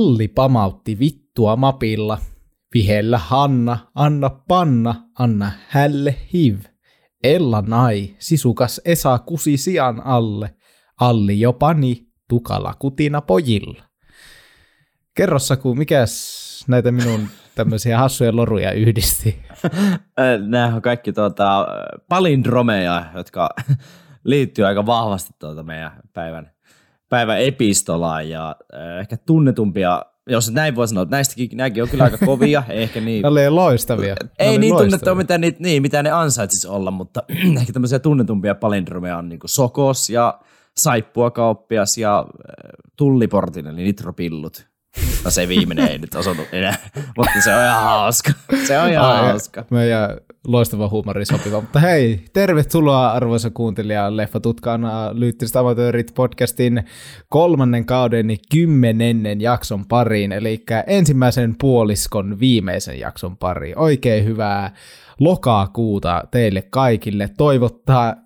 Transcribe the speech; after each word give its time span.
Alli 0.00 0.28
pamautti 0.28 0.98
vittua 0.98 1.56
mapilla. 1.56 2.18
Vihellä 2.74 3.18
Hanna, 3.18 3.78
anna 3.94 4.30
panna, 4.48 4.94
anna 5.18 5.52
hälle 5.68 6.16
hiv. 6.32 6.58
Ella 7.24 7.62
nai, 7.66 8.16
sisukas 8.18 8.80
Esa 8.84 9.18
kusi 9.18 9.56
sian 9.56 10.02
alle. 10.06 10.54
Alli 11.00 11.40
jo 11.40 11.52
pani, 11.52 12.06
tukala 12.28 12.74
kutina 12.78 13.20
pojilla. 13.20 13.82
Kerro 15.14 15.38
Saku, 15.38 15.74
mikäs 15.74 16.64
näitä 16.68 16.92
minun 16.92 17.28
tämmöisiä 17.54 17.98
hassuja 17.98 18.36
loruja 18.36 18.72
yhdisti? 18.72 19.42
Nämä 20.46 20.74
on 20.74 20.82
kaikki 20.82 21.12
tuota, 21.12 21.66
palindromeja, 22.08 23.06
jotka 23.14 23.50
liittyy 24.24 24.66
aika 24.66 24.86
vahvasti 24.86 25.32
tuota 25.38 25.62
meidän 25.62 25.92
päivän, 26.12 26.52
päivän 27.10 27.40
epistolaan 27.42 28.28
ja 28.28 28.56
ehkä 29.00 29.16
tunnetumpia 29.16 30.02
jos 30.30 30.50
näin 30.50 30.74
voi 30.74 30.88
sanoa, 30.88 31.02
että 31.02 31.16
näistäkin, 31.16 31.48
nämäkin 31.52 31.82
on 31.82 31.88
kyllä 31.88 32.04
aika 32.04 32.18
kovia, 32.26 32.62
ehkä 32.68 33.00
niin. 33.00 33.22
Ne 33.34 33.50
loistavia. 33.50 34.16
Ei 34.38 34.58
niin 34.58 34.76
tunnettuja, 34.76 35.14
mitä, 35.14 35.38
niitä, 35.38 35.62
niin, 35.62 35.82
mitä 35.82 36.02
ne 36.02 36.10
ansaitsisi 36.10 36.68
olla, 36.68 36.90
mutta 36.90 37.22
ehkä 37.60 37.72
tämmöisiä 37.72 37.98
tunnetumpia 37.98 38.54
palindromeja 38.54 39.16
on 39.16 39.28
niin 39.28 39.40
Sokos 39.46 40.10
ja 40.10 40.40
Saippuakauppias 40.76 41.98
ja 41.98 42.26
Tulliportin, 42.96 43.66
eli 43.66 43.82
Nitropillut. 43.82 44.69
No 45.24 45.30
se 45.30 45.48
viimeinen 45.48 45.88
ei 45.88 45.98
nyt 45.98 46.14
osunut 46.14 46.48
enää, 46.52 46.76
mutta 47.16 47.40
se 47.44 47.54
on 47.54 47.64
ihan 47.64 47.82
hauska. 47.82 48.32
Se 48.66 48.78
on 48.78 48.90
ihan 48.90 49.06
Ai, 49.06 49.28
hauska. 49.28 49.64
Meidän 49.70 50.16
loistava 50.46 50.88
huumori 50.88 51.24
sopiva. 51.24 51.60
Mutta 51.60 51.80
hei, 51.80 52.24
tervetuloa 52.32 53.10
arvoisa 53.12 53.50
kuuntelija 53.50 54.16
Leffa 54.16 54.40
Tutkaana 54.40 55.10
Lyyttiset 55.12 55.56
amatöörit 55.56 56.12
podcastin 56.14 56.84
kolmannen 57.28 57.86
kauden 57.86 58.36
kymmenennen 58.52 59.40
jakson 59.40 59.86
pariin, 59.86 60.32
eli 60.32 60.64
ensimmäisen 60.86 61.54
puoliskon 61.60 62.40
viimeisen 62.40 63.00
jakson 63.00 63.36
pariin. 63.36 63.78
Oikein 63.78 64.24
hyvää 64.24 64.74
lokakuuta 65.20 66.24
teille 66.30 66.62
kaikille. 66.62 67.28
Toivottaa 67.36 68.16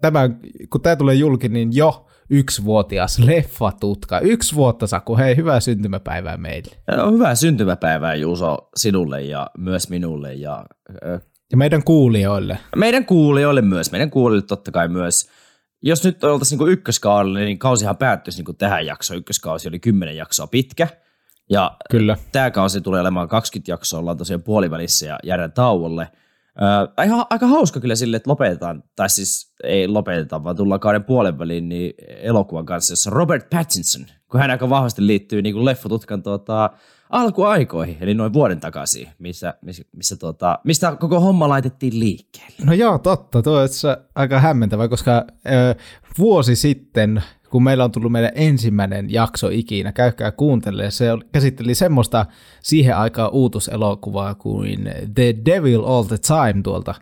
tämä, 0.00 0.30
kun 0.70 0.80
tämä 0.80 0.96
tulee 0.96 1.14
julki, 1.14 1.48
niin 1.48 1.76
jo 1.76 2.06
yksivuotias 2.30 3.18
leffatutka. 3.18 4.20
Yksi 4.20 4.54
vuotta, 4.54 4.86
Saku. 4.86 5.16
Hei, 5.16 5.36
hyvää 5.36 5.60
syntymäpäivää 5.60 6.36
meille. 6.36 6.76
No, 6.96 7.12
hyvää 7.12 7.34
syntymäpäivää, 7.34 8.14
Juuso, 8.14 8.68
sinulle 8.76 9.22
ja 9.22 9.50
myös 9.58 9.90
minulle. 9.90 10.34
Ja, 10.34 10.64
ja 11.50 11.56
meidän 11.56 11.84
kuulijoille. 11.84 12.58
Meidän 12.76 13.06
kuulijoille 13.06 13.62
myös. 13.62 13.92
Meidän 13.92 14.10
kuulijoille 14.10 14.46
totta 14.46 14.70
kai 14.70 14.88
myös. 14.88 15.30
Jos 15.82 16.04
nyt 16.04 16.24
oltaisiin 16.24 16.58
niin 16.58 16.68
ykköskaudella, 16.68 17.38
niin 17.38 17.58
kausihan 17.58 17.96
päättyisi 17.96 18.42
niin 18.42 18.56
tähän 18.56 18.86
jaksoon. 18.86 19.18
Ykköskausi 19.18 19.68
oli 19.68 19.78
kymmenen 19.78 20.16
jaksoa 20.16 20.46
pitkä. 20.46 20.88
Ja 21.50 21.76
Kyllä. 21.90 22.16
tämä 22.32 22.50
kausi 22.50 22.80
tulee 22.80 23.00
olemaan 23.00 23.28
20 23.28 23.72
jaksoa, 23.72 24.00
ollaan 24.00 24.18
tosiaan 24.18 24.42
puolivälissä 24.42 25.06
ja 25.06 25.18
jäädään 25.24 25.52
tauolle– 25.52 26.08
Äh, 26.62 26.92
aika, 26.96 27.26
aika 27.30 27.46
hauska 27.46 27.80
kyllä 27.80 27.94
sille, 27.94 28.16
että 28.16 28.30
lopetetaan, 28.30 28.82
tai 28.96 29.10
siis 29.10 29.54
ei 29.64 29.88
lopeteta, 29.88 30.44
vaan 30.44 30.56
tullaan 30.56 30.80
kauden 30.80 31.04
puolen 31.04 31.38
väliin 31.38 31.68
niin 31.68 31.94
elokuvan 32.08 32.66
kanssa, 32.66 32.92
jossa 32.92 33.10
Robert 33.10 33.50
Pattinson, 33.50 34.06
kun 34.30 34.40
hän 34.40 34.50
aika 34.50 34.70
vahvasti 34.70 35.06
liittyy 35.06 35.42
niin 35.42 35.64
leffotutkan 35.64 36.22
tuota, 36.22 36.70
alkuaikoihin, 37.10 37.96
eli 38.00 38.14
noin 38.14 38.32
vuoden 38.32 38.60
takaisin, 38.60 39.08
missä, 39.18 39.54
missä, 39.62 39.82
missä 39.96 40.16
tuota, 40.16 40.58
mistä 40.64 40.96
koko 40.96 41.20
homma 41.20 41.48
laitettiin 41.48 42.00
liikkeelle. 42.00 42.64
No 42.64 42.72
joo, 42.72 42.98
totta, 42.98 43.42
tuo 43.42 43.60
on 43.60 43.68
aika 44.14 44.40
hämmentävä, 44.40 44.88
koska 44.88 45.24
äh, 45.46 45.76
vuosi 46.18 46.56
sitten 46.56 47.22
kun 47.50 47.62
meillä 47.62 47.84
on 47.84 47.92
tullut 47.92 48.12
meidän 48.12 48.32
ensimmäinen 48.34 49.12
jakso 49.12 49.48
ikinä, 49.48 49.92
käykää 49.92 50.32
kuuntelemaan. 50.32 50.92
Se 50.92 51.06
käsitteli 51.32 51.74
semmoista 51.74 52.26
siihen 52.62 52.96
aikaan 52.96 53.30
uutuselokuvaa 53.32 54.34
kuin 54.34 54.90
The 55.14 55.34
Devil 55.46 55.84
All 55.84 56.02
the 56.02 56.18
Time 56.18 56.62
tuolta 56.62 56.94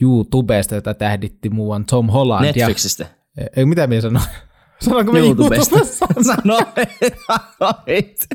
YouTubesta, 0.00 0.74
jota 0.74 0.94
tähditti 0.94 1.50
muuan 1.50 1.84
Tom 1.84 2.08
Holland. 2.08 2.44
Netflixistä. 2.44 3.06
Ja, 3.36 3.46
ei, 3.56 3.66
mitä 3.66 3.86
minä 3.86 4.00
sanoin? 4.00 4.24
Sanoinko 4.84 5.12
me 5.12 5.18
YouTubesta? 5.18 5.78
Sanoit. 6.30 8.28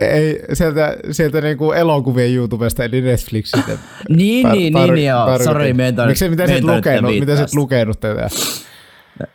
Ei, 0.00 0.42
sieltä, 0.52 0.96
sieltä 1.10 1.40
niinku 1.40 1.72
elokuvien 1.72 2.34
YouTubesta, 2.34 2.84
eli 2.84 3.00
Netflixistä. 3.00 3.72
niin, 4.08 4.46
tar- 4.46 4.52
niin, 4.52 4.74
tar- 4.74 4.92
niin, 4.92 5.06
joo. 5.06 5.38
Sori, 5.38 5.74
Miksi, 6.06 6.28
mitä 6.28 6.46
sä 6.46 6.54
et 6.54 6.64
lukenut, 6.64 7.18
mitä 7.20 7.36
sä 7.36 7.42
et 7.42 7.54
lukenut 7.54 8.00
tätä? 8.00 8.28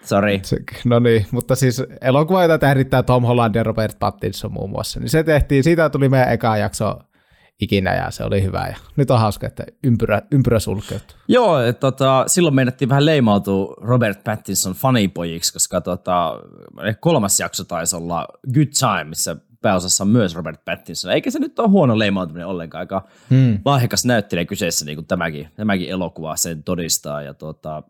Sorry. 0.03 0.39
No 0.85 0.99
niin, 0.99 1.25
mutta 1.31 1.55
siis 1.55 1.83
elokuva, 2.01 2.41
jota 2.41 2.57
tähdittää 2.57 3.03
Tom 3.03 3.23
Holland 3.23 3.55
ja 3.55 3.63
Robert 3.63 3.99
Pattinson 3.99 4.53
muun 4.53 4.69
muassa, 4.69 4.99
niin 4.99 5.09
se 5.09 5.23
tehtiin, 5.23 5.63
siitä 5.63 5.89
tuli 5.89 6.09
meidän 6.09 6.33
eka 6.33 6.57
jakso 6.57 6.99
ikinä 7.61 7.95
ja 7.95 8.11
se 8.11 8.23
oli 8.23 8.43
hyvä. 8.43 8.67
Ja 8.67 8.75
nyt 8.95 9.11
on 9.11 9.19
hauska, 9.19 9.47
että 9.47 9.63
ympyrä, 9.83 10.21
ympyrä 10.31 10.59
sulkeutuu. 10.59 11.17
Joo, 11.27 11.73
tota, 11.79 12.23
silloin 12.27 12.55
meinattiin 12.55 12.89
vähän 12.89 13.05
leimautua 13.05 13.73
Robert 13.81 14.23
Pattinson 14.23 14.73
fanipojiksi, 14.73 15.53
koska 15.53 15.81
tota, 15.81 16.39
kolmas 16.99 17.39
jakso 17.39 17.63
taisi 17.63 17.95
olla 17.95 18.27
Good 18.53 18.67
Time, 18.79 19.03
missä 19.03 19.35
pääosassa 19.61 20.03
on 20.03 20.07
myös 20.07 20.35
Robert 20.35 20.65
Pattinson. 20.65 21.11
Eikä 21.11 21.31
se 21.31 21.39
nyt 21.39 21.59
ole 21.59 21.67
huono 21.67 21.99
leimautuminen 21.99 22.47
ollenkaan. 22.47 22.79
Aika 22.79 23.07
hmm. 23.29 23.59
lahjakas 23.65 24.05
näyttelijä 24.05 24.45
kyseessä, 24.45 24.85
niin 24.85 24.95
kuin 24.95 25.07
tämäkin, 25.07 25.47
tämäkin 25.55 25.89
elokuva 25.89 26.35
sen 26.35 26.63
todistaa. 26.63 27.21
Ja 27.21 27.33
tota, 27.33 27.83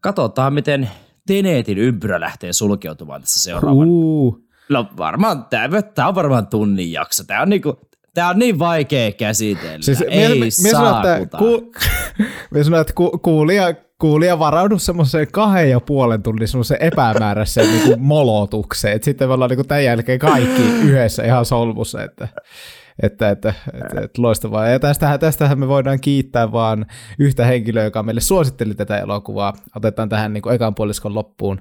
katsotaan, 0.00 0.52
miten 0.52 0.90
Teneetin 1.26 1.78
ympyrä 1.78 2.20
lähtee 2.20 2.52
sulkeutumaan 2.52 3.20
tässä 3.20 3.42
seuraavan. 3.42 3.88
Uh. 3.88 4.48
No 4.68 4.86
varmaan, 4.96 5.46
tämä 5.94 6.08
on 6.08 6.14
varmaan 6.14 6.46
tunnin 6.46 6.92
jakso. 6.92 7.24
Tämä 7.24 7.42
on 7.42 7.48
niinku, 7.48 7.80
Tämä 8.18 8.30
on 8.30 8.38
niin 8.38 8.58
vaikea 8.58 9.12
käsitellä. 9.12 9.78
Siis 9.80 10.04
Ei 10.08 10.28
mie, 10.28 10.38
mie 10.38 10.72
sanon, 10.72 11.22
että, 11.22 11.38
ku, 11.38 11.72
sanon, 12.62 12.80
että 12.80 12.92
ku, 12.92 13.18
kuulija, 13.22 13.74
kuulija 14.00 14.38
varaudu 14.38 14.78
semmoiseen 14.78 15.28
kahden 15.32 15.70
ja 15.70 15.80
puolen 15.80 16.22
tunnin 16.22 16.48
semmoiseen 16.48 16.82
epämääräiseen 16.82 17.70
niin 17.70 17.82
kuin 17.82 18.00
molotukseen. 18.14 18.96
Et 18.96 19.02
sitten 19.02 19.28
me 19.28 19.34
ollaan 19.34 19.48
niin 19.48 19.56
kuin 19.56 19.68
tämän 19.68 19.84
jälkeen 19.84 20.18
kaikki 20.18 20.62
yhdessä 20.86 21.24
ihan 21.24 21.44
solmussa. 21.44 22.02
Että, 22.02 22.28
että, 23.02 23.30
että, 23.30 23.54
että, 23.74 24.00
että 24.00 24.22
loistavaa. 24.22 24.68
Ja 24.68 24.78
tästähän, 24.78 25.20
tästähän 25.20 25.58
me 25.58 25.68
voidaan 25.68 26.00
kiittää 26.00 26.52
vaan 26.52 26.86
yhtä 27.18 27.46
henkilöä, 27.46 27.84
joka 27.84 28.02
meille 28.02 28.20
suositteli 28.20 28.74
tätä 28.74 28.98
elokuvaa. 28.98 29.52
Otetaan 29.76 30.08
tähän 30.08 30.32
niin 30.32 30.42
kuin 30.42 30.54
ekan 30.54 30.74
puoliskon 30.74 31.14
loppuun 31.14 31.60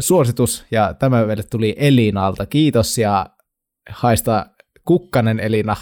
suositus, 0.00 0.66
ja 0.70 0.94
tämä 0.94 1.26
meille 1.26 1.42
tuli 1.50 1.74
Elinalta. 1.78 2.46
Kiitos, 2.46 2.98
ja 2.98 3.26
haista 3.90 4.46
Kukkanen 4.84 5.40
Elina 5.40 5.76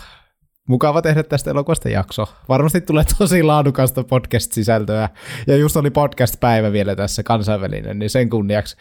mukava 0.71 1.03
tehdä 1.03 1.23
tästä 1.23 1.51
elokuvasta 1.51 1.89
jakso. 1.89 2.29
Varmasti 2.49 2.81
tulee 2.81 3.05
tosi 3.19 3.43
laadukasta 3.43 4.05
podcast-sisältöä. 4.05 5.09
Ja 5.47 5.57
just 5.57 5.77
oli 5.77 5.91
podcast-päivä 5.91 6.73
vielä 6.73 6.97
tässä 6.97 7.23
kansainvälinen, 7.23 7.99
niin 7.99 8.11
sen 8.11 8.31
kunniaksi 8.31 8.77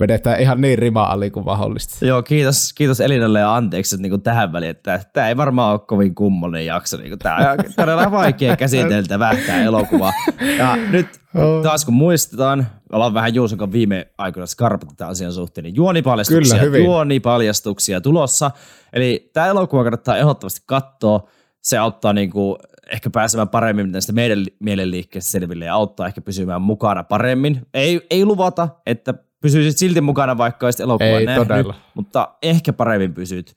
vedetään 0.00 0.40
ihan 0.40 0.60
niin 0.60 0.78
rima 0.78 1.04
ali 1.04 1.30
kuin 1.30 1.44
mahdollista. 1.44 2.06
Joo, 2.06 2.22
kiitos, 2.22 2.72
kiitos 2.72 3.00
Elinalle 3.00 3.40
ja 3.40 3.54
anteeksi 3.54 4.02
niin 4.02 4.22
tähän 4.22 4.52
väliin, 4.52 4.70
että 4.70 5.00
tämä 5.12 5.28
ei 5.28 5.36
varmaan 5.36 5.72
ole 5.72 5.80
kovin 5.86 6.14
kummonen 6.14 6.66
jakso. 6.66 6.96
Niin 6.96 7.18
tämä 7.18 7.36
on 7.36 7.72
todella 7.76 8.10
vaikea 8.10 8.56
käsiteltävä 8.64 9.36
tämä 9.46 9.62
elokuva. 9.62 10.12
Ja 10.58 10.76
nyt 10.76 11.23
taas 11.62 11.84
kun 11.84 11.94
muistetaan, 11.94 12.66
ollaan 12.92 13.14
vähän 13.14 13.34
Juuson 13.34 13.72
viime 13.72 14.06
aikoina 14.18 14.46
skarpata 14.46 14.94
tämän 14.96 15.10
asian 15.10 15.32
suhteen, 15.32 15.64
niin 15.64 15.74
juonipaljastuksia, 15.74 16.58
Kyllä, 16.58 16.78
juonipaljastuksia 16.78 18.00
tulossa. 18.00 18.50
Eli 18.92 19.30
tämä 19.32 19.46
elokuva 19.46 19.84
kannattaa 19.84 20.16
ehdottomasti 20.16 20.62
katsoa. 20.66 21.28
Se 21.62 21.78
auttaa 21.78 22.12
niin 22.12 22.30
kuin 22.30 22.56
ehkä 22.92 23.10
pääsemään 23.10 23.48
paremmin 23.48 23.92
näistä 23.92 24.12
meidän 24.12 24.46
mielenliikkeestä 24.58 25.30
selville 25.30 25.64
ja 25.64 25.74
auttaa 25.74 26.06
ehkä 26.06 26.20
pysymään 26.20 26.62
mukana 26.62 27.04
paremmin. 27.04 27.66
Ei, 27.74 28.06
ei 28.10 28.24
luvata, 28.24 28.68
että 28.86 29.14
pysyisit 29.40 29.78
silti 29.78 30.00
mukana, 30.00 30.38
vaikka 30.38 30.66
olisit 30.66 30.80
elokuvan 30.80 31.12
ei, 31.12 31.26
nähnyt, 31.26 31.48
todella. 31.48 31.74
mutta 31.94 32.34
ehkä 32.42 32.72
paremmin 32.72 33.14
pysyt. 33.14 33.56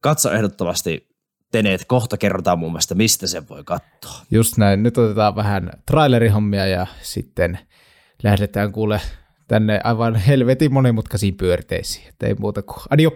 Katso 0.00 0.32
ehdottomasti 0.32 1.07
Teneet, 1.52 1.84
kohta 1.84 2.16
kerrotaan 2.16 2.58
mun 2.58 2.72
mielestä, 2.72 2.94
mistä 2.94 3.26
sen 3.26 3.48
voi 3.48 3.64
katsoa. 3.64 4.20
Just 4.30 4.56
näin, 4.56 4.82
nyt 4.82 4.98
otetaan 4.98 5.36
vähän 5.36 5.70
trailerihommia 5.86 6.66
ja 6.66 6.86
sitten 7.02 7.58
lähdetään 8.22 8.72
kuule 8.72 9.00
tänne 9.48 9.80
aivan 9.84 10.14
helvetin 10.14 10.72
monimutkaisiin 10.72 11.36
pyörteisiin. 11.36 12.08
Että 12.08 12.26
ei 12.26 12.34
muuta 12.34 12.62
kuin 12.62 12.82
adiop. 12.90 13.14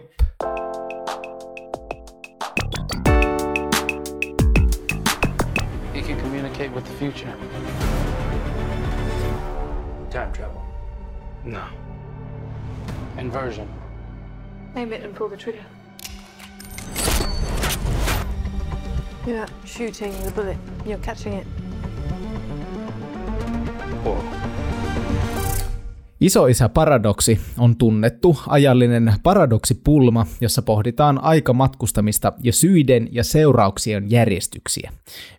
You 5.95 6.03
can 6.07 6.17
communicate 6.17 6.69
with 6.69 6.87
the 6.87 6.95
future. 6.99 7.33
Time 10.11 10.27
travel. 10.37 10.61
No. 11.45 11.61
Inversion. 13.21 13.69
Aim 14.77 14.93
it 14.93 15.05
and 15.05 15.15
pull 15.15 15.29
the 15.29 15.37
trigger. 15.37 15.82
You're 19.27 19.41
not 19.41 19.53
shooting 19.65 20.15
the 20.15 20.31
bullet, 20.31 20.59
you're 20.85 21.07
catching 21.07 21.41
it. 21.41 21.47
Isoisä 26.21 26.69
paradoksi 26.69 27.41
on 27.59 27.77
tunnettu 27.77 28.39
ajallinen 28.47 29.15
paradoksipulma, 29.23 30.27
jossa 30.41 30.63
pohditaan 30.63 31.25
aikamatkustamista 31.25 32.33
ja 32.43 32.53
syiden 32.53 33.09
ja 33.13 33.25
seurauksien 33.25 34.11
järjestyksiä. 34.11 34.93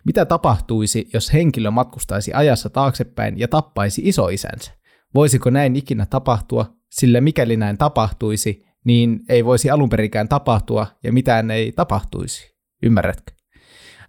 Mitä 0.04 0.24
tapahtuisi, 0.24 1.08
jos 1.12 1.32
henkilö 1.32 1.70
matkustaisi 1.70 2.32
ajassa 2.34 2.70
taaksepäin 2.70 3.38
ja 3.38 3.48
tappaisi 3.48 4.02
isoisänsä? 4.04 4.72
Voisiko 5.14 5.50
näin 5.50 5.76
ikinä 5.76 6.06
tapahtua, 6.06 6.66
sillä 6.90 7.20
mikäli 7.20 7.56
näin 7.56 7.78
tapahtuisi, 7.78 8.64
niin 8.84 9.20
ei 9.28 9.44
voisi 9.44 9.70
alunperikään 9.70 10.28
tapahtua 10.28 10.86
ja 11.02 11.12
mitään 11.12 11.50
ei 11.50 11.72
tapahtuisi. 11.72 12.54
Ymmärrätkö? 12.82 13.43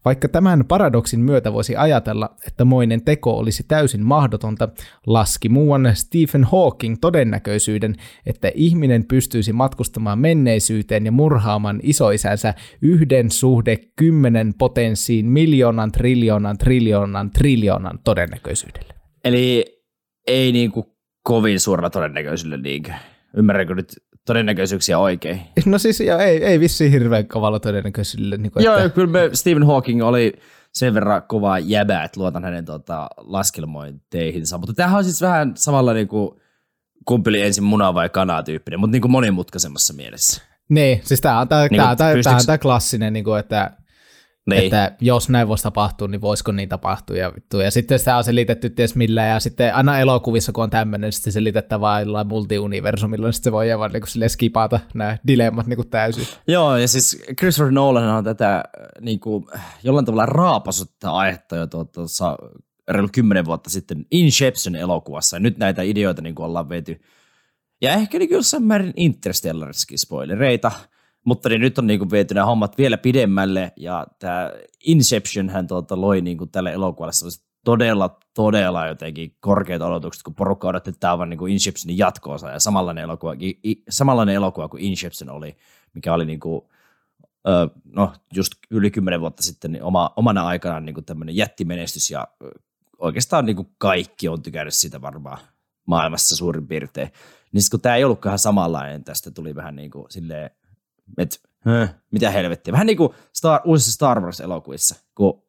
Vaikka 0.06 0.28
tämän 0.28 0.66
paradoksin 0.68 1.20
myötä 1.20 1.54
voisi 1.54 1.76
ajatella, 1.76 2.36
että 2.48 2.66
moinen 2.66 3.06
teko 3.06 3.38
olisi 3.38 3.64
täysin 3.68 4.06
mahdotonta, 4.06 4.70
laski 5.08 5.50
muuan 5.50 5.92
Stephen 5.94 6.44
Hawking 6.44 6.96
todennäköisyyden, 7.02 7.96
että 8.26 8.52
ihminen 8.56 9.06
pystyisi 9.06 9.54
matkustamaan 9.54 10.20
menneisyyteen 10.20 11.06
ja 11.06 11.12
murhaamaan 11.12 11.80
isoisänsä 11.84 12.54
yhden 12.82 13.32
suhde 13.32 13.78
kymmenen 13.96 14.54
potenssiin 14.54 15.26
miljoonan, 15.26 15.92
triljoonan, 15.92 16.58
triljoonan, 16.58 17.32
triljoonan 17.32 18.00
todennäköisyydellä. 18.04 18.94
Eli 19.24 19.66
ei 20.28 20.52
niin 20.52 20.72
kuin 20.72 20.86
kovin 21.24 21.60
suurella 21.60 21.90
todennäköisyydellä 21.90 22.64
niinkö? 22.64 22.92
Ymmärränkö 23.38 23.76
nyt 23.76 23.94
todennäköisyyksiä 24.26 25.00
oikein. 25.00 25.42
No 25.66 25.78
siis 25.78 26.00
joo, 26.00 26.20
ei, 26.20 26.44
ei 26.44 26.60
vissiin 26.60 26.92
hirveän 26.92 27.28
kovalla 27.28 27.60
todennäköisyydellä. 27.60 28.38
Niin 28.38 28.52
kuin, 28.52 28.64
joo, 28.64 28.78
että... 28.78 28.90
kyllä 28.90 29.08
me 29.08 29.30
Stephen 29.34 29.66
Hawking 29.66 30.04
oli 30.04 30.34
sen 30.74 30.94
verran 30.94 31.24
kova 31.28 31.60
jäbä, 31.60 32.04
että 32.04 32.20
luotan 32.20 32.44
hänen 32.44 32.66
tota, 32.66 33.08
laskelmointeihinsa. 33.18 34.58
Mutta 34.58 34.74
tämähän 34.74 34.98
on 34.98 35.04
siis 35.04 35.22
vähän 35.22 35.52
samalla 35.56 35.94
niin 35.94 36.08
kuin, 36.08 36.42
kumpi 37.06 37.30
oli 37.30 37.42
ensin 37.42 37.64
muna 37.64 37.94
vai 37.94 38.10
kanaa 38.10 38.44
tyyppinen, 38.44 38.80
mutta 38.80 38.92
niin 38.92 39.02
kuin 39.02 39.12
monimutkaisemmassa 39.12 39.94
mielessä. 39.94 40.42
Niin, 40.70 41.02
siis 41.04 41.22
tämä 41.22 41.40
on 41.40 41.48
tämä, 41.48 41.68
niin 41.68 42.60
klassinen, 42.62 43.14
niin 43.14 43.26
kuin, 43.26 43.40
että 43.40 43.72
niin. 44.50 44.64
Että 44.64 44.96
jos 45.02 45.30
näin 45.30 45.48
voisi 45.48 45.64
tapahtua, 45.64 46.08
niin 46.08 46.22
voisiko 46.22 46.52
niin 46.52 46.70
tapahtua 46.70 47.16
ja 47.16 47.32
vittu. 47.36 47.60
Ja 47.60 47.72
sitten 47.72 48.00
sitä 48.00 48.18
on 48.18 48.24
selitetty 48.24 48.70
ties 48.70 48.96
millä, 48.96 49.26
ja 49.26 49.40
sitten 49.40 49.76
aina 49.76 50.00
elokuvissa, 50.00 50.52
kun 50.52 50.64
on 50.64 50.70
tämmöinen, 50.70 51.12
sitten 51.12 51.34
selitettävä 51.34 51.82
vain 51.82 52.06
jollain 52.06 52.28
multiuniversumilla, 52.28 53.28
niin 53.28 53.34
sitten 53.34 53.50
se 53.50 53.54
voi 53.54 53.80
vaan 53.80 53.92
niin 53.92 54.02
kuin 54.02 54.30
skipata 54.30 54.80
nämä 54.94 55.18
dilemmat 55.28 55.68
niin 55.68 55.78
kuin 55.78 55.90
täysin. 55.90 56.28
Joo, 56.48 56.78
ja 56.78 56.88
siis 56.88 57.24
Christopher 57.40 57.72
Nolan 57.72 58.16
on 58.16 58.24
tätä 58.24 58.64
niin 59.02 59.20
kuin, 59.20 59.46
jollain 59.84 60.06
tavalla 60.06 60.26
raapasutta 60.26 61.12
aihetta 61.12 61.56
jo 61.56 61.68
tuossa 61.68 62.38
reilu 62.88 63.10
kymmenen 63.12 63.46
vuotta 63.46 63.70
sitten 63.70 64.06
Inception-elokuvassa, 64.12 65.36
ja 65.36 65.40
nyt 65.40 65.58
näitä 65.58 65.82
ideoita 65.82 66.22
niin 66.22 66.36
kuin 66.36 66.46
ollaan 66.46 66.70
vety. 66.70 67.02
Ja 67.82 67.94
ehkä 67.94 68.20
niin 68.20 68.30
jossain 68.30 68.64
määrin 68.64 68.94
Interstellariskin 68.96 70.00
spoilereita, 70.00 70.72
mutta 71.26 71.50
niin 71.50 71.62
nyt 71.62 71.78
on 71.78 71.88
niinku 71.88 72.12
viety 72.12 72.34
nämä 72.34 72.46
hommat 72.46 72.78
vielä 72.78 72.98
pidemmälle, 72.98 73.72
ja 73.76 74.08
tämä 74.20 74.52
Inception 74.86 75.50
hän 75.50 75.68
tuota 75.68 76.02
loi 76.02 76.22
niinku 76.22 76.46
tälle 76.46 76.74
elokuvalle 76.74 77.12
todella, 77.66 78.20
todella 78.34 78.88
jotenkin 78.88 79.36
korkeat 79.40 79.82
odotukset, 79.82 80.24
kun 80.24 80.36
porukka 80.36 80.68
odotti, 80.68 80.90
että 80.90 81.00
tämä 81.00 81.14
on 81.14 81.30
niinku 81.30 81.46
Inceptionin 81.46 81.98
jatkoosa, 81.98 82.50
ja 82.50 82.60
samanlainen 82.60 83.04
elokuva, 83.04 83.34
samanlainen 83.90 84.36
elokuva 84.36 84.70
kuin 84.70 84.84
Inception 84.84 85.30
oli, 85.30 85.58
mikä 85.94 86.14
oli 86.14 86.26
niinku, 86.26 86.70
no, 87.84 88.14
just 88.36 88.52
yli 88.72 88.92
kymmenen 88.92 89.22
vuotta 89.22 89.44
sitten 89.44 89.72
niin 89.72 89.84
oma, 89.84 90.14
omana 90.16 90.48
aikanaan 90.48 90.86
niinku 90.86 91.02
tämmöinen 91.02 91.36
jättimenestys, 91.36 92.12
ja 92.12 92.28
oikeastaan 92.98 93.46
niinku 93.46 93.72
kaikki 93.78 94.30
on 94.30 94.42
tykännyt 94.42 94.74
sitä 94.74 95.02
varmaan 95.02 95.38
maailmassa 95.86 96.36
suurin 96.36 96.68
piirtein. 96.68 97.12
Niin 97.52 97.64
kun 97.72 97.82
tämä 97.82 97.96
ei 97.96 98.04
ollutkaan 98.04 98.40
samanlainen, 98.40 99.04
tästä 99.04 99.32
tuli 99.32 99.56
vähän 99.56 99.76
niin 99.76 99.92
kuin 99.92 100.06
silleen 100.10 100.52
että 101.18 101.38
mitä 102.12 102.32
helvettiä. 102.32 102.72
Vähän 102.72 102.88
niin 102.88 102.98
kuin 102.98 103.10
Star, 103.34 103.62
uusissa 103.66 103.92
Star 103.92 104.22
Wars-elokuvissa, 104.22 104.96
kun 105.16 105.44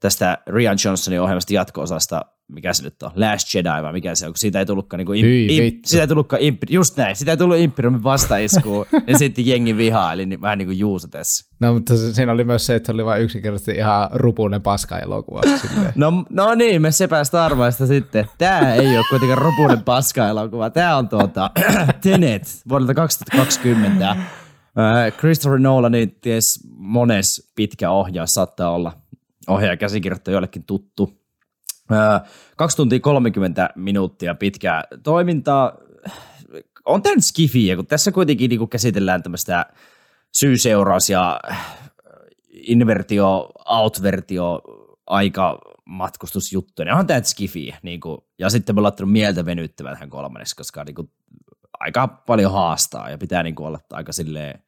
tästä 0.00 0.38
Rian 0.46 0.76
Johnsonin 0.84 1.20
ohjelmasta 1.20 1.54
jatko-osasta, 1.54 2.24
mikä 2.48 2.72
se 2.72 2.82
nyt 2.82 3.02
on, 3.02 3.10
Last 3.14 3.54
Jedi 3.54 3.82
vai 3.82 3.92
mikä 3.92 4.14
se 4.14 4.26
on, 4.26 4.32
kun 4.32 4.38
siitä 4.38 4.58
ei 4.58 4.66
tullutkaan 4.66 4.98
niin 4.98 5.06
kuin 5.06 5.18
imp, 5.18 5.50
imp, 5.50 5.84
siitä 5.84 6.02
ei 6.02 6.08
tullutkaan 6.08 6.42
imp, 6.42 6.62
just 6.70 6.96
näin, 6.96 7.16
siitä 7.16 7.30
ei 7.30 7.36
tullut 7.36 7.56
Imperiumin 7.56 8.02
vastaiskuun, 8.02 8.86
ja 9.06 9.18
sitten 9.18 9.46
jengi 9.46 9.76
vihaa, 9.76 10.12
eli 10.12 10.26
niin, 10.26 10.40
vähän 10.40 10.58
niin 10.58 10.68
kuin 10.68 10.78
Juuso 10.78 11.08
tässä. 11.08 11.50
No, 11.60 11.74
mutta 11.74 11.96
siinä 11.96 12.32
oli 12.32 12.44
myös 12.44 12.66
se, 12.66 12.74
että 12.74 12.86
se 12.86 12.92
oli 12.92 13.04
vain 13.04 13.22
yksinkertaisesti 13.22 13.72
ihan 13.72 14.08
rupunen 14.12 14.62
paska-elokuva. 14.62 15.40
no, 15.94 16.24
no 16.30 16.54
niin, 16.54 16.82
me 16.82 16.92
sepä 16.92 17.24
Star 17.24 17.54
Warsista 17.54 17.86
sitten. 17.86 18.26
Tämä 18.38 18.74
ei 18.74 18.96
ole 18.96 19.04
kuitenkaan 19.10 19.38
rupunen 19.38 19.82
paska-elokuva, 19.82 20.70
tämä 20.70 20.96
on 20.96 21.08
tuota 21.08 21.50
Tenet 22.02 22.42
vuodelta 22.68 22.94
2020. 22.94 24.16
Christopher 25.18 25.58
Nolanin 25.58 26.18
ties 26.20 26.60
mones 26.76 27.52
pitkä 27.54 27.90
ohjaaja 27.90 28.26
saattaa 28.26 28.70
olla 28.70 28.92
ohjaaja 29.48 29.76
käsikirjoittaja 29.76 30.34
jollekin 30.34 30.64
tuttu. 30.64 31.20
Kaksi 32.56 32.76
tuntia 32.76 33.00
30 33.00 33.70
minuuttia 33.76 34.34
pitkää 34.34 34.84
toimintaa. 35.02 35.72
On 36.84 37.02
tämä 37.02 37.14
nyt 37.14 37.24
skifiä, 37.24 37.76
kun 37.76 37.86
tässä 37.86 38.12
kuitenkin 38.12 38.48
niin 38.50 38.68
käsitellään 38.68 39.22
tämmöistä 39.22 39.66
syy-seuraus- 40.32 41.10
ja 41.10 41.40
invertio, 42.52 43.50
outvertio, 43.66 44.62
aika 45.06 45.58
matkustusjuttuja. 45.84 46.92
Onhan 46.92 47.06
tämä 47.06 47.22
skifiä. 47.22 47.78
Niin 47.82 48.00
kuin, 48.00 48.18
ja 48.38 48.50
sitten 48.50 48.74
me 48.74 48.78
ollaan 48.78 49.08
mieltä 49.08 49.44
venyttävän 49.44 49.92
tähän 49.92 50.10
kolmanneksi, 50.10 50.56
koska 50.56 50.84
niin 50.84 50.94
kuin, 50.94 51.10
aika 51.80 52.08
paljon 52.08 52.52
haastaa 52.52 53.10
ja 53.10 53.18
pitää 53.18 53.42
niin 53.42 53.54
kuin 53.54 53.66
olla 53.66 53.78
aika 53.92 54.12
silleen 54.12 54.62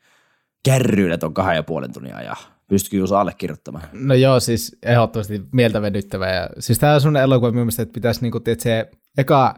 kärryillä 0.65 1.19
tuon 1.19 1.35
kahden 1.35 1.57
ja 1.57 1.63
puolen 1.63 1.93
tunnin 1.93 2.15
ajan. 2.15 2.37
Pystykö 2.69 2.97
Juuso 2.97 3.17
allekirjoittamaan? 3.17 3.85
No 3.93 4.15
joo, 4.15 4.41
siis 4.41 4.79
ehdottomasti 4.83 5.43
mieltä 5.53 5.83
venyttävä. 5.83 6.29
Ja, 6.29 6.49
siis 6.59 6.79
tämä 6.79 6.95
on 6.95 7.01
sun 7.01 7.17
elokuva 7.17 7.53
mielestäni, 7.53 7.83
että 7.83 7.95
pitäisi 7.95 8.21
niinku, 8.23 8.41
tiedät, 8.41 8.61
se 8.61 8.91
eka 9.19 9.55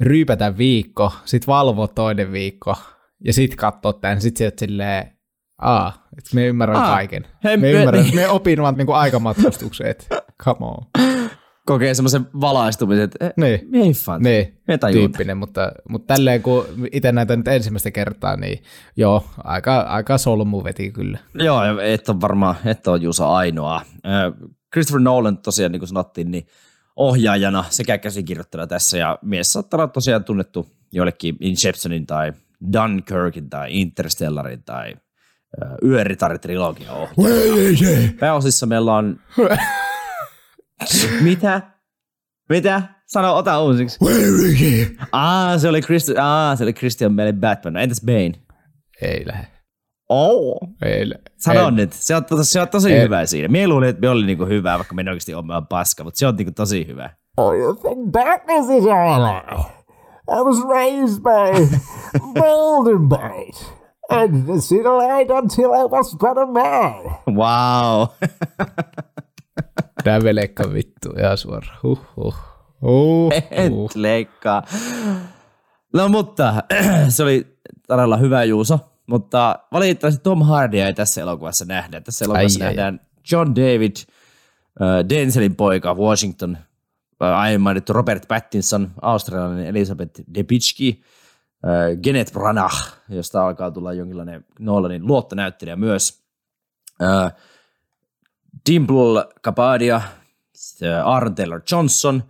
ryypätä 0.00 0.58
viikko, 0.58 1.12
sit 1.24 1.46
valvoa 1.46 1.88
toinen 1.88 2.32
viikko 2.32 2.74
ja 3.24 3.32
sit 3.32 3.56
katsoa 3.56 3.92
tämän, 3.92 4.20
sit 4.20 4.36
sieltä 4.36 4.60
silleen, 4.60 5.12
aa, 5.62 6.08
että 6.18 6.30
me 6.34 6.46
ymmärrän 6.46 6.76
Aa, 6.76 6.94
kaiken. 6.94 7.26
Hei, 7.44 7.56
me, 7.56 7.70
ymmärrän, 7.70 8.04
niin. 8.04 8.14
me 8.14 8.28
opin 8.28 8.62
vaan 8.62 8.74
niinku 8.74 8.92
aikamatkustuksen, 8.92 9.86
että 9.86 10.22
come 10.44 10.66
on 10.66 10.86
kokee 11.66 11.94
semmoisen 11.94 12.26
valaistumisen, 12.40 13.04
että 13.04 13.32
niin. 13.36 13.60
me 13.68 13.78
ei 13.78 13.92
fan, 13.92 14.22
niin. 14.22 14.58
tyyppinen, 14.92 15.36
mutta, 15.36 15.72
mutta 15.88 16.14
tälleen 16.14 16.42
kun 16.42 16.66
itse 16.92 17.12
näitä 17.12 17.36
nyt 17.36 17.48
ensimmäistä 17.48 17.90
kertaa, 17.90 18.36
niin 18.36 18.62
joo, 18.96 19.24
aika, 19.44 19.80
aika 19.80 20.18
solmu 20.18 20.64
veti 20.64 20.90
kyllä. 20.90 21.18
Joo, 21.34 21.60
et 21.80 22.08
on 22.08 22.20
varmaan, 22.20 22.54
et 22.64 22.86
on 22.86 23.02
Juuso 23.02 23.28
ainoa. 23.28 23.82
Christopher 24.72 25.00
Nolan 25.00 25.38
tosiaan, 25.38 25.72
niin 25.72 25.80
kuin 25.80 25.88
sanottiin, 25.88 26.30
niin 26.30 26.46
ohjaajana 26.96 27.64
sekä 27.70 27.98
käsikirjoittajana 27.98 28.66
tässä, 28.66 28.98
ja 28.98 29.18
mies 29.22 29.52
saattaa 29.52 29.78
olla 29.78 29.88
tosiaan 29.88 30.24
tunnettu 30.24 30.66
joillekin 30.92 31.36
Inceptionin 31.40 32.06
tai 32.06 32.32
Dunkirkin 32.72 33.50
tai 33.50 33.68
Interstellarin 33.70 34.62
tai 34.62 34.94
Yöritari-trilogia 35.84 36.92
ohjaaja. 36.92 38.08
Pääosissa 38.20 38.66
meillä 38.66 38.94
on 38.94 39.20
Mitä? 41.22 41.60
Mitä? 42.48 42.82
Sano, 43.06 43.36
ota 43.36 43.60
uusiksi. 43.62 43.98
Where 44.04 44.26
is 44.28 44.60
he? 44.60 44.90
Ah, 45.12 45.58
se 45.60 45.68
oli, 45.68 45.80
Christi- 45.80 46.18
ah, 46.20 46.58
se 46.58 46.64
oli 46.64 46.72
Christian 46.72 47.16
Bale 47.16 47.32
Batman. 47.32 47.72
No, 47.74 47.80
entäs 47.80 48.00
Bane? 48.06 48.32
Ei 49.02 49.26
lähde. 49.26 49.46
Oh. 50.08 50.58
Ei. 50.82 51.12
Sano 51.36 51.70
nyt. 51.70 51.92
Se 51.92 52.16
on, 52.16 52.24
tosi, 52.24 52.52
se 52.52 52.60
on 52.60 52.68
tosi 52.68 52.92
Ei. 52.92 53.02
hyvä 53.02 53.26
siinä. 53.26 53.48
Mie 53.48 53.68
luulin, 53.68 53.88
että 53.88 54.00
me 54.00 54.08
oli 54.08 54.26
niinku 54.26 54.44
hyvä, 54.46 54.76
vaikka 54.78 54.94
me 54.94 55.02
oikeasti 55.08 55.34
olemme 55.34 55.52
vaan 55.52 55.66
paska, 55.66 56.04
mutta 56.04 56.18
se 56.18 56.26
on 56.26 56.36
niinku 56.36 56.52
tosi 56.52 56.86
hyvä. 56.86 57.10
Oh, 57.36 57.52
darkness 58.12 58.70
is 58.70 58.84
all 58.86 59.24
I 60.28 60.42
was 60.42 60.58
raised 60.68 61.22
by 61.22 61.78
Golden 62.40 63.08
Bite. 63.08 63.58
And 64.10 64.60
see 64.60 64.78
the 64.82 64.90
light 64.90 65.30
until 65.30 65.72
I 65.72 65.84
was 65.90 66.16
but 66.18 66.38
a 66.38 66.46
man. 66.46 67.16
Wow. 67.36 68.08
Tää 70.06 70.22
velekka 70.22 70.72
vittu, 70.72 71.08
ihan 71.18 71.38
suora. 71.38 71.66
Huh, 71.82 72.00
huh. 72.16 72.34
Huh, 72.82 73.32
huh. 73.70 73.90
leikkaa. 73.94 74.62
No 75.94 76.08
mutta 76.08 76.62
se 77.08 77.22
oli 77.22 77.58
todella 77.88 78.16
hyvä 78.16 78.44
Juuso, 78.44 78.78
mutta 79.06 79.58
valitettavasti 79.72 80.20
Tom 80.22 80.42
Hardia 80.42 80.86
ei 80.86 80.94
tässä 80.94 81.20
elokuvassa 81.20 81.64
nähdä. 81.64 82.00
Tässä 82.00 82.24
elokuvassa 82.24 82.64
ai, 82.64 82.66
nähdään 82.68 83.00
ai. 83.02 83.20
John 83.32 83.54
David, 83.56 83.96
uh, 83.96 85.08
Denzelin 85.08 85.56
poika 85.56 85.94
Washington, 85.94 86.58
uh, 87.20 87.26
aiemmin 87.26 87.60
mainittu 87.60 87.92
Robert 87.92 88.28
Pattinson, 88.28 88.90
australialainen 89.02 89.66
Elizabeth 89.66 90.20
Debicki, 90.34 91.02
uh, 91.64 92.02
Kenneth 92.02 92.32
Branagh, 92.32 92.76
josta 93.08 93.46
alkaa 93.46 93.70
tulla 93.70 93.92
jonkinlainen 93.92 94.44
Nolanin 94.58 95.06
luottonäyttelijä 95.06 95.76
myös. 95.76 96.22
Uh, 97.02 97.40
Dimple 98.70 99.26
Kapadia, 99.42 100.00
Taylor 101.36 101.60
Johnson, 101.72 102.22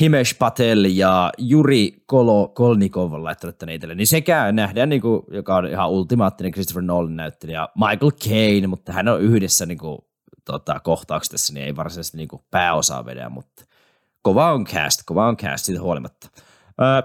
Himesh 0.00 0.38
Patel 0.38 0.84
ja 0.84 1.32
Juri 1.38 2.02
Kolo, 2.06 2.48
Kolnikov 2.48 3.12
on 3.12 3.24
laittanut 3.24 3.58
tänne 3.58 3.74
itselle, 3.74 3.94
niin 3.94 4.06
sekä 4.06 4.52
nähdään, 4.52 4.88
niin 4.88 5.00
kuin, 5.00 5.22
joka 5.30 5.56
on 5.56 5.66
ihan 5.66 5.90
ultimaattinen 5.90 6.52
Christopher 6.52 6.82
Nolan 6.82 7.16
näyttelijä, 7.16 7.68
Michael 7.74 8.10
Caine, 8.10 8.66
mutta 8.66 8.92
hän 8.92 9.08
on 9.08 9.20
yhdessä 9.20 9.66
niin 9.66 9.78
kuin, 9.78 9.98
tota, 10.44 10.80
kohtauksessa, 10.80 11.54
niin 11.54 11.66
ei 11.66 11.76
varsinaisesti 11.76 12.16
niin 12.16 12.28
kuin, 12.28 12.42
pääosaa 12.50 13.04
vedä, 13.04 13.28
mutta 13.28 13.64
kova 14.22 14.52
on 14.52 14.64
cast, 14.64 15.02
kova 15.06 15.28
on 15.28 15.36
cast 15.36 15.64
siitä 15.64 15.82
huolimatta. 15.82 16.28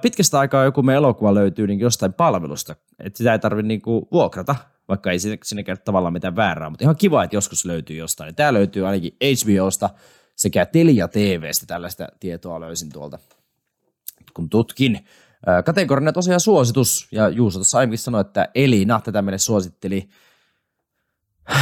Pitkästä 0.02 0.40
aikaa 0.40 0.64
joku 0.64 0.84
me 0.84 0.94
elokuva 0.94 1.34
löytyy 1.34 1.68
niin 1.68 1.80
jostain 1.80 2.14
palvelusta, 2.14 2.76
että 3.00 3.18
sitä 3.18 3.34
ei 3.34 3.40
tarvitse 3.40 3.68
niin 3.68 3.82
kuin, 3.82 4.06
vuokrata, 4.12 4.56
vaikka 4.88 5.12
ei 5.12 5.20
sinne, 5.20 5.38
tavallaan 5.86 6.14
mitään 6.14 6.36
väärää, 6.36 6.70
mutta 6.70 6.86
ihan 6.86 6.96
kiva, 6.96 7.24
että 7.24 7.36
joskus 7.36 7.66
löytyy 7.66 7.98
jostain. 7.98 8.36
Tämä 8.36 8.54
löytyy 8.54 8.88
ainakin 8.88 9.18
HBOsta 9.24 9.90
sekä 10.36 10.66
Telia 10.66 11.08
TVstä, 11.08 11.66
tällaista 11.68 12.08
tietoa 12.20 12.60
löysin 12.60 12.92
tuolta, 12.92 13.20
kun 14.34 14.50
tutkin. 14.50 15.06
Kategorinen 15.66 16.14
tosiaan 16.14 16.40
suositus, 16.40 17.08
ja 17.12 17.30
Juuso 17.30 17.60
tuossa 17.60 17.78
aiemmin 17.78 17.98
sanoi, 17.98 18.22
että 18.22 18.50
Elina 18.56 19.02
tätä 19.04 19.22
meille 19.22 19.38
suositteli. 19.38 20.10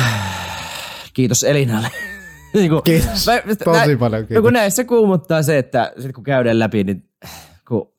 Kiitos 1.13 1.43
Elinalle. 1.43 1.87
niin 2.53 2.69
kuin, 2.69 2.83
Kiitos, 2.83 3.27
mä, 3.27 3.55
tosi 3.65 3.95
paljon 3.95 4.27
kiitos. 4.27 4.41
Kun 4.43 4.53
näissä 4.53 4.83
kuumuttaa 4.83 5.43
se, 5.43 5.57
että 5.57 5.93
sit 5.99 6.11
kun 6.11 6.23
käydään 6.23 6.59
läpi, 6.59 6.83
niin 6.83 7.09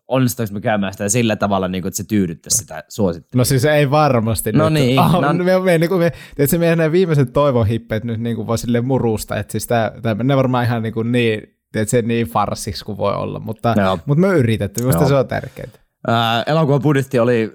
onnistuinko 0.08 0.54
me 0.54 0.60
käymään 0.60 0.92
sitä 0.92 1.08
sillä 1.08 1.36
tavalla, 1.36 1.68
niin 1.68 1.82
kuin, 1.82 1.88
että 1.88 1.96
se 1.96 2.04
tyydyttäisi 2.04 2.56
sitä 2.56 2.84
suosittelua? 2.88 3.40
No 3.40 3.44
siis 3.44 3.64
ei 3.64 3.90
varmasti. 3.90 4.52
No 4.52 4.68
nyt. 4.68 4.82
niin. 4.82 5.00
Oh, 5.00 5.20
no. 5.20 5.32
Me, 5.32 5.58
me, 5.58 5.78
niin 5.78 5.88
kuin 5.88 6.00
me, 6.00 6.12
tiedätkö, 6.36 6.58
meidän 6.58 6.92
viimeiset 6.92 7.32
toivohippeet 7.32 8.04
nyt 8.04 8.20
niin 8.20 8.36
kuin 8.36 8.46
voi 8.46 8.58
sille 8.58 8.80
murusta, 8.80 9.36
että 9.36 9.52
siis 9.52 9.66
tämä, 9.66 10.14
menee 10.14 10.36
varmaan 10.36 10.64
ihan 10.64 10.82
niin, 10.82 10.94
kuin 10.94 11.12
niin 11.12 11.56
tiedätkö, 11.72 12.02
niin 12.02 12.26
farsiksi 12.26 12.84
kuin 12.84 12.98
voi 12.98 13.14
olla, 13.14 13.40
mutta, 13.40 13.74
no. 13.74 13.98
mutta 14.06 14.20
me 14.20 14.28
yritetty, 14.28 14.82
minusta 14.82 15.02
no. 15.02 15.08
se 15.08 15.14
on 15.14 15.28
tärkeää. 15.28 15.68
Äh, 16.08 16.44
elokuvan 16.46 16.82
budjetti 16.82 17.18
oli 17.18 17.52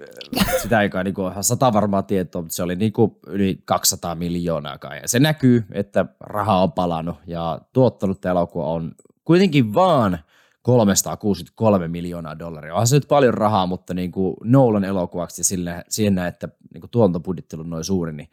sitä 0.62 0.78
aikaa 0.78 1.04
niin 1.04 1.14
kuin 1.14 1.32
sata 1.40 1.72
varmaa 1.72 2.02
tietoa, 2.02 2.42
mutta 2.42 2.54
se 2.54 2.62
oli 2.62 2.76
niin 2.76 2.92
kuin 2.92 3.12
yli 3.26 3.62
200 3.64 4.14
miljoonaa 4.14 4.78
kai. 4.78 4.98
Ja 5.02 5.08
se 5.08 5.18
näkyy, 5.18 5.64
että 5.72 6.06
raha 6.20 6.62
on 6.62 6.72
palannut 6.72 7.16
ja 7.26 7.60
tuottanut 7.72 8.24
elokuva 8.24 8.64
on 8.64 8.92
kuitenkin 9.24 9.74
vaan– 9.74 10.18
363 10.62 11.88
miljoonaa 11.88 12.38
dollaria. 12.38 12.74
Onhan 12.74 12.86
se 12.86 12.96
nyt 12.96 13.08
paljon 13.08 13.34
rahaa, 13.34 13.66
mutta 13.66 13.94
niin 13.94 14.12
kuin 14.12 14.36
Nolan 14.44 14.84
elokuvaksi 14.84 15.40
ja 15.40 15.44
sillä, 15.44 15.84
siinä, 15.88 16.26
että 16.26 16.48
niin 16.74 16.80
kuin 16.80 16.90
tuontobudjetti 16.90 17.56
on 17.56 17.70
noin 17.70 17.84
suuri, 17.84 18.12
niin 18.12 18.28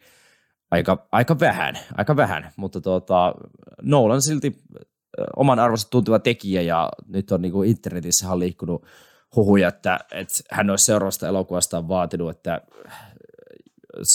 aika, 0.70 1.06
aika 1.12 1.40
vähän, 1.40 1.78
aika 1.96 2.16
vähän. 2.16 2.52
Mutta 2.56 2.80
tuota, 2.80 3.34
Nolan 3.82 4.22
silti 4.22 4.62
oman 5.36 5.58
arvosta 5.58 5.90
tuntuva 5.90 6.18
tekijä 6.18 6.62
ja 6.62 6.88
nyt 7.06 7.32
on 7.32 7.42
niin 7.42 7.52
kuin 7.52 7.70
internetissä 7.70 8.30
on 8.30 8.38
liikkunut 8.38 8.86
huhuja, 9.36 9.68
että, 9.68 9.98
että 10.12 10.34
hän 10.50 10.70
olisi 10.70 10.84
seuraavasta 10.84 11.28
elokuvasta 11.28 11.88
vaatinut, 11.88 12.30
että 12.30 12.60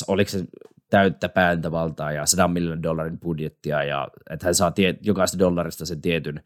oliko 0.07 0.31
se 0.31 0.45
täyttä 0.89 1.29
pääntävaltaa 1.29 2.11
ja 2.11 2.25
100 2.25 2.47
miljoonan 2.47 2.83
dollarin 2.83 3.19
budjettia 3.19 3.83
ja 3.83 4.07
että 4.29 4.45
hän 4.45 4.55
saa 4.55 4.71
tie, 4.71 4.95
jokaista 5.01 5.39
dollarista 5.39 5.85
sen 5.85 6.01
tietyn 6.01 6.43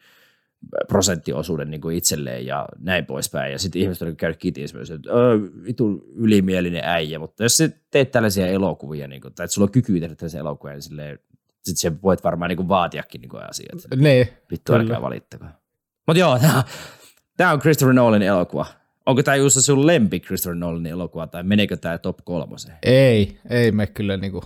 prosenttiosuuden 0.88 1.72
niin 1.72 1.82
kuin 1.82 1.98
itselleen 1.98 2.46
ja 2.46 2.66
näin 2.80 3.06
poispäin. 3.06 3.52
Ja 3.52 3.60
sitten 3.60 3.82
ihmiset 3.82 4.02
on 4.02 4.08
niin 4.08 4.18
käynyt 4.18 4.38
kitissä 4.38 4.78
myös, 4.78 4.92
että 4.92 5.10
vitu 5.64 6.04
ylimielinen 6.16 6.82
äijä, 6.84 7.20
mutta 7.20 7.44
jos 7.44 7.58
sä 7.58 7.70
teet 7.92 8.12
tällaisia 8.12 8.48
elokuvia, 8.48 9.08
niin 9.08 9.22
kuin, 9.22 9.34
tai 9.34 9.44
että 9.44 9.54
sulla 9.54 9.66
on 9.66 9.72
kyky 9.72 10.00
tehdä 10.00 10.16
tällaisia 10.16 10.40
elokuvia, 10.40 10.74
niin 10.74 10.82
silleen, 10.82 11.20
sit 11.64 11.78
sä 11.78 11.92
voit 12.04 12.24
varmaan 12.24 12.50
niin 12.50 12.58
kuin 12.58 12.68
vaatiakin 12.68 13.22
niin 13.22 13.30
kuin 13.30 13.44
asiat. 13.50 14.02
Niin. 14.02 14.28
Vittu 14.52 14.74
älkää 14.74 15.02
valittakaa. 15.02 15.60
Mutta 16.08 16.20
joo, 16.20 16.40
tämä 17.38 17.52
on 17.52 17.60
Christopher 17.60 17.94
Nolanin 17.94 18.28
elokuva. 18.28 18.66
Onko 19.06 19.24
tämä 19.24 19.36
just 19.36 19.62
sun 19.62 19.88
lempi 19.88 20.20
Christopher 20.20 20.56
Nolanin 20.56 20.92
elokuva, 20.92 21.28
tai 21.28 21.44
meneekö 21.44 21.78
tämä 21.78 21.98
top 21.98 22.18
kolmoseen? 22.24 22.78
Ei, 22.84 23.40
ei 23.50 23.72
me 23.72 23.88
kyllä 23.88 24.18
niinku 24.18 24.44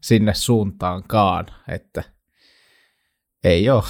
sinne 0.00 0.34
suuntaankaan, 0.34 1.46
että 1.68 2.02
ei 3.44 3.70
ole. 3.70 3.82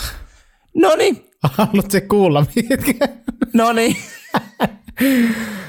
No 0.74 0.96
niin. 0.96 1.24
Haluatko 1.42 1.98
kuulla 2.08 2.46
mitkä? 2.56 3.08
No 3.52 3.72
niin. 3.72 3.96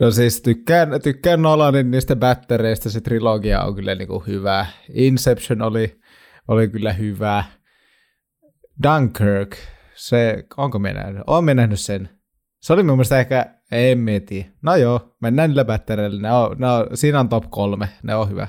No 0.00 0.10
siis 0.10 0.42
tykkään, 0.42 0.88
tykkään 1.02 1.42
Nolanin 1.42 1.90
niistä 1.90 2.16
battereista, 2.16 2.90
se 2.90 3.00
trilogia 3.00 3.62
on 3.62 3.74
kyllä 3.74 3.94
niinku 3.94 4.18
hyvä. 4.26 4.66
Inception 4.92 5.62
oli, 5.62 6.00
oli 6.48 6.68
kyllä 6.68 6.92
hyvä. 6.92 7.44
Dunkirk, 8.82 9.56
se, 9.94 10.44
onko 10.56 10.78
me 10.78 10.92
nähnyt? 10.92 11.22
Olen 11.26 11.44
me 11.44 11.54
nähnyt 11.54 11.80
sen. 11.80 12.08
Se 12.60 12.72
oli 12.72 12.82
mun 12.82 12.94
mielestä 12.96 13.20
ehkä, 13.20 13.54
en 13.72 13.98
mieti. 13.98 14.50
No 14.62 14.76
joo, 14.76 15.16
mennään 15.22 15.50
niillä 15.50 15.64
battereilla. 15.64 16.20
Ne 16.20 16.32
on, 16.32 16.56
ne 16.58 16.70
on, 16.70 16.86
siinä 16.94 17.20
on 17.20 17.28
top 17.28 17.44
kolme, 17.50 17.88
ne 18.02 18.14
on 18.14 18.30
hyvä. 18.30 18.48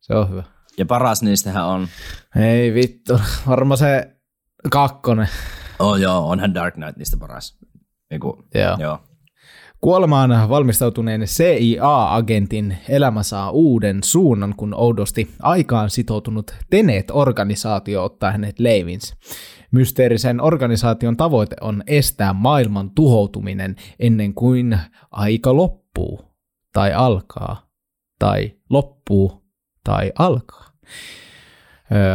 Se 0.00 0.14
on 0.14 0.30
hyvä. 0.30 0.42
Ja 0.78 0.86
paras 0.86 1.22
niistähän 1.22 1.64
on? 1.64 1.88
Ei 2.36 2.74
vittu, 2.74 3.20
varmaan 3.48 3.78
se 3.78 4.17
Kakkonen. 4.70 5.28
Oh 5.78 5.96
joo, 5.96 6.28
onhan 6.28 6.54
Dark 6.54 6.74
Knight 6.74 6.96
niistä 6.96 7.16
paras. 7.16 7.58
Eiku, 8.10 8.44
joo. 8.54 8.76
joo. 8.80 8.98
Kuolemaan 9.80 10.48
valmistautuneen 10.48 11.20
CIA-agentin 11.20 12.76
elämä 12.88 13.22
saa 13.22 13.50
uuden 13.50 14.02
suunnan, 14.02 14.54
kun 14.56 14.74
oudosti 14.74 15.30
aikaan 15.42 15.90
sitoutunut 15.90 16.54
Tenet-organisaatio 16.70 18.04
ottaa 18.04 18.30
hänet 18.30 18.58
leivinsä. 18.58 19.16
Mysteerisen 19.70 20.40
organisaation 20.40 21.16
tavoite 21.16 21.56
on 21.60 21.82
estää 21.86 22.32
maailman 22.32 22.90
tuhoutuminen 22.90 23.76
ennen 23.98 24.34
kuin 24.34 24.78
aika 25.10 25.56
loppuu, 25.56 26.20
tai 26.72 26.92
alkaa, 26.92 27.68
tai 28.18 28.52
loppuu, 28.70 29.42
tai 29.84 30.12
alkaa. 30.18 30.68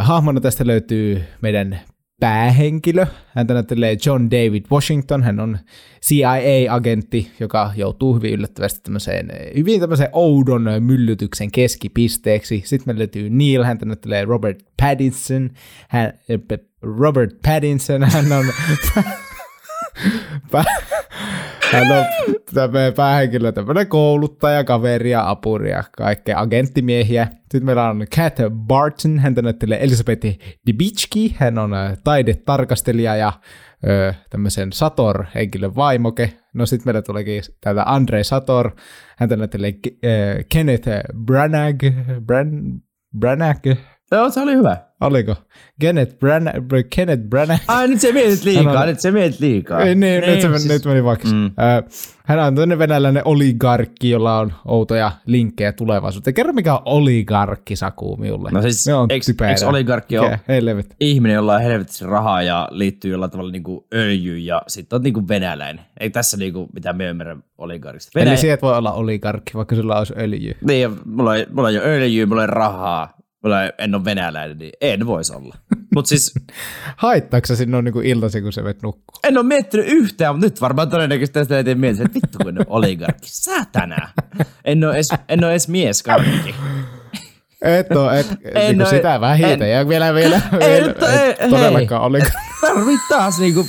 Hahmona 0.02 0.42
tästä 0.42 0.68
löytyy 0.68 1.24
meidän 1.42 1.80
päähenkilö. 2.24 3.06
Häntä 3.36 3.53
näyttelee 3.53 3.98
John 4.06 4.32
David 4.32 4.65
Washington. 4.72 5.24
Hän 5.24 5.39
on 5.39 5.58
CIA-agentti, 6.01 7.32
joka 7.39 7.72
joutuu 7.75 8.15
hyvin 8.15 8.34
yllättävästi 8.34 8.80
tämmöiseen, 8.84 9.30
hyvin 9.56 9.80
tämmöiseen 9.80 10.10
oudon 10.13 10.65
myllytyksen 10.80 11.51
keskipisteeksi. 11.51 12.62
Sitten 12.65 12.84
meillä 12.86 13.00
löytyy 13.00 13.30
Neil, 13.30 13.63
häntä 13.63 13.86
näyttelee 13.86 14.25
Robert 14.25 14.60
Pattinson. 14.82 15.50
Hän, 15.89 16.13
Robert 16.82 17.42
Pattinson, 17.46 18.03
hän 18.03 18.32
on 18.32 18.46
hän 21.72 21.92
on 21.92 22.06
tämmöinen 22.54 22.94
päähenkilö, 22.94 23.52
tämmöinen 23.52 23.88
kouluttaja, 23.88 24.64
kaveri 24.64 25.10
ja 25.10 25.30
apuri 25.30 25.72
ja 25.72 25.84
kaikkea 25.98 26.40
agenttimiehiä. 26.40 27.28
Sitten 27.42 27.66
meillä 27.66 27.90
on 27.90 28.06
Kat 28.16 28.38
Barton, 28.68 29.20
hän 29.20 29.34
näyttelee 29.42 29.84
Elisabeth 29.84 30.40
Debicki, 30.68 31.36
hän 31.38 31.58
on 31.58 31.74
äh, 31.74 31.98
taidetarkastelija 32.04 33.16
ja 33.16 33.34
ö, 33.88 34.14
tämmöisen 34.30 34.72
Sator-henkilön 34.74 35.76
vaimoke. 35.76 36.34
No 36.54 36.66
sitten 36.66 36.88
meillä 36.88 37.02
tuleekin 37.02 37.44
täältä 37.62 37.84
Andre 37.84 38.24
Sator, 38.24 38.72
hän 39.18 39.30
näyttelee 39.30 39.74
äh, 39.86 40.46
Kenneth 40.54 40.90
Branagh, 41.26 41.86
Bran, 42.26 42.82
Branagh, 43.20 43.78
Joo, 44.13 44.29
se 44.29 44.41
oli 44.41 44.55
hyvä. 44.55 44.77
Oliko? 45.01 45.36
Kenneth 45.79 46.20
Branagh. 46.20 46.58
Kenneth 46.96 47.24
Branagh. 47.24 47.62
Ai, 47.67 47.88
nyt 47.88 48.01
se 48.01 48.12
mietit 48.12 48.43
liikaa, 48.43 48.82
on... 48.82 48.88
nyt 48.88 49.00
se 49.00 49.12
mietit 49.12 49.39
liikaa. 49.39 49.82
Ei, 49.82 49.96
niin, 49.96 50.22
niin, 50.22 50.34
nyt, 50.34 50.41
se, 50.41 50.48
siis... 50.48 50.67
nyt 50.67 50.86
meni 50.86 51.03
vaikka. 51.03 51.27
Mm. 51.27 51.51
hän 52.25 52.39
on 52.39 52.55
tämmöinen 52.55 52.79
venäläinen 52.79 53.22
oligarkki, 53.25 54.10
jolla 54.10 54.39
on 54.39 54.53
outoja 54.65 55.12
linkkejä 55.25 55.72
tulevaisuuteen. 55.72 56.34
Kerro, 56.34 56.53
mikä 56.53 56.74
on 56.74 56.82
oligarkki, 56.86 57.75
Saku, 57.75 58.17
minulle. 58.17 58.50
No 58.51 58.62
siis, 58.62 58.88
eikö, 58.88 59.46
eikö 59.48 59.67
oligarkki 59.67 60.17
ole 60.17 60.39
helvet. 60.48 60.96
ihminen, 61.00 61.36
jolla 61.36 61.55
on 61.55 61.62
helvetissä 61.62 62.05
rahaa 62.05 62.41
ja 62.41 62.67
liittyy 62.72 63.12
jollain 63.12 63.32
tavalla 63.32 63.51
niin 63.51 63.63
kuin 63.63 63.86
öljyyn 63.93 64.46
ja 64.46 64.62
sitten 64.67 64.98
on 64.98 65.03
niin 65.03 65.13
kuin 65.13 65.27
venäläinen. 65.27 65.86
Ei 66.00 66.10
tässä 66.10 66.38
niin 66.38 66.53
kuin, 66.53 66.70
mitään 66.74 66.98
me 66.98 67.05
ymmärrä 67.05 67.38
oligarkista. 67.58 68.12
Venäjä... 68.15 68.32
Eli 68.32 68.41
sieltä 68.41 68.62
voi 68.62 68.77
olla 68.77 68.91
oligarkki, 68.91 69.53
vaikka 69.53 69.75
sulla 69.75 69.98
olisi 69.98 70.13
öljyä. 70.17 70.55
Niin, 70.67 70.89
mulla 71.05 71.32
on, 71.32 71.38
mulla 71.51 71.67
on 71.67 71.74
jo 71.74 71.82
öljyä, 71.82 72.25
mulla 72.25 72.43
on 72.43 72.50
rahaa 72.50 73.23
Mulla 73.44 73.58
en 73.78 73.96
ole 73.96 74.06
venäläinen, 74.06 74.58
niin 74.58 74.72
en 74.82 75.06
voisi 75.06 75.34
olla. 75.34 75.56
Mut 75.96 76.06
siis... 76.06 76.34
Haittaako 76.98 77.48
sä 77.48 77.56
sinne 77.56 77.82
niin 77.82 78.06
iltaisin, 78.06 78.44
kun 78.44 78.54
sä 78.54 78.64
vet 78.64 78.82
nukkua? 78.82 79.20
En 79.24 79.38
ole 79.38 79.46
miettinyt 79.46 79.88
yhtään, 79.88 80.36
mutta 80.36 80.46
nyt 80.46 80.62
varmaan 80.62 80.90
todennäköisesti 80.90 81.34
tästä 81.34 81.60
eteen 81.60 81.80
mielessä, 81.80 82.04
että 82.04 82.14
vittu 82.14 82.38
kun 82.44 82.66
oligarkki. 82.78 83.28
Säätänä. 83.30 84.10
En 84.66 84.84
ole 84.84 84.96
edes, 84.96 85.10
en 85.30 85.44
ole 85.44 85.52
edes 85.52 85.68
mies 85.68 86.04
kaikki. 86.04 86.56
Et 87.62 87.92
ole, 87.92 88.20
et, 88.20 88.28
en 88.56 88.78
niin 88.78 88.88
sitä 88.88 89.22
vähitä. 89.22 89.66
En, 89.66 89.72
ja 89.72 89.90
vielä, 89.90 90.14
vielä, 90.14 90.36
en, 90.36 90.60
vielä, 90.60 90.92
et, 90.92 91.38
et, 91.40 91.50
todellakaan 91.50 92.02
oligarkki. 92.02 92.38
Tarvit 92.62 93.00
taas 93.10 93.40
niinku 93.40 93.66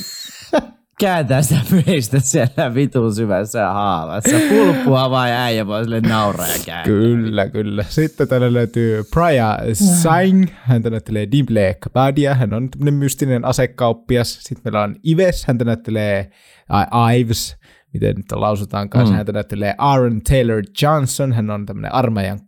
kääntää 0.99 1.41
sitä 1.41 1.61
meistä 1.85 2.19
siellä 2.19 2.73
vitun 2.75 3.15
syvässä 3.15 3.69
haavassa. 3.69 4.37
Pulppua 4.49 5.09
vai 5.09 5.31
äijä 5.31 5.67
voi 5.67 5.83
sille 5.83 6.01
nauraa 6.01 6.47
ja 6.47 6.53
kääntää. 6.65 6.83
Kyllä, 6.83 7.49
kyllä. 7.49 7.85
Sitten 7.89 8.27
tänne 8.27 8.53
löytyy 8.53 9.03
Praya 9.03 9.59
Saing, 9.73 10.47
hän 10.53 10.81
näyttelee 10.81 11.27
Dimble 11.31 11.75
Kabadia, 11.79 12.35
hän 12.35 12.53
on 12.53 12.69
tämmöinen 12.69 12.93
mystinen 12.93 13.45
asekauppias. 13.45 14.33
Sitten 14.33 14.61
meillä 14.63 14.83
on 14.83 14.95
Ives, 15.07 15.45
hän 15.45 15.57
näyttelee 15.57 16.31
Ives, 17.19 17.57
miten 17.93 18.15
nyt 18.15 18.31
lausutaan 18.31 18.89
kanssa, 18.89 19.13
mm. 19.13 19.17
hän 19.17 19.25
näyttelee 19.33 19.75
Aaron 19.77 20.21
Taylor 20.21 20.63
Johnson, 20.81 21.33
hän 21.33 21.49
on 21.49 21.65
tämmöinen 21.65 21.93
armeijan 21.93 22.39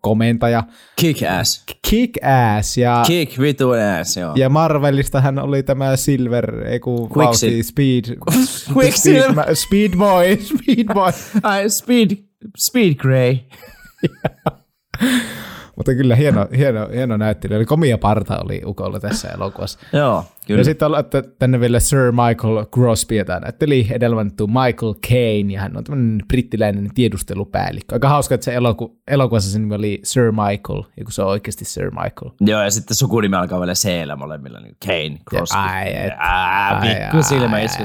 komentaja. 0.00 0.62
Kick 0.96 1.22
ass. 1.22 1.64
Kick 1.90 2.24
ass. 2.24 2.78
Ja, 2.78 3.02
Kick 3.06 3.38
vitu 3.38 3.70
ass, 3.70 4.16
joo. 4.16 4.32
Ja 4.36 4.48
Marvelista 4.48 5.20
hän 5.20 5.38
oli 5.38 5.62
tämä 5.62 5.96
Silver, 5.96 6.66
ei 6.66 6.80
kun 6.80 7.10
vauhti, 7.16 7.62
Speed. 7.62 8.04
Quicksilver. 8.76 9.56
Speed, 9.56 9.64
speed 9.88 9.98
Boy, 9.98 10.36
Speed 10.36 10.94
Boy. 10.94 11.12
Ai, 11.42 11.70
Speed, 11.70 12.10
Speed 12.56 12.94
Grey. 12.94 13.36
Mutta 15.76 15.94
kyllä 15.94 16.16
hieno, 16.16 16.46
hieno, 16.56 16.88
hieno 16.94 17.16
näyttely. 17.16 17.54
Eli 17.54 17.64
komia 17.64 17.98
parta 17.98 18.38
oli 18.44 18.62
Ukolla 18.66 19.00
tässä 19.00 19.28
elokuvassa. 19.28 19.78
Joo, 19.92 20.24
kyllä. 20.46 20.60
Ja 20.60 20.64
sitten 20.64 20.88
olette 20.88 21.22
tänne 21.38 21.60
vielä 21.60 21.80
Sir 21.80 22.12
Michael 22.12 22.64
Crosby, 22.64 23.16
jota 23.16 23.40
näytteli 23.40 23.86
edelmäntu 23.90 24.46
Michael 24.46 24.94
Caine, 25.08 25.52
ja 25.52 25.60
hän 25.60 25.76
on 25.76 25.84
tämmöinen 25.84 26.22
brittiläinen 26.28 26.90
tiedustelupäällikkö. 26.94 27.94
Aika 27.94 28.08
hauska, 28.08 28.34
että 28.34 28.44
se 28.44 28.54
eloku, 28.54 29.00
elokuvassa 29.08 29.50
se 29.50 29.58
nimi 29.58 29.74
oli 29.74 30.00
Sir 30.02 30.32
Michael, 30.32 30.82
ja 30.96 31.04
kun 31.04 31.12
se 31.12 31.22
on 31.22 31.28
oikeasti 31.28 31.64
Sir 31.64 31.90
Michael. 31.90 32.30
Joo, 32.40 32.62
ja 32.62 32.70
sitten 32.70 32.96
sukunimi 32.96 33.36
alkaa 33.36 33.60
vielä 33.60 33.74
c 33.74 33.88
molemmilla, 34.16 34.60
niin 34.60 34.76
Kane, 34.86 35.18
Crosby. 35.30 35.58
Ai, 35.58 35.96
et, 35.96 36.12
Ää, 36.18 36.80
pikku 36.80 37.22
silmä 37.22 37.60
isku. 37.60 37.82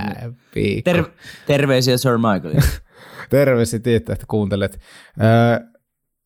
Ter, 0.84 1.03
terveisiä 1.48 1.98
Sir 1.98 2.17
Michael. 2.17 2.62
Terveisiä, 3.29 3.79
tietää, 3.79 4.13
että 4.13 4.25
kuuntelet. 4.27 4.79
Öö, 5.22 5.68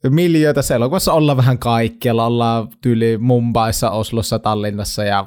miljöitä 0.10 0.54
tässä 0.54 0.76
elokuvassa 0.76 1.14
ollaan 1.14 1.38
vähän 1.38 1.60
kaikkialla. 1.60 2.26
Ollaan 2.26 2.68
tyyli 2.82 3.18
Mumbaissa, 3.18 3.92
Oslossa, 3.92 4.40
Tallinnassa 4.40 5.04
ja 5.04 5.26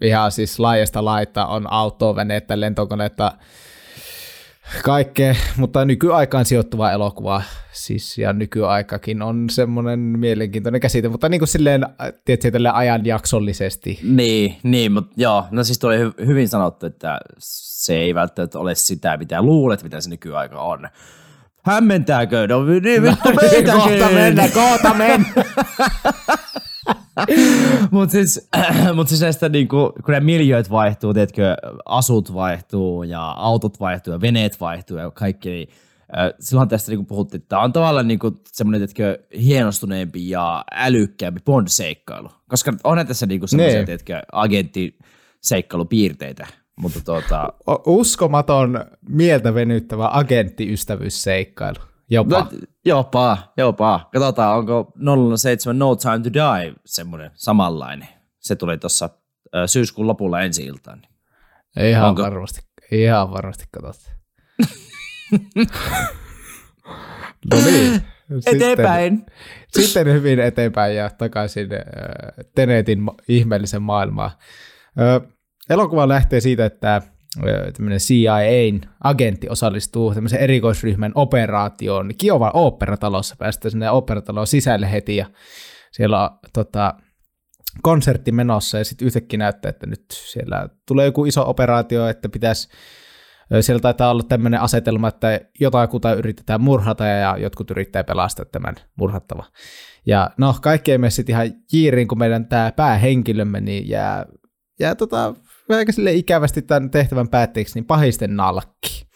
ihan 0.00 0.32
siis 0.32 0.58
laajasta 0.58 1.04
laita 1.04 1.46
on 1.46 1.72
autoa, 1.72 2.16
veneettä, 2.16 2.60
lentokoneetta, 2.60 3.32
kaikkea, 4.84 5.34
mutta 5.56 5.84
nykyaikaan 5.84 6.44
sijoittuva 6.44 6.92
elokuva, 6.92 7.42
siis 7.72 8.18
ja 8.18 8.32
nykyaikakin 8.32 9.22
on 9.22 9.50
semmoinen 9.50 9.98
mielenkiintoinen 9.98 10.80
käsite, 10.80 11.08
mutta 11.08 11.28
niin 11.28 11.40
kuin 11.40 11.48
silleen, 11.48 11.86
tietysti 12.24 12.50
tälle 12.50 12.70
ajanjaksollisesti. 12.70 14.00
Niin, 14.02 14.56
niin, 14.62 14.92
mutta 14.92 15.12
joo, 15.16 15.44
no 15.50 15.64
siis 15.64 15.78
tuli 15.78 15.96
hy- 15.98 16.26
hyvin 16.26 16.48
sanottu, 16.48 16.86
että 16.86 17.20
se 17.38 17.94
ei 17.94 18.14
välttämättä 18.14 18.58
ole 18.58 18.74
sitä, 18.74 19.16
mitä 19.16 19.42
luulet, 19.42 19.82
mitä 19.82 20.00
se 20.00 20.10
nykyaika 20.10 20.60
on. 20.60 20.88
Hämmentääkö? 21.66 22.46
No 22.46 22.64
niin 22.64 23.02
vittu 23.02 23.28
meitäkin. 23.40 23.72
kohta 23.72 24.10
mennä, 24.10 24.48
kohta 24.48 24.94
mennä. 24.94 25.26
Mutta 27.90 28.12
siis, 28.12 28.48
mut 28.94 29.08
siis 29.08 29.20
näistä 29.20 29.48
niinku, 29.48 29.92
kun 30.04 30.12
nämä 30.12 30.24
miljööt 30.24 30.70
vaihtuu, 30.70 31.14
tiedätkö, 31.14 31.56
asut 31.86 32.34
vaihtuu 32.34 33.02
ja 33.02 33.30
autot 33.30 33.80
vaihtuu 33.80 34.12
ja 34.12 34.20
veneet 34.20 34.60
vaihtuu 34.60 34.96
ja 34.96 35.10
kaikki, 35.10 35.48
niin 35.50 35.68
silloin 36.40 36.68
tästä 36.68 36.90
niinku 36.90 37.04
puhuttiin, 37.04 37.38
että 37.38 37.48
tämä 37.48 37.62
on 37.62 37.72
tavallaan 37.72 38.08
niinku 38.08 38.40
semmoinen, 38.52 38.80
tiedätkö, 38.80 39.18
hienostuneempi 39.42 40.30
ja 40.30 40.64
älykkäämpi 40.72 41.40
Bond-seikkailu. 41.44 42.28
Koska 42.48 42.72
onhan 42.84 43.06
tässä 43.06 43.26
niinku 43.26 43.46
semmoisia, 43.46 43.76
Nee. 43.78 43.86
tiedätkö, 43.86 44.22
agentti-seikkailupiirteitä. 44.32 46.46
Mutta 46.80 47.00
tuota, 47.04 47.52
Uskomaton 47.86 48.84
mieltä 49.08 49.54
venyttävä 49.54 50.08
agenttiystävyysseikkailu. 50.12 51.76
Jopa. 52.10 52.38
no, 52.40 52.50
jopa, 52.84 53.38
jopa. 53.56 54.08
Katsotaan, 54.12 54.58
onko 54.58 54.92
007 55.36 55.78
No 55.78 55.96
Time 55.96 56.18
to 56.18 56.32
Die 56.32 56.74
semmoinen 56.84 57.30
samanlainen. 57.34 58.08
Se 58.40 58.56
tuli 58.56 58.78
tuossa 58.78 59.10
syyskuun 59.66 60.06
lopulla 60.06 60.40
ensi 60.42 60.64
iltaan. 60.64 61.02
Ihan 61.90 62.08
onko- 62.08 62.22
varmasti. 62.22 62.60
Ihan 62.92 63.30
varmasti 63.30 63.64
katsotaan. 63.72 64.16
no 67.52 67.60
niin. 67.64 68.02
Sitten- 68.40 68.56
Eteenpäin. 68.56 69.26
Sitten 69.68 70.06
hyvin 70.12 70.38
eteenpäin 70.40 70.96
ja 70.96 71.10
takaisin 71.10 71.68
äh, 71.74 71.80
Tenetin 72.54 72.98
ihmeellisen 73.28 73.82
maailmaan. 73.82 74.30
Äh, 75.00 75.35
elokuva 75.70 76.08
lähtee 76.08 76.40
siitä, 76.40 76.64
että 76.64 77.02
tämmöinen 77.76 77.98
CIAn 77.98 78.80
agentti 79.04 79.48
osallistuu 79.48 80.14
tämmöisen 80.14 80.40
erikoisryhmän 80.40 81.12
operaatioon 81.14 82.10
Kiovan 82.18 82.50
oopperatalossa. 82.54 83.36
Päästään 83.38 83.70
sinne 83.70 83.90
oopperataloon 83.90 84.46
sisälle 84.46 84.92
heti 84.92 85.16
ja 85.16 85.26
siellä 85.92 86.22
on 86.22 86.38
tota, 86.52 86.94
konsertti 87.82 88.32
menossa 88.32 88.78
ja 88.78 88.84
sitten 88.84 89.06
yhtäkkiä 89.06 89.38
näyttää, 89.38 89.68
että 89.68 89.86
nyt 89.86 90.04
siellä 90.10 90.68
tulee 90.88 91.06
joku 91.06 91.24
iso 91.24 91.50
operaatio, 91.50 92.08
että 92.08 92.28
pitäisi 92.28 92.68
siellä 93.60 93.80
taitaa 93.80 94.10
olla 94.10 94.22
tämmöinen 94.22 94.60
asetelma, 94.60 95.08
että 95.08 95.40
jotakuta 95.60 96.14
yritetään 96.14 96.60
murhata 96.60 97.06
ja 97.06 97.36
jotkut 97.38 97.70
yrittää 97.70 98.04
pelastaa 98.04 98.44
tämän 98.44 98.74
murhattava. 98.96 99.44
Ja 100.06 100.30
no, 100.38 100.54
kaikki 100.62 100.92
ei 100.92 100.98
mene 100.98 101.10
sitten 101.10 101.32
ihan 101.32 101.52
jiiriin, 101.72 102.08
kun 102.08 102.18
meidän 102.18 102.46
tämä 102.46 102.72
päähenkilömme 102.76 103.60
niin 103.60 103.88
jää, 103.88 104.26
jää 104.80 104.94
tota, 104.94 105.34
aika 105.68 105.92
sille 105.92 106.12
ikävästi 106.12 106.62
tämän 106.62 106.90
tehtävän 106.90 107.28
päätteeksi 107.28 107.74
niin 107.74 107.84
pahisten 107.84 108.36
nalkki. 108.36 109.06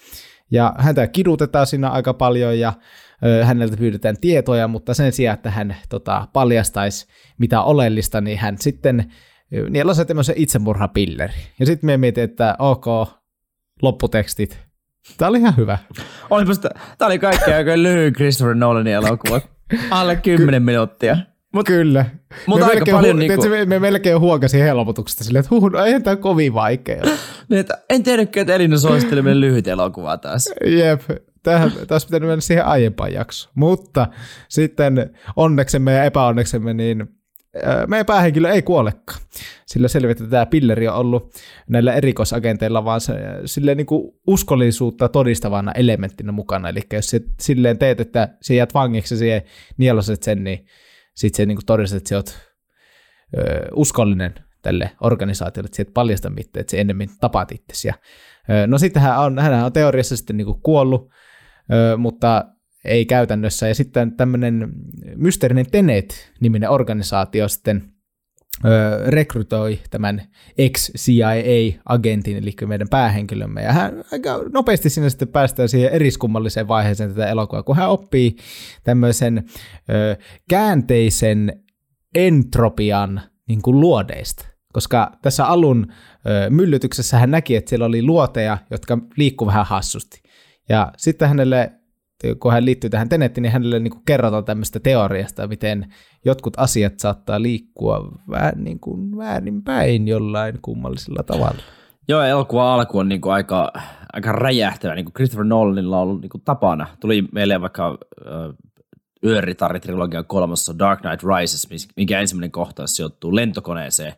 Ja 0.50 0.74
häntä 0.78 1.06
kidutetaan 1.06 1.66
siinä 1.66 1.90
aika 1.90 2.14
paljon 2.14 2.58
ja 2.58 2.72
ö, 3.24 3.44
häneltä 3.44 3.76
pyydetään 3.76 4.16
tietoja, 4.20 4.68
mutta 4.68 4.94
sen 4.94 5.12
sijaan, 5.12 5.34
että 5.34 5.50
hän 5.50 5.76
tota, 5.88 6.28
paljastaisi 6.32 7.06
mitä 7.38 7.62
oleellista, 7.62 8.20
niin 8.20 8.38
hän 8.38 8.58
sitten 8.58 9.12
niillä 9.70 9.90
on 9.90 9.96
se 9.96 10.04
tämmöisen 10.04 10.34
itsemurhapilleri. 10.38 11.32
Ja 11.60 11.66
sitten 11.66 11.86
me 11.86 11.96
mietin, 11.96 12.24
että 12.24 12.56
ok, 12.58 12.86
lopputekstit. 13.82 14.58
Tämä 15.16 15.28
oli 15.28 15.38
ihan 15.38 15.56
hyvä. 15.56 15.78
Olipa 16.30 16.54
sitä, 16.54 16.70
tää 16.98 17.06
oli 17.06 17.18
kaikki 17.18 17.52
aika 17.52 17.70
lyhyen 17.76 18.12
Christopher 18.12 18.54
Nolanin 18.54 18.94
elokuva. 18.94 19.40
Alle 19.90 20.16
10 20.16 20.62
minuuttia. 20.62 21.16
Mut, 21.52 21.66
Kyllä. 21.66 22.06
Mutta 22.46 22.66
me 22.66 22.70
aika 22.70 22.76
melkein 22.76 22.96
paljon 22.96 23.16
hu- 23.16 23.18
niinku- 23.18 23.48
me, 23.48 23.64
me 23.64 23.78
melkein 23.78 24.20
huokasin 24.20 24.62
helpotuksesta 24.62 25.24
silleen, 25.24 25.40
että 25.40 25.54
huh, 25.54 25.70
no 25.70 25.84
eihän 25.84 26.02
tämä 26.02 26.16
kovin 26.16 26.54
vaikea. 26.54 27.02
Niin, 27.48 27.60
että 27.60 27.78
en 27.90 28.02
tiedäkään, 28.02 28.42
että 28.42 28.54
Elina 28.54 28.78
suositteli 28.78 29.22
meille 29.22 29.46
lyhyt 29.46 29.68
elokuva 29.68 30.18
taas. 30.18 30.50
Jep, 30.66 31.00
tähän 31.42 31.72
taas 31.88 32.06
pitänyt 32.06 32.28
mennä 32.28 32.40
siihen 32.40 32.66
aiempaan 32.66 33.12
jaksoon. 33.12 33.52
Mutta 33.54 34.06
sitten 34.48 35.10
onneksemme 35.36 35.92
ja 35.92 36.04
epäonneksemme, 36.04 36.74
niin 36.74 37.08
meidän 37.86 38.06
päähenkilö 38.06 38.50
ei 38.50 38.62
kuolekaan. 38.62 39.20
Sillä 39.66 39.88
selvitetään, 39.88 40.24
että 40.26 40.36
tämä 40.36 40.46
pilleri 40.46 40.88
on 40.88 40.94
ollut 40.94 41.34
näillä 41.68 41.94
erikoisagenteilla 41.94 42.84
vaan 42.84 43.00
se, 43.00 43.14
silleen 43.44 43.76
niin 43.76 43.86
kuin 43.86 44.12
uskollisuutta 44.26 45.08
todistavana 45.08 45.72
elementtinä 45.72 46.32
mukana. 46.32 46.68
Eli 46.68 46.80
jos 46.92 47.10
se 47.10 47.20
silleen 47.40 47.78
teet, 47.78 48.00
että 48.00 48.28
sä 48.42 48.54
jäät 48.54 48.74
vangiksi 48.74 49.28
ja 49.28 49.40
nieloset 49.76 50.22
sen, 50.22 50.44
niin 50.44 50.66
sitten 51.20 51.36
se 51.36 51.46
niin 51.46 51.56
kuin 51.56 51.66
todistat, 51.66 51.96
että 51.96 52.08
sä 52.08 52.16
oot 52.16 52.38
ö, 53.38 53.68
uskollinen 53.74 54.34
tälle 54.62 54.90
organisaatiolle, 55.00 55.66
että 55.66 55.76
sä 55.76 55.82
et 55.82 55.94
paljasta 55.94 56.30
mitään, 56.30 56.60
että 56.60 56.70
sä 56.70 56.76
ennemmin 56.76 57.10
tapaat 57.20 57.52
itsesi. 57.52 57.88
Ja, 57.88 57.94
ö, 58.50 58.66
no 58.66 58.78
sitten 58.78 59.02
hän 59.02 59.18
on, 59.18 59.38
hän 59.38 59.64
on 59.64 59.72
teoriassa 59.72 60.16
sitten 60.16 60.36
niin 60.36 60.44
kuin 60.44 60.60
kuollut, 60.62 61.10
ö, 61.72 61.96
mutta 61.96 62.44
ei 62.84 63.06
käytännössä. 63.06 63.68
Ja 63.68 63.74
sitten 63.74 64.16
tämmöinen 64.16 64.72
mysteerinen 65.16 65.70
Tenet-niminen 65.70 66.70
organisaatio 66.70 67.48
sitten 67.48 67.92
ö, 68.64 69.10
rekrytoi 69.10 69.78
tämän 69.90 70.22
ex-CIA-agentin, 70.58 72.36
eli 72.36 72.54
meidän 72.66 72.88
päähenkilömme. 72.88 73.62
Ja 73.62 73.72
hän 73.72 74.04
aika 74.12 74.40
nopeasti 74.52 74.90
sinne 74.90 75.10
sitten 75.10 75.28
päästään 75.28 75.68
siihen 75.68 75.92
eriskummalliseen 75.92 76.68
vaiheeseen 76.68 77.10
tätä 77.10 77.26
elokuvaa, 77.26 77.62
kun 77.62 77.76
hän 77.76 77.90
oppii 77.90 78.36
tämmöisen 78.84 79.44
ö, 79.90 80.16
käänteisen 80.48 81.62
entropian 82.14 83.20
niin 83.48 83.62
kuin 83.62 83.80
luodeista. 83.80 84.46
Koska 84.72 85.12
tässä 85.22 85.46
alun 85.46 85.86
ö, 86.26 86.50
myllytyksessä 86.50 87.18
hän 87.18 87.30
näki, 87.30 87.56
että 87.56 87.68
siellä 87.68 87.86
oli 87.86 88.02
luoteja, 88.02 88.58
jotka 88.70 88.98
liikkuu 89.16 89.46
vähän 89.46 89.66
hassusti. 89.66 90.22
Ja 90.68 90.92
sitten 90.96 91.28
hänelle, 91.28 91.72
kun 92.40 92.52
hän 92.52 92.64
liittyy 92.64 92.90
tähän 92.90 93.08
tenettiin, 93.08 93.42
niin 93.42 93.52
hänelle 93.52 93.78
niin 93.78 93.90
kuin 93.90 94.02
kerrotaan 94.06 94.44
tämmöistä 94.44 94.80
teoriasta, 94.80 95.46
miten 95.46 95.94
jotkut 96.24 96.54
asiat 96.56 96.98
saattaa 96.98 97.42
liikkua 97.42 98.12
vähän 98.30 98.54
niin 98.56 98.80
kuin 98.80 99.16
väärinpäin 99.16 100.08
jollain 100.08 100.58
kummallisella 100.62 101.22
tavalla. 101.22 101.62
Joo, 102.08 102.22
elokuva 102.22 102.74
alku 102.74 102.98
on 102.98 103.08
niinku 103.08 103.28
aika, 103.28 103.72
aika 104.12 104.32
räjähtävä, 104.32 104.94
niin 104.94 105.04
kuin 105.04 105.14
Christopher 105.14 105.44
Nolanilla 105.44 105.96
on 105.96 106.02
ollut 106.02 106.20
niinku 106.20 106.38
tapana. 106.38 106.86
Tuli 107.00 107.24
meille 107.32 107.60
vaikka 107.60 107.98
äh, 108.26 108.56
Yöritari-trilogian 109.26 110.24
kolmassa 110.26 110.78
Dark 110.78 111.00
Knight 111.00 111.22
Rises, 111.22 111.68
minkä 111.96 112.20
ensimmäinen 112.20 112.50
kohtaus 112.50 112.96
sijoittuu 112.96 113.36
lentokoneeseen. 113.36 114.12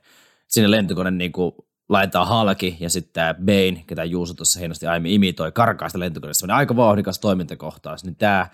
Sinne 0.48 0.70
lentokone 0.70 1.10
niinku 1.10 1.66
laitetaan 1.92 2.28
Halki 2.28 2.76
ja 2.80 2.90
sitten 2.90 3.12
tämä 3.12 3.34
Bane, 3.34 3.84
ketä 3.86 4.04
Juuso 4.04 4.34
tuossa 4.34 4.58
hienosti 4.58 4.86
aiemmin 4.86 5.12
imitoi, 5.12 5.52
karkaa 5.52 5.88
sitä 5.88 5.98
lentokoneesta. 5.98 6.54
aika 6.54 6.76
vauhdikas 6.76 7.18
toimintakohtaus. 7.18 8.04
Niin 8.04 8.16
tämä 8.16 8.46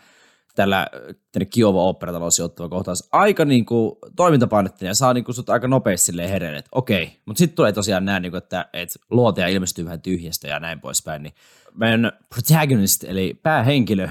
tällä 0.54 0.86
tänne 1.32 1.46
Kiowa 1.46 1.82
operataloon 1.82 2.32
sijoittuva 2.32 2.68
kohtaus 2.68 3.08
aika 3.12 3.44
niin 3.44 3.66
kuin, 3.66 3.96
toimintapainotteinen 4.16 4.90
ja 4.90 4.94
saa 4.94 5.14
niin 5.14 5.24
kuin, 5.24 5.34
sut 5.34 5.50
aika 5.50 5.68
nopeasti 5.68 6.06
silleen 6.06 6.28
että 6.54 6.68
okei. 6.72 7.20
Mutta 7.26 7.38
sitten 7.38 7.56
tulee 7.56 7.72
tosiaan 7.72 8.04
näin, 8.04 8.22
niin 8.22 8.30
kuin, 8.30 8.38
että, 8.38 8.68
että 8.72 8.98
luoteja 9.10 9.48
ilmestyy 9.48 9.84
vähän 9.84 10.00
tyhjästä 10.00 10.48
ja 10.48 10.60
näin 10.60 10.80
poispäin. 10.80 11.22
Niin 11.22 11.34
meidän 11.74 12.12
protagonist, 12.28 13.04
eli 13.04 13.40
päähenkilö, 13.42 14.08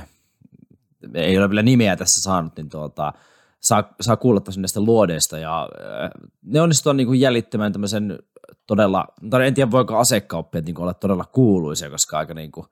ei 1.14 1.38
ole 1.38 1.50
vielä 1.50 1.64
nimeä 1.64 1.96
tässä 1.96 2.22
saanut, 2.22 2.58
niin 2.58 2.70
tuota, 2.70 3.14
saa, 3.60 3.94
saa 4.02 4.18
kuulla 4.18 4.42
tosiaan 4.42 4.62
näistä 4.62 4.82
luodeista 4.82 5.38
ja 5.38 5.70
äh, 6.04 6.10
ne 6.46 6.62
onnistuu 6.62 6.94
niin 6.94 7.08
kuin 7.08 7.20
jäljittämään 7.20 7.72
tämmöisen 7.72 8.20
todella, 8.68 9.08
tai 9.30 9.48
en 9.48 9.54
tiedä 9.54 9.72
voiko 9.72 9.98
asekauppiat 9.98 10.66
niin 10.66 10.80
olla 10.80 10.94
todella 10.94 11.26
kuuluisia, 11.26 11.90
koska 11.90 12.18
aika 12.18 12.34
niin 12.34 12.52
kuin 12.52 12.68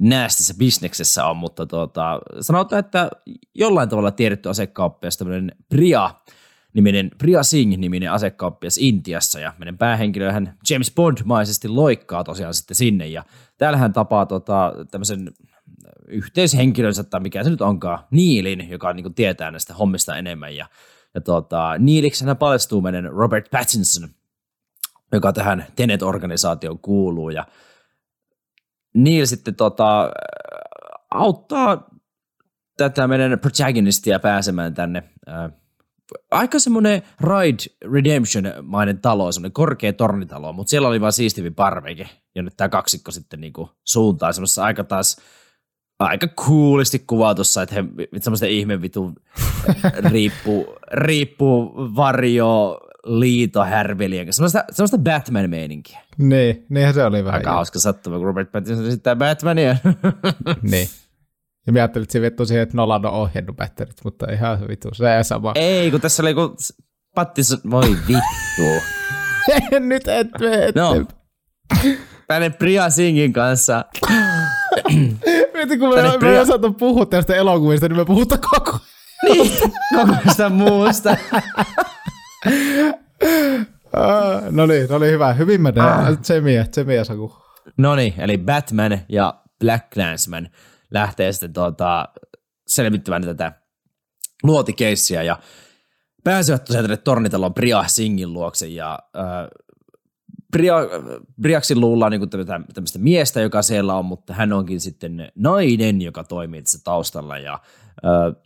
näästissä 0.00 0.54
bisneksessä 0.58 1.24
on, 1.24 1.36
mutta 1.36 1.66
tuota, 1.66 2.20
sanotaan, 2.40 2.80
että 2.80 3.10
jollain 3.54 3.88
tavalla 3.88 4.10
tiedetty 4.10 4.48
asekauppias, 4.48 5.16
tämmöinen 5.16 5.52
Priya, 5.68 6.10
niminen, 6.74 7.10
Priya 7.18 7.42
Singh-niminen 7.42 8.12
asekauppias 8.12 8.78
Intiassa, 8.78 9.40
ja 9.40 9.52
meidän 9.58 9.78
päähenkilöhän 9.78 10.58
James 10.70 10.94
Bond-maisesti 10.94 11.68
loikkaa 11.68 12.24
tosiaan 12.24 12.54
sitten 12.54 12.74
sinne, 12.74 13.06
ja 13.06 13.24
täällä 13.58 13.78
hän 13.78 13.92
tapaa 13.92 14.26
tota, 14.26 14.72
tämmöisen 14.90 15.32
yhteishenkilönsä, 16.08 17.04
tai 17.04 17.20
mikä 17.20 17.44
se 17.44 17.50
nyt 17.50 17.60
onkaan, 17.60 17.98
Niilin, 18.10 18.70
joka 18.70 18.92
niin 18.92 19.04
kuin, 19.04 19.14
tietää 19.14 19.50
näistä 19.50 19.74
hommista 19.74 20.16
enemmän, 20.16 20.56
ja, 20.56 20.66
ja 21.14 21.20
tota, 21.20 21.74
Niiliksi 21.78 22.24
hän 22.24 22.36
paljastuu 22.36 22.82
meidän 22.82 23.04
Robert 23.04 23.50
Pattinson, 23.50 24.08
joka 25.12 25.32
tähän 25.32 25.66
Tenet-organisaatioon 25.76 26.78
kuuluu, 26.78 27.30
ja 27.30 27.46
Neil 28.94 29.26
sitten 29.26 29.54
tota, 29.54 30.10
auttaa 31.10 31.90
tätä 32.76 33.08
meidän 33.08 33.38
protagonistia 33.38 34.18
pääsemään 34.18 34.74
tänne 34.74 35.02
aika 36.30 36.58
semmoinen 36.58 37.02
Ride 37.20 37.90
Redemption-mainen 37.92 38.98
talo, 38.98 39.32
semmoinen 39.32 39.52
korkea 39.52 39.92
tornitalo, 39.92 40.52
mutta 40.52 40.70
siellä 40.70 40.88
oli 40.88 41.00
vaan 41.00 41.12
siistivi 41.12 41.50
parveke, 41.50 42.08
nyt 42.34 42.54
tämä 42.56 42.68
kaksikko 42.68 43.10
sitten 43.10 43.40
niinku 43.40 43.70
suuntaa 43.84 44.32
semmoisessa 44.32 44.64
aika 44.64 44.84
taas 44.84 45.16
aika 45.98 46.28
coolisti 46.28 46.98
kuvatussa, 47.06 47.62
että 47.62 47.74
he 47.74 47.84
semmoista 48.20 48.46
ihme 48.46 48.82
vitu 48.82 49.14
riippuu, 50.10 50.76
riippuu 50.92 51.74
varjo 51.96 52.80
liito 53.04 53.64
härvelien 53.64 54.26
kanssa. 54.26 54.48
Semmoista, 54.48 54.64
semmoista 54.72 54.98
Batman-meininkiä. 54.98 56.00
Niin, 56.18 56.66
niinhän 56.68 56.94
se 56.94 57.04
oli 57.04 57.24
vähän. 57.24 57.38
Aika 57.38 57.52
hauska 57.52 57.78
sattuma, 57.78 58.16
kun 58.16 58.26
Robert 58.26 58.52
Pattinson 58.52 58.86
esittää 58.86 59.16
Batmania. 59.16 59.76
niin. 60.70 60.88
Ja 61.66 61.72
mä 61.72 61.78
ajattelin, 61.78 62.02
että 62.02 62.12
se 62.12 62.20
vittu 62.20 62.46
siihen, 62.46 62.62
että 62.62 62.76
Nolan 62.76 63.06
on 63.06 63.12
ohjannut 63.12 63.56
Batmanit, 63.56 63.96
mutta 64.04 64.32
ihan 64.32 64.68
vittu, 64.68 64.88
se 64.92 65.16
ei 65.16 65.24
sama. 65.24 65.52
Ei, 65.54 65.90
kun 65.90 66.00
tässä 66.00 66.22
oli 66.22 66.34
kun 66.34 66.56
Pattinson, 67.14 67.58
voi 67.70 67.96
vittu. 68.08 68.86
Nyt 69.80 70.08
et 70.08 70.28
me 70.40 70.72
No. 70.74 71.06
Tänne 72.28 72.50
Priya 72.50 72.90
Singin 72.90 73.32
kanssa. 73.32 73.84
Mietin, 75.54 75.78
kun 75.78 75.88
me, 75.88 76.18
me 76.20 76.32
ei 76.32 76.38
osata 76.38 76.70
puhua 76.70 77.06
tästä 77.06 77.34
elokuvista, 77.34 77.88
niin 77.88 77.96
me 77.96 78.04
puhutaan 78.04 78.40
koko 78.50 78.78
niin, 79.22 79.52
koko 79.96 80.14
sitä 80.30 80.48
muusta. 80.48 81.16
Uh, 82.46 82.54
no 84.50 84.66
niin, 84.66 84.88
no 84.90 84.98
niin, 84.98 85.12
hyvä. 85.12 85.32
Hyvin 85.32 85.62
menee. 85.62 85.82
Ah. 85.82 86.18
Tsemiä, 86.20 86.64
tsemiä 86.64 87.04
Saku. 87.04 87.36
No 87.76 87.96
niin, 87.96 88.14
eli 88.18 88.38
Batman 88.38 89.00
ja 89.08 89.34
Black 89.58 89.90
Clansman 89.94 90.48
lähtee 90.90 91.32
sitten 91.32 91.52
tuota, 91.52 92.08
selvittämään 92.66 93.22
tätä 93.22 93.52
luotikeissiä 94.42 95.22
ja 95.22 95.38
pääsevät 96.24 96.64
tosiaan 96.64 96.84
tänne 96.84 96.96
tornitalon 96.96 97.54
Bria 97.54 97.84
Singin 97.86 98.32
luokse 98.32 98.66
ja 98.66 98.98
äh, 99.16 99.24
Bria, 100.50 100.74
Briaksin 101.40 101.80
luullaan 101.80 102.12
niin 102.12 102.30
tämmöistä 102.74 102.98
miestä, 102.98 103.40
joka 103.40 103.62
siellä 103.62 103.94
on, 103.94 104.04
mutta 104.04 104.34
hän 104.34 104.52
onkin 104.52 104.80
sitten 104.80 105.28
nainen, 105.34 106.02
joka 106.02 106.24
toimii 106.24 106.62
tässä 106.62 106.78
taustalla 106.84 107.38
ja 107.38 107.58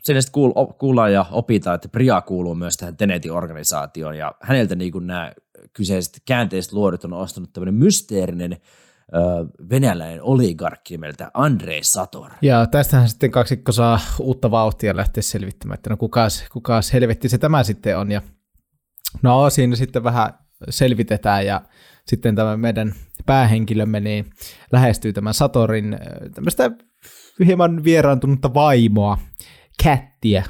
sen 0.03 0.23
sitten 0.23 0.33
kuul, 0.33 0.53
kuullaan 0.79 1.13
ja 1.13 1.27
opitaan, 1.31 1.75
että 1.75 1.89
Bria 1.89 2.21
kuuluu 2.21 2.55
myös 2.55 2.77
tähän 2.77 2.97
Tenetin 2.97 3.33
organisaatioon 3.33 4.19
ja 4.19 4.35
häneltä 4.43 4.75
niin 4.75 4.93
kuin 4.93 5.07
nämä 5.07 5.33
kyseiset 5.73 6.23
käänteiset 6.25 6.73
luodut 6.73 7.05
on 7.05 7.13
ostanut 7.13 7.53
tämmöinen 7.53 7.75
mysteerinen 7.75 8.57
venäläinen 9.71 10.23
oligarkki 10.23 10.95
nimeltä 10.95 11.31
Andrei 11.35 11.85
Sator. 11.85 12.31
Ja 12.43 12.67
tästähän 12.67 13.09
sitten 13.09 13.31
kaksikko 13.31 13.73
saa 13.73 14.01
uutta 14.19 14.51
vauhtia 14.51 14.97
lähteä 14.97 15.23
selvittämään, 15.23 15.75
että 15.75 15.91
no 15.91 15.97
kukas, 15.97 16.45
kukas 16.53 16.93
helvetti 16.93 17.29
se 17.29 17.39
tämä 17.39 17.65
sitten 17.65 17.99
on. 17.99 18.11
Ja 18.11 18.23
no 19.23 19.51
siinä 19.51 19.77
sitten 19.77 20.05
vähän 20.05 20.35
selvitetään 20.71 21.47
ja 21.47 21.61
sitten 22.07 22.35
tämä 22.35 22.57
meidän 22.57 22.95
päähenkilömme 23.27 24.01
niin 24.01 24.31
lähestyy 24.73 25.13
tämän 25.13 25.35
Satorin 25.35 25.99
tämmöistä 26.35 26.71
hieman 27.47 27.85
vieraantunutta 27.85 28.55
vaimoa, 28.55 29.19
Kättiä, 29.83 30.45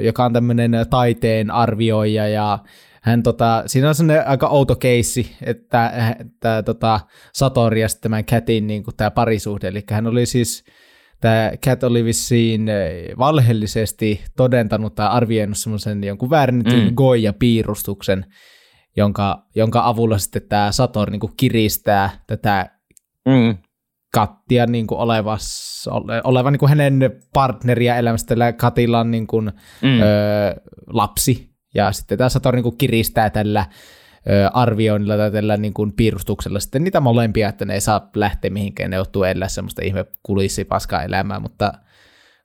joka 0.00 0.24
on 0.24 0.32
tämmöinen 0.32 0.72
taiteen 0.90 1.50
arvioija. 1.50 2.28
Ja 2.28 2.58
hän 3.02 3.22
tota, 3.22 3.62
siinä 3.66 3.88
on 3.88 3.94
sellainen 3.94 4.28
aika 4.28 4.48
outo 4.48 4.76
keissi, 4.76 5.36
että, 5.42 6.14
että 6.20 6.62
tota, 6.62 7.00
Satori 7.32 7.80
ja 7.80 7.88
sitten 7.88 8.02
tämän 8.02 8.24
Catin 8.24 8.66
niin 8.66 8.84
tämä 8.96 9.10
parisuhde, 9.10 9.68
eli 9.68 9.84
hän 9.90 10.06
oli 10.06 10.26
siis, 10.26 10.64
tämä 11.20 11.50
Cat 11.66 11.82
oli 11.84 12.04
vissiin 12.04 12.70
valheellisesti 13.18 14.24
todentanut 14.36 14.94
tai 14.94 15.08
arvioinut 15.08 15.58
semmoisen 15.58 16.04
jonkun 16.04 16.30
väärennetyn 16.30 16.88
mm. 16.88 16.94
Goya-piirustuksen, 16.94 18.24
jonka, 19.00 19.46
jonka 19.54 19.86
avulla 19.86 20.18
sitten 20.18 20.42
tämä 20.48 20.72
Sator 20.72 21.10
niin 21.10 21.20
kiristää 21.36 22.10
tätä 22.26 22.70
mm. 23.28 23.58
kattia 24.14 24.66
niin 24.66 24.86
kuin 24.86 24.98
olevas, 24.98 25.88
ole, 25.90 26.20
oleva 26.24 26.50
niin 26.50 26.58
kuin 26.58 26.68
hänen 26.68 27.22
partneria 27.34 27.96
elämästä, 27.96 28.28
tällä 28.28 28.52
Katilla 28.52 29.00
on 29.00 29.10
niin 29.10 29.26
kuin, 29.26 29.52
mm. 29.82 30.00
ö, 30.00 30.04
lapsi, 30.86 31.50
ja 31.74 31.92
sitten 31.92 32.18
tämä 32.18 32.28
Sator 32.28 32.54
niin 32.54 32.62
kuin 32.62 32.76
kiristää 32.76 33.30
tällä 33.30 33.66
ö, 34.30 34.48
arvioinnilla 34.52 35.16
tai 35.16 35.30
tällä 35.30 35.56
niin 35.56 35.74
kuin 35.74 35.92
piirustuksella 35.92 36.60
sitten 36.60 36.84
niitä 36.84 37.00
molempia, 37.00 37.48
että 37.48 37.64
ne 37.64 37.74
ei 37.74 37.80
saa 37.80 38.10
lähteä 38.16 38.50
mihinkään, 38.50 38.90
ne 38.90 38.96
joutuu 38.96 39.24
elää 39.24 39.48
semmoista 39.48 39.82
ihme 39.84 40.06
kulissi 40.22 40.64
paskaa 40.64 41.02
elämää, 41.02 41.40
mutta 41.40 41.72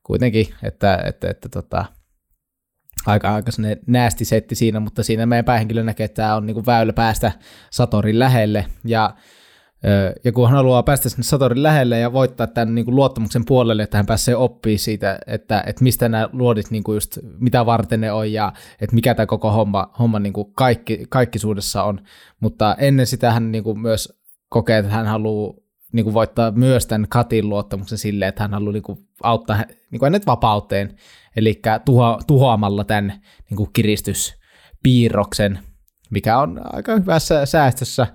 kuitenkin, 0.04 0.48
että, 0.63 0.94
että, 0.94 1.08
että, 1.08 1.30
että 1.30 1.50
tota, 1.50 1.86
aika, 3.06 3.36
aika 3.36 3.52
näästi 3.88 4.26
setti 4.26 4.56
siinä, 4.56 4.80
mutta 4.80 5.04
siinä 5.04 5.26
meidän 5.26 5.46
päähenkilö 5.46 5.84
näkee, 5.84 6.06
että 6.06 6.22
tämä 6.22 6.36
on 6.36 6.46
niin 6.46 6.54
kuin 6.54 6.65
väylä 6.65 6.94
päästä 6.94 7.32
Satorin 7.72 8.20
lähelle, 8.20 8.65
ja 8.86 9.15
ja 10.24 10.32
kun 10.32 10.48
hän 10.48 10.58
haluaa 10.58 10.84
päästä 10.84 11.10
sinne 11.10 11.24
Satorin 11.24 11.63
lähelle 11.63 12.00
ja 12.00 12.13
voittaa 12.13 12.48
tämän 12.48 12.76
niin 12.76 12.86
kuin 12.86 12.96
luottamuksen 12.96 13.46
puolelle, 13.46 13.84
että 13.84 13.98
hän 13.98 14.06
pääsee 14.06 14.36
oppimaan 14.36 14.80
siitä, 14.80 15.20
että, 15.28 15.63
että 15.68 15.84
mistä 15.84 16.10
nämä 16.10 16.30
luodit, 16.32 16.72
niin 16.72 16.84
kuin 16.84 16.96
just, 16.96 17.18
mitä 17.39 17.65
varten 17.65 18.02
ne 18.02 18.12
on 18.12 18.32
ja 18.32 18.54
että 18.82 18.96
mikä 18.96 19.15
tämä 19.15 19.26
koko 19.26 19.52
homma, 19.52 19.94
homma 20.00 20.20
niin 20.20 20.34
kuin 20.34 20.54
kaikki, 20.54 21.06
kaikkisuudessa 21.10 21.84
on. 21.84 22.02
Mutta 22.39 22.76
ennen 22.80 23.08
sitä 23.08 23.32
hän 23.32 23.52
niin 23.52 23.63
kuin 23.63 23.80
myös 23.80 24.20
kokee, 24.50 24.78
että 24.78 24.91
hän 24.91 25.06
haluaa 25.06 25.54
niin 25.95 26.03
kuin 26.03 26.13
voittaa 26.13 26.51
myös 26.51 26.86
tämän 26.86 27.08
Katin 27.10 27.49
luottamuksen 27.49 27.97
silleen, 27.97 28.29
että 28.29 28.43
hän 28.43 28.53
haluaa 28.53 28.73
niin 28.73 28.84
kuin 28.84 28.99
auttaa 29.23 29.58
niin 29.91 29.99
kuin 29.99 30.08
hänet 30.08 30.25
vapauteen, 30.25 30.95
eli 31.36 31.62
tuho, 31.86 32.19
tuhoamalla 32.27 32.84
tämän 32.84 33.21
niin 33.49 33.58
kuin 33.58 33.69
kiristyspiirroksen, 33.73 35.60
mikä 36.10 36.38
on 36.38 36.62
aika 36.63 36.95
hyvässä 36.95 37.45
säästössä 37.45 38.08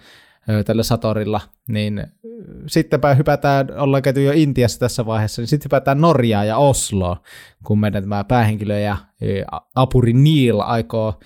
tällä 0.67 0.83
Satorilla, 0.83 1.41
niin 1.69 2.07
sittenpä 2.67 3.15
hypätään, 3.15 3.67
ollaan 3.79 4.03
käyty 4.03 4.23
jo 4.23 4.33
Intiassa 4.35 4.81
tässä 4.81 5.07
vaiheessa, 5.07 5.43
niin 5.43 5.49
sitten 5.49 5.67
hypätään 5.67 6.01
Norjaan 6.01 6.47
ja 6.47 6.57
Osloon, 6.57 7.17
kun 7.65 7.81
meidän 7.81 8.03
tämä 8.03 8.25
päähenkilö 8.25 8.79
ja 8.79 8.97
apuri 9.75 10.13
Neil 10.13 10.61
aikoo, 10.61 11.21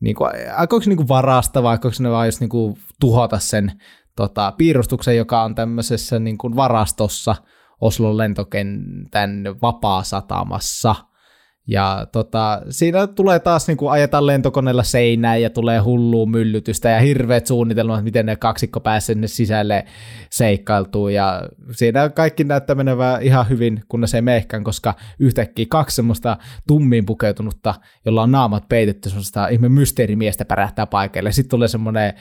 niin 0.00 0.16
kuin, 0.16 0.30
aikooko 0.56 0.84
niin 0.86 0.96
kuin 0.96 1.08
varasta 1.08 1.62
vai 1.62 1.70
aikooko 1.70 1.96
ne 2.00 2.10
vaan 2.10 2.32
niin 2.40 2.50
kuin 2.50 2.76
tuhota 3.00 3.38
sen 3.38 3.72
tota, 4.16 4.52
piirustuksen, 4.52 5.16
joka 5.16 5.42
on 5.42 5.54
tämmöisessä 5.54 6.18
niin 6.18 6.38
kuin 6.38 6.56
varastossa 6.56 7.34
Oslon 7.80 8.18
lentokentän 8.18 9.44
vapaa-satamassa– 9.62 10.94
ja 11.66 12.06
tota, 12.12 12.62
siinä 12.68 13.06
tulee 13.06 13.38
taas 13.38 13.68
niin 13.68 13.76
kuin 13.76 13.92
ajetaan 13.92 14.26
lentokoneella 14.26 14.82
seinään 14.82 15.42
ja 15.42 15.50
tulee 15.50 15.78
hullua 15.78 16.26
myllytystä 16.26 16.90
ja 16.90 17.00
hirveät 17.00 17.46
suunnitelmat, 17.46 18.04
miten 18.04 18.26
ne 18.26 18.36
kaksikko 18.36 18.80
pääsee 18.80 19.14
sinne 19.14 19.26
sisälle 19.26 19.84
seikkailtuu. 20.30 21.08
Ja 21.08 21.48
siinä 21.70 22.08
kaikki 22.08 22.44
näyttää 22.44 22.76
menevää 22.76 23.18
ihan 23.18 23.48
hyvin, 23.48 23.82
kunnes 23.88 24.14
ei 24.14 24.22
meekään, 24.22 24.64
koska 24.64 24.94
yhtäkkiä 25.18 25.66
kaksi 25.68 25.96
semmoista 25.96 26.36
tummiin 26.66 27.06
pukeutunutta, 27.06 27.74
jolla 28.06 28.22
on 28.22 28.32
naamat 28.32 28.68
peitetty, 28.68 29.08
semmoista 29.08 29.48
ihme 29.48 29.68
mysteerimiestä 29.68 30.44
pärähtää 30.44 30.86
paikalle. 30.86 31.32
Sitten 31.32 31.50
tulee 31.50 31.68
semmoinen 31.68 32.14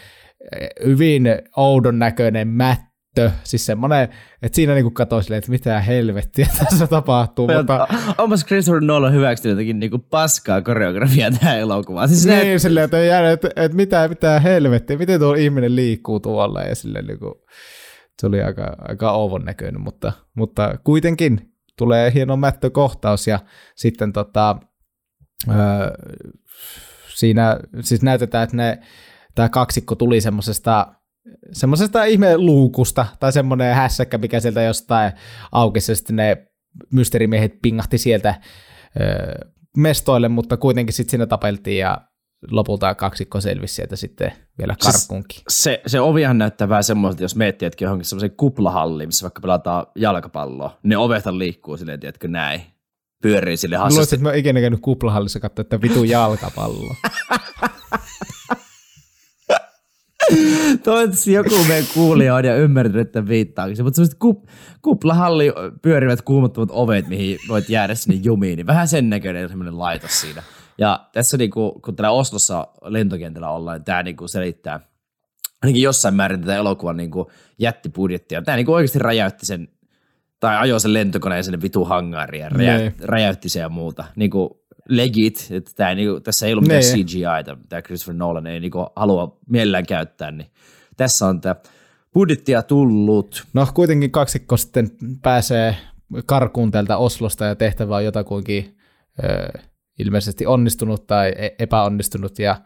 hyvin 0.86 1.24
oudon 1.56 2.00
näköinen 2.00 2.48
mättö, 2.48 3.32
siis 3.44 3.66
semmoinen, 3.66 4.10
että 4.42 4.56
siinä 4.56 4.74
niinku 4.74 4.92
katsoi 4.92 5.24
silleen, 5.24 5.38
että 5.38 5.52
mitä 5.52 5.82
helvettiä 5.82 6.48
tässä 6.70 6.88
tapahtuu. 6.88 7.48
mutta... 7.58 7.88
Onpas 8.18 8.46
Christopher 8.46 8.82
Nolan 8.82 9.14
hyväksynyt 9.14 9.52
jotenkin 9.52 9.80
niinku 9.80 10.00
paskaa 10.00 10.62
koreografiaa 10.62 11.32
tähän 11.32 11.60
elokuvaan. 11.60 12.10
Siis 12.10 12.26
niin, 12.26 12.48
ne... 12.48 12.60
silleen, 12.60 12.84
että, 12.84 13.00
jää, 13.00 13.32
että, 13.32 13.50
että 13.56 13.76
mitä, 13.76 14.08
mitä 14.08 14.40
helvettiä, 14.40 14.98
miten 14.98 15.20
tuo 15.20 15.34
ihminen 15.34 15.76
liikkuu 15.76 16.20
tuolla 16.20 16.62
ja 16.62 16.76
silleen 16.76 17.06
niinku, 17.06 17.46
se 18.22 18.28
oli 18.28 18.42
aika, 18.42 18.76
aika 18.78 19.12
ouvon 19.12 19.46
näköinen, 19.46 19.82
mutta, 19.82 20.12
mutta 20.36 20.78
kuitenkin 20.84 21.52
tulee 21.78 22.14
hieno 22.14 22.38
mättökohtaus 22.38 23.28
ja 23.28 23.40
sitten 23.76 24.14
tota, 24.14 24.56
öö, 25.50 25.56
siinä 27.16 27.60
siis 27.80 28.02
näytetään, 28.02 28.44
että 28.44 28.58
ne, 28.58 28.80
tämä 29.36 29.50
kaksikko 29.50 29.96
tuli 29.96 30.22
semmoisesta 30.22 30.88
semmoisesta 31.52 32.04
ihme 32.04 32.38
luukusta 32.38 33.06
tai 33.20 33.34
semmoinen 33.34 33.76
hässäkkä, 33.76 34.18
mikä 34.18 34.40
sieltä 34.40 34.62
jostain 34.62 35.12
aukesi, 35.52 35.96
sitten 35.96 36.16
ne 36.16 36.48
mysteerimiehet 36.92 37.62
pingahti 37.62 37.98
sieltä 37.98 38.36
öö, 39.02 39.50
mestoille, 39.78 40.30
mutta 40.30 40.58
kuitenkin 40.58 40.94
sitten 40.94 41.12
siinä 41.12 41.26
tapeltiin 41.26 41.78
ja 41.78 41.98
lopulta 42.52 42.96
kaksikko 42.96 43.42
selvisi 43.42 43.74
sieltä 43.74 43.96
sitten 43.96 44.34
vielä 44.58 44.76
karkkuunkin. 44.84 45.42
Se, 45.50 45.82
se, 45.82 45.82
se 45.88 46.00
ovihan 46.00 46.38
näyttää 46.38 46.70
vähän 46.70 46.84
semmoiselta, 46.84 47.24
jos 47.24 47.36
miettii, 47.36 47.66
että 47.66 47.84
johonkin 47.84 48.06
semmoiseen 48.06 48.36
kuplahalliin, 48.38 49.10
missä 49.10 49.24
vaikka 49.24 49.42
pelataan 49.42 49.86
jalkapalloa, 49.96 50.80
ne 50.84 50.98
ovethan 50.98 51.40
liikkuu 51.40 51.78
silleen, 51.78 52.00
tiedätkö, 52.00 52.28
näin. 52.28 52.62
Pyörii 53.24 53.58
sille 53.58 53.76
hassusti. 53.76 53.98
Luulisin, 53.98 54.16
että 54.16 54.30
mä 54.30 54.34
ikinä 54.36 54.62
käynyt 54.62 54.80
kuplahallissa 54.82 55.40
katsoa, 55.40 55.62
että 55.62 55.82
vitu 55.82 56.04
jalkapallo. 56.04 56.96
Toivottavasti 60.84 61.34
joku 61.34 61.64
meidän 61.68 61.86
kuulija 61.94 62.36
on 62.36 62.46
ja 62.46 62.56
ymmärtänyt, 62.56 63.08
että 63.08 63.28
viittaakin 63.28 63.84
Mutta 63.84 63.96
semmoiset 63.96 64.20
kup, 64.20 64.44
kuplahalli 64.82 65.54
pyörivät 65.82 66.22
kuumottavat 66.22 66.70
ovet, 66.72 67.08
mihin 67.08 67.38
voit 67.48 67.70
jäädä 67.70 67.96
sinne 67.96 68.20
jumiin, 68.24 68.58
niin 68.58 68.68
vähän 68.68 68.88
sen 68.88 69.10
näköinen 69.10 69.50
semmoinen 69.50 69.80
laitos 69.80 70.22
siinä. 70.22 70.44
Ja 70.78 71.10
tässä 71.14 71.38
niinku, 71.38 71.82
kun 71.86 71.96
täällä 71.96 72.12
Oslossa 72.12 72.68
lentokentällä 72.84 73.50
ollaan, 73.50 73.78
niin 73.78 73.86
tämä 73.86 74.04
niinku 74.04 74.28
selittää 74.28 74.80
ainakin 75.62 75.82
jossain 75.82 76.16
määrin 76.16 76.42
tätä 76.42 76.56
elokuvan 76.56 76.98
niinku 76.98 77.32
jättibudjettia. 77.60 78.42
Tämä 78.42 78.56
niinku 78.56 78.74
oikeasti 78.74 79.00
räjäytti 79.00 79.46
sen, 79.46 79.68
tai 80.40 80.58
ajoi 80.58 80.80
sen 80.80 80.94
lentokoneen 80.94 81.44
sinne 81.44 81.62
vitu 81.62 81.86
hangariin 81.86 82.42
ja 82.42 82.50
räjä, 82.50 82.92
räjäytti 83.02 83.50
sen 83.50 83.62
ja 83.62 83.70
muuta. 83.70 84.04
Niinku 84.16 84.61
legit, 84.90 85.48
että 85.52 85.72
tämä 85.76 85.96
niinku, 85.96 86.20
tässä 86.20 86.48
ei 86.48 86.54
ollut 86.54 86.68
mitään 86.68 86.84
CGI, 86.84 87.56
tämä 87.70 87.82
Christopher 87.82 88.16
Nolan 88.16 88.48
ei 88.48 88.60
niinku 88.60 88.88
halua 88.96 89.38
mielellään 89.50 89.86
käyttää, 89.86 90.32
niin 90.32 90.52
tässä 90.98 91.28
on 91.28 91.42
tämä 91.42 91.56
budjettia 92.14 92.62
tullut. 92.62 93.44
No 93.54 93.68
kuitenkin 93.74 94.12
kaksikko 94.12 94.58
sitten 94.58 94.92
pääsee 95.22 95.76
karkuun 96.26 96.72
täältä 96.72 96.98
Oslosta 96.98 97.46
ja 97.46 97.56
tehtävä 97.56 97.96
on 97.96 98.06
jotakuinkin 98.06 98.78
ilmeisesti 100.00 100.46
onnistunut 100.46 101.08
tai 101.08 101.34
e- 101.38 101.56
epäonnistunut. 101.60 102.40
Ja 102.40 102.62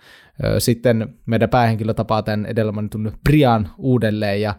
sitten 0.59 1.15
meidän 1.25 1.49
päähenkilö 1.49 1.93
tapaa 1.93 2.23
tämän 2.23 2.45
edellä 2.45 2.71
mainitun 2.71 3.11
Brian 3.23 3.69
uudelleen. 3.77 4.41
Ja 4.41 4.55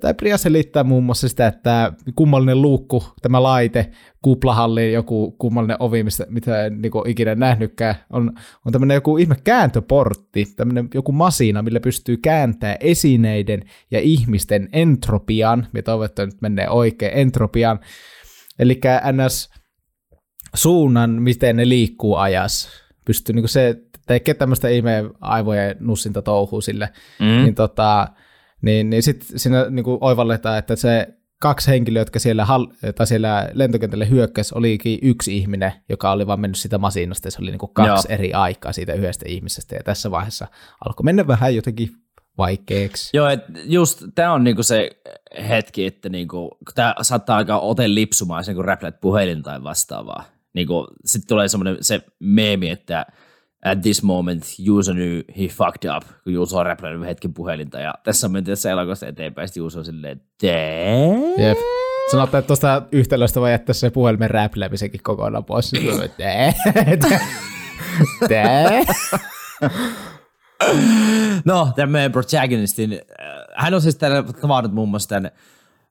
tämä 0.00 0.14
Brian 0.14 0.38
selittää 0.38 0.84
muun 0.84 1.04
muassa 1.04 1.28
sitä, 1.28 1.46
että 1.46 1.92
kummallinen 2.16 2.62
luukku, 2.62 3.04
tämä 3.22 3.42
laite, 3.42 3.90
kuplahalli, 4.22 4.92
joku 4.92 5.30
kummallinen 5.30 5.76
ovi, 5.80 6.02
mistä, 6.02 6.26
mitä 6.28 6.64
en 6.64 6.82
niin 6.82 6.92
ikinä 7.06 7.34
nähnytkään, 7.34 7.94
on, 8.10 8.32
on 8.66 8.72
tämmöinen 8.72 8.94
joku 8.94 9.16
ihme 9.16 9.36
kääntöportti, 9.44 10.46
tämmöinen 10.56 10.88
joku 10.94 11.12
masina, 11.12 11.62
millä 11.62 11.80
pystyy 11.80 12.16
kääntämään 12.16 12.76
esineiden 12.80 13.62
ja 13.90 14.00
ihmisten 14.00 14.68
entropian, 14.72 15.66
mitä 15.72 15.84
toivottavasti 15.84 16.34
nyt 16.34 16.42
menee 16.42 16.68
oikein, 16.68 17.12
entropian, 17.14 17.80
eli 18.58 18.80
ns 19.12 19.61
suunnan, 20.54 21.10
miten 21.10 21.56
ne 21.56 21.68
liikkuu 21.68 22.16
ajas. 22.16 22.68
Pystyy 23.04 23.34
niin 23.34 23.48
se 23.48 23.76
tekee 24.06 24.34
tämmöistä 24.34 24.68
ihmeen 24.68 25.10
aivojen 25.20 25.76
nussinta 25.80 26.22
touhua 26.22 26.60
sille, 26.60 26.88
mm. 27.18 27.26
niin, 27.26 27.54
tota, 27.54 28.08
niin, 28.62 28.90
niin 28.90 29.02
sitten 29.02 29.38
siinä 29.38 29.66
niin 29.70 29.84
oivalletaan, 30.00 30.58
että 30.58 30.76
se 30.76 31.08
kaksi 31.42 31.70
henkilöä, 31.70 32.00
jotka 32.00 32.18
siellä, 32.18 32.44
hall- 32.44 32.92
tai 32.94 33.06
siellä 33.06 33.48
lentokentälle 33.52 34.08
hyökkäs, 34.08 34.52
olikin 34.52 34.98
yksi 35.02 35.36
ihminen, 35.36 35.72
joka 35.88 36.12
oli 36.12 36.26
vaan 36.26 36.40
mennyt 36.40 36.58
sitä 36.58 36.78
masinasta, 36.78 37.26
ja 37.26 37.30
se 37.30 37.42
oli 37.42 37.50
niin 37.50 37.58
kuin 37.58 37.74
kaksi 37.74 38.08
Joo. 38.08 38.14
eri 38.14 38.32
aikaa 38.32 38.72
siitä 38.72 38.92
yhdestä 38.92 39.24
ihmisestä, 39.28 39.74
ja 39.76 39.82
tässä 39.82 40.10
vaiheessa 40.10 40.46
alkoi 40.84 41.04
mennä 41.04 41.26
vähän 41.26 41.54
jotenkin 41.54 41.90
vaikeaksi. 42.38 43.16
Joo, 43.16 43.28
et 43.28 43.40
just 43.64 44.02
tämä 44.14 44.32
on 44.32 44.44
niinku 44.44 44.62
se 44.62 44.90
hetki, 45.48 45.86
että 45.86 46.08
niinku, 46.08 46.58
tämä 46.74 46.94
saattaa 47.02 47.36
aika 47.36 47.58
ote 47.58 47.94
lipsumaan 47.94 48.44
sen, 48.44 48.54
kun 48.54 48.64
räplät 48.64 49.00
puhelin 49.00 49.42
tai 49.42 49.62
vastaavaa 49.62 50.24
niin 50.54 50.68
sitten 51.04 51.28
tulee 51.28 51.48
semmoinen 51.48 51.76
se 51.80 52.00
meemi, 52.20 52.70
että 52.70 53.06
at 53.64 53.80
this 53.80 54.02
moment 54.02 54.44
Juuso 54.58 54.92
knew 54.92 55.20
he 55.38 55.48
fucked 55.48 55.90
up, 55.96 56.02
kun 56.24 56.32
Juuso 56.32 56.58
on 56.58 56.66
räplännyt 56.66 57.08
hetken 57.08 57.34
puhelinta, 57.34 57.80
ja 57.80 57.94
tässä 58.04 58.26
on 58.26 58.32
menty 58.32 58.50
tässä 58.50 58.70
elokuvassa 58.70 59.06
eteenpäin, 59.06 59.48
sitten 59.48 59.60
Juuso 59.60 59.78
on 59.78 59.84
silleen, 59.84 60.20
Dää? 60.42 61.48
Jep. 61.48 61.58
Sanotaan, 62.10 62.38
että 62.38 62.46
tuosta 62.46 62.82
yhtälöstä 62.92 63.40
voi 63.40 63.50
jättää 63.50 63.72
se 63.72 63.90
puhelimen 63.90 64.30
räpläämisenkin 64.30 65.02
kokonaan 65.02 65.44
pois. 65.44 65.72
no, 71.44 71.72
tämän 71.76 71.90
meidän 71.90 72.12
protagonistin, 72.12 72.92
äh, 72.92 72.98
hän 73.56 73.74
on 73.74 73.80
siis 73.80 73.98
tavannut 74.40 74.72
muun 74.72 74.88
muassa 74.88 75.08
tämän 75.08 75.30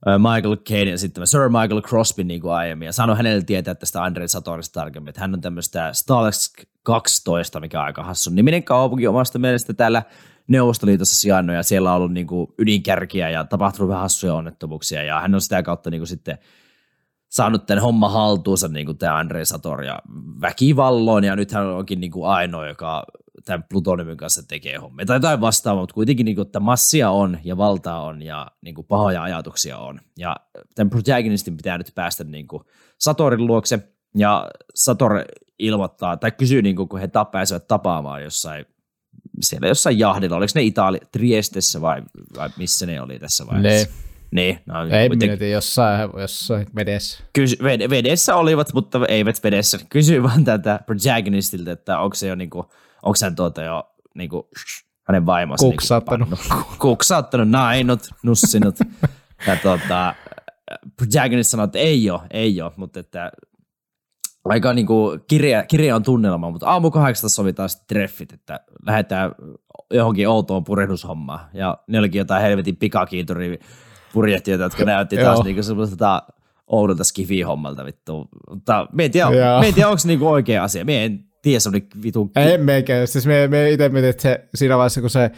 Michael 0.05 0.57
Caine 0.57 0.91
ja 0.91 0.97
sitten 0.97 1.27
Sir 1.27 1.49
Michael 1.49 1.81
Crosby 1.81 2.23
niin 2.23 2.41
kuin 2.41 2.53
aiemmin. 2.53 2.85
Ja 2.85 2.93
sanoi 2.93 3.17
hänelle 3.17 3.41
tietää 3.41 3.75
tästä 3.75 4.03
Andre 4.03 4.27
Satorista 4.27 4.79
tarkemmin, 4.79 5.09
että 5.09 5.21
hän 5.21 5.33
on 5.33 5.41
tämmöistä 5.41 5.93
Stalex 5.93 6.53
12, 6.83 7.59
mikä 7.59 7.79
on 7.79 7.85
aika 7.85 8.03
hassun 8.03 8.35
niminen 8.35 8.63
kaupunki 8.63 9.07
omasta 9.07 9.39
mielestä 9.39 9.73
täällä 9.73 10.03
Neuvostoliitossa 10.47 11.15
sijainnut. 11.15 11.55
Ja 11.55 11.63
siellä 11.63 11.89
on 11.91 11.95
ollut 11.95 12.13
niin 12.13 12.27
kuin 12.27 12.53
ydinkärkiä 12.57 13.29
ja 13.29 13.43
tapahtunut 13.43 13.89
vähän 13.89 14.01
hassuja 14.01 14.33
onnettomuuksia. 14.33 15.03
Ja 15.03 15.21
hän 15.21 15.35
on 15.35 15.41
sitä 15.41 15.63
kautta 15.63 15.89
niin 15.89 16.01
kuin 16.01 16.07
sitten 16.07 16.37
saanut 17.31 17.65
tämän 17.65 17.83
homma 17.83 18.09
haltuunsa 18.09 18.67
niin 18.67 18.85
kuin 18.85 18.97
tämä 18.97 19.17
Andre 19.17 19.45
Sator 19.45 19.83
ja 19.83 19.99
väkivalloin 20.41 21.23
ja 21.23 21.35
nyt 21.35 21.51
hän 21.51 21.67
onkin 21.67 22.01
niin 22.01 22.11
kuin 22.11 22.29
ainoa, 22.29 22.67
joka 22.67 23.05
tämän 23.45 23.63
plutoniumin 23.69 24.17
kanssa 24.17 24.43
tekee 24.47 24.77
hommia 24.77 25.05
tai 25.05 25.15
jotain 25.15 25.41
vastaavaa, 25.41 25.81
mutta 25.81 25.93
kuitenkin 25.93 26.25
niin 26.25 26.35
kuin, 26.35 26.45
että 26.45 26.59
massia 26.59 27.11
on 27.11 27.37
ja 27.43 27.57
valtaa 27.57 28.01
on 28.01 28.21
ja 28.21 28.47
niin 28.61 28.75
kuin, 28.75 28.87
pahoja 28.87 29.23
ajatuksia 29.23 29.77
on. 29.77 30.01
Ja 30.17 30.35
tämän 30.75 30.89
protagonistin 30.89 31.57
pitää 31.57 31.77
nyt 31.77 31.91
päästä 31.95 32.23
niin 32.23 32.47
kuin, 32.47 32.63
Satorin 32.99 33.47
luokse 33.47 33.79
ja 34.15 34.47
Sator 34.75 35.11
ilmoittaa 35.59 36.17
tai 36.17 36.31
kysyy, 36.31 36.61
niin 36.61 36.75
kuin, 36.75 36.89
kun 36.89 36.99
he 36.99 37.09
pääsevät 37.31 37.67
tapaamaan 37.67 38.23
jossain 38.23 38.65
siellä 39.41 39.67
jossain 39.67 39.99
jahdilla, 39.99 40.37
oliko 40.37 40.51
ne 40.55 40.63
Itali, 40.63 40.99
Triestessä 41.11 41.81
vai, 41.81 42.01
vai 42.37 42.49
missä 42.57 42.85
ne 42.85 43.01
oli 43.01 43.19
tässä 43.19 43.47
vaiheessa? 43.47 43.89
Ne. 43.89 44.10
Niin, 44.31 44.59
no, 44.65 44.75
Ei 44.89 45.09
minä 45.09 45.19
tiedä, 45.19 45.47
jossain, 45.47 46.09
jossain 46.17 46.67
vedessä. 46.75 47.23
Kysy, 47.33 47.57
ved, 47.63 47.89
vedessä 47.89 48.35
olivat, 48.35 48.73
mutta 48.73 49.05
eivät 49.07 49.43
vedessä. 49.43 49.79
Kysy 49.89 50.23
vaan 50.23 50.43
tältä 50.43 50.79
protagonistilta, 50.85 51.71
että 51.71 51.99
onko 51.99 52.15
se 52.15 52.27
jo 52.27 52.35
niinku, 52.35 52.57
onko 53.03 53.17
hän 53.23 53.35
tuota 53.35 53.61
jo 53.61 53.83
niinku, 54.15 54.49
hänen 55.07 55.25
vaimonsa 55.25 55.65
kuksauttanut. 55.65 56.29
Niinku, 56.29 56.55
kuksauttanut, 56.87 57.49
nainut, 57.49 57.99
nussinut. 58.23 58.75
ja 59.47 59.55
tuota, 59.55 60.15
protagonist 60.97 61.49
sanoi, 61.49 61.65
että 61.65 61.79
ei 61.79 62.09
ole, 62.09 62.21
ei 62.31 62.61
ole, 62.61 62.71
mutta 62.75 62.99
että 62.99 63.31
aika 64.45 64.73
niinku 64.73 65.19
kirja, 65.27 65.63
kirja 65.63 65.95
on 65.95 66.03
tunnelma, 66.03 66.51
mutta 66.51 66.67
aamu 66.67 66.91
kahdeksasta 66.91 67.29
sovitaan 67.29 67.69
sitten 67.69 67.87
treffit, 67.87 68.33
että 68.33 68.59
lähdetään 68.85 69.31
johonkin 69.93 70.27
outoon 70.27 70.63
purehdushommaan. 70.63 71.39
Ja 71.53 71.77
ne 71.87 71.99
olikin 71.99 72.19
jotain 72.19 72.41
helvetin 72.41 72.77
pikakiituri 72.77 73.59
purjehtijoita, 74.13 74.63
jotka 74.63 74.85
näytti 74.85 75.17
taas 75.17 75.43
niinku 75.43 75.63
semmoista 75.63 76.23
oudolta 76.67 77.03
skifi-hommalta 77.03 77.85
vittu. 77.85 78.29
Mutta 78.49 78.87
me 78.93 79.05
en 79.05 79.11
tiedä, 79.11 79.29
tiedä 79.73 79.87
onko 79.87 79.97
se 79.97 80.07
niinku 80.07 80.27
oikea 80.27 80.63
asia. 80.63 80.85
Me 80.85 81.05
en 81.05 81.23
tiedä, 81.41 81.59
se 81.59 81.69
oli 81.69 81.87
vitun... 82.03 82.31
Ei 82.35 82.57
meikä. 82.57 83.05
Siis 83.05 83.25
me, 83.25 83.47
me 83.47 83.71
itse 83.71 83.89
mietin, 83.89 84.09
että 84.09 84.21
se, 84.21 84.47
siinä 84.55 84.77
vaiheessa, 84.77 85.01
kun 85.01 85.09
se 85.09 85.31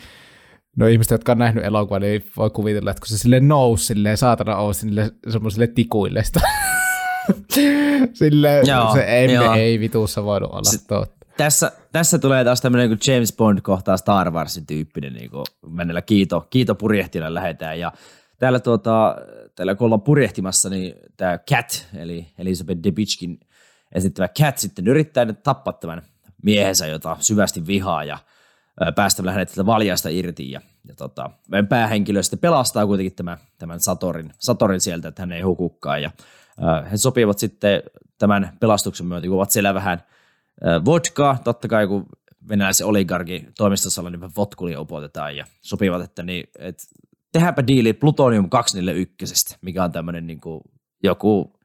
no 0.75 0.88
ihmiset, 0.88 1.12
jotka 1.12 1.31
on 1.31 1.38
nähnyt 1.38 1.65
elokuvan, 1.65 2.01
niin 2.01 2.25
voi 2.38 2.49
kuvitella, 2.49 2.91
että 2.91 3.01
kun 3.01 3.07
se 3.07 3.17
sille 3.17 3.39
nousi 3.39 3.86
silleen, 3.86 4.17
saatana 4.17 4.57
ousi 4.57 4.79
sille 4.79 5.12
semmoiselle 5.29 5.67
tikuille 5.67 6.23
sitä. 6.23 6.41
sille 8.19 8.62
joo, 8.65 8.93
se 8.93 9.01
ei, 9.01 9.33
joo. 9.33 9.53
ei 9.53 9.79
vituussa 9.79 10.23
voinut 10.23 10.51
olla 10.51 10.63
S- 10.63 10.86
totta. 10.88 11.23
Tässä, 11.38 11.71
tässä 11.91 12.19
tulee 12.19 12.43
taas 12.43 12.62
tämmöinen 12.62 12.89
niin 12.89 13.13
James 13.13 13.36
Bond 13.36 13.62
kohtaa 13.62 13.97
Star 13.97 14.31
Warsin 14.31 14.65
tyyppinen, 14.65 15.13
niin 15.13 15.29
kuin 15.29 15.45
mennellä 15.67 16.01
kiito, 16.01 16.47
kiito 16.49 16.75
purjehtilla 16.75 17.33
lähetään. 17.33 17.79
Ja 17.79 17.91
täällä, 18.43 18.60
tuota, 18.60 19.15
täällä 19.56 19.75
kun 19.75 19.86
ollaan 19.86 20.01
purjehtimassa, 20.01 20.69
niin 20.69 20.95
tämä 21.17 21.38
Cat, 21.38 21.88
eli 21.95 22.27
Elizabeth 22.38 22.84
Debickin 22.84 23.39
esittävä 23.91 24.27
Cat 24.27 24.58
sitten 24.58 24.88
yrittää 24.88 25.25
nyt 25.25 25.43
tappaa 25.43 25.73
tämän 25.73 26.01
miehensä, 26.43 26.88
jota 26.88 27.17
syvästi 27.19 27.67
vihaa 27.67 28.03
ja 28.03 28.17
päästämällä 28.95 29.32
hänet 29.32 29.49
tätä 29.49 29.65
valjasta 29.65 30.10
irti. 30.10 30.51
Ja, 30.51 30.62
ja 30.88 30.95
tota, 30.95 31.29
meidän 31.47 31.67
päähenkilö 31.67 32.23
sitten 32.23 32.39
pelastaa 32.39 32.86
kuitenkin 32.86 33.15
tämän, 33.15 33.38
tämän 33.58 33.79
Satorin, 33.79 34.34
Satorin 34.39 34.82
sieltä, 34.82 35.08
että 35.08 35.21
hän 35.21 35.32
ei 35.32 35.41
hukukaan. 35.41 36.01
Ja, 36.01 36.12
äh, 36.63 36.91
he 36.91 36.97
sopivat 36.97 37.39
sitten 37.39 37.84
tämän 38.17 38.58
pelastuksen 38.60 39.06
myötä, 39.06 39.27
kun 39.27 39.36
ovat 39.36 39.51
siellä 39.51 39.73
vähän 39.73 40.03
äh, 40.67 40.86
vodkaa, 40.86 41.38
totta 41.43 41.67
kai 41.67 41.88
kun 41.88 42.06
venäläisen 42.49 42.88
oligarki 42.88 43.45
toimistossa 43.58 44.01
niin 44.01 44.36
votkulia 44.38 44.82
upotetaan 44.82 45.38
ja 45.38 45.45
sopivat, 45.62 46.01
että, 46.01 46.23
niin, 46.23 46.49
että 46.60 46.84
tehdäänpä 47.34 47.67
diili 47.67 47.93
plutonium 47.93 48.50
241, 48.50 49.58
mikä 49.62 49.84
on 49.84 49.91
tämmöinen 49.91 50.28
niin 50.28 50.39
joku 51.04 51.60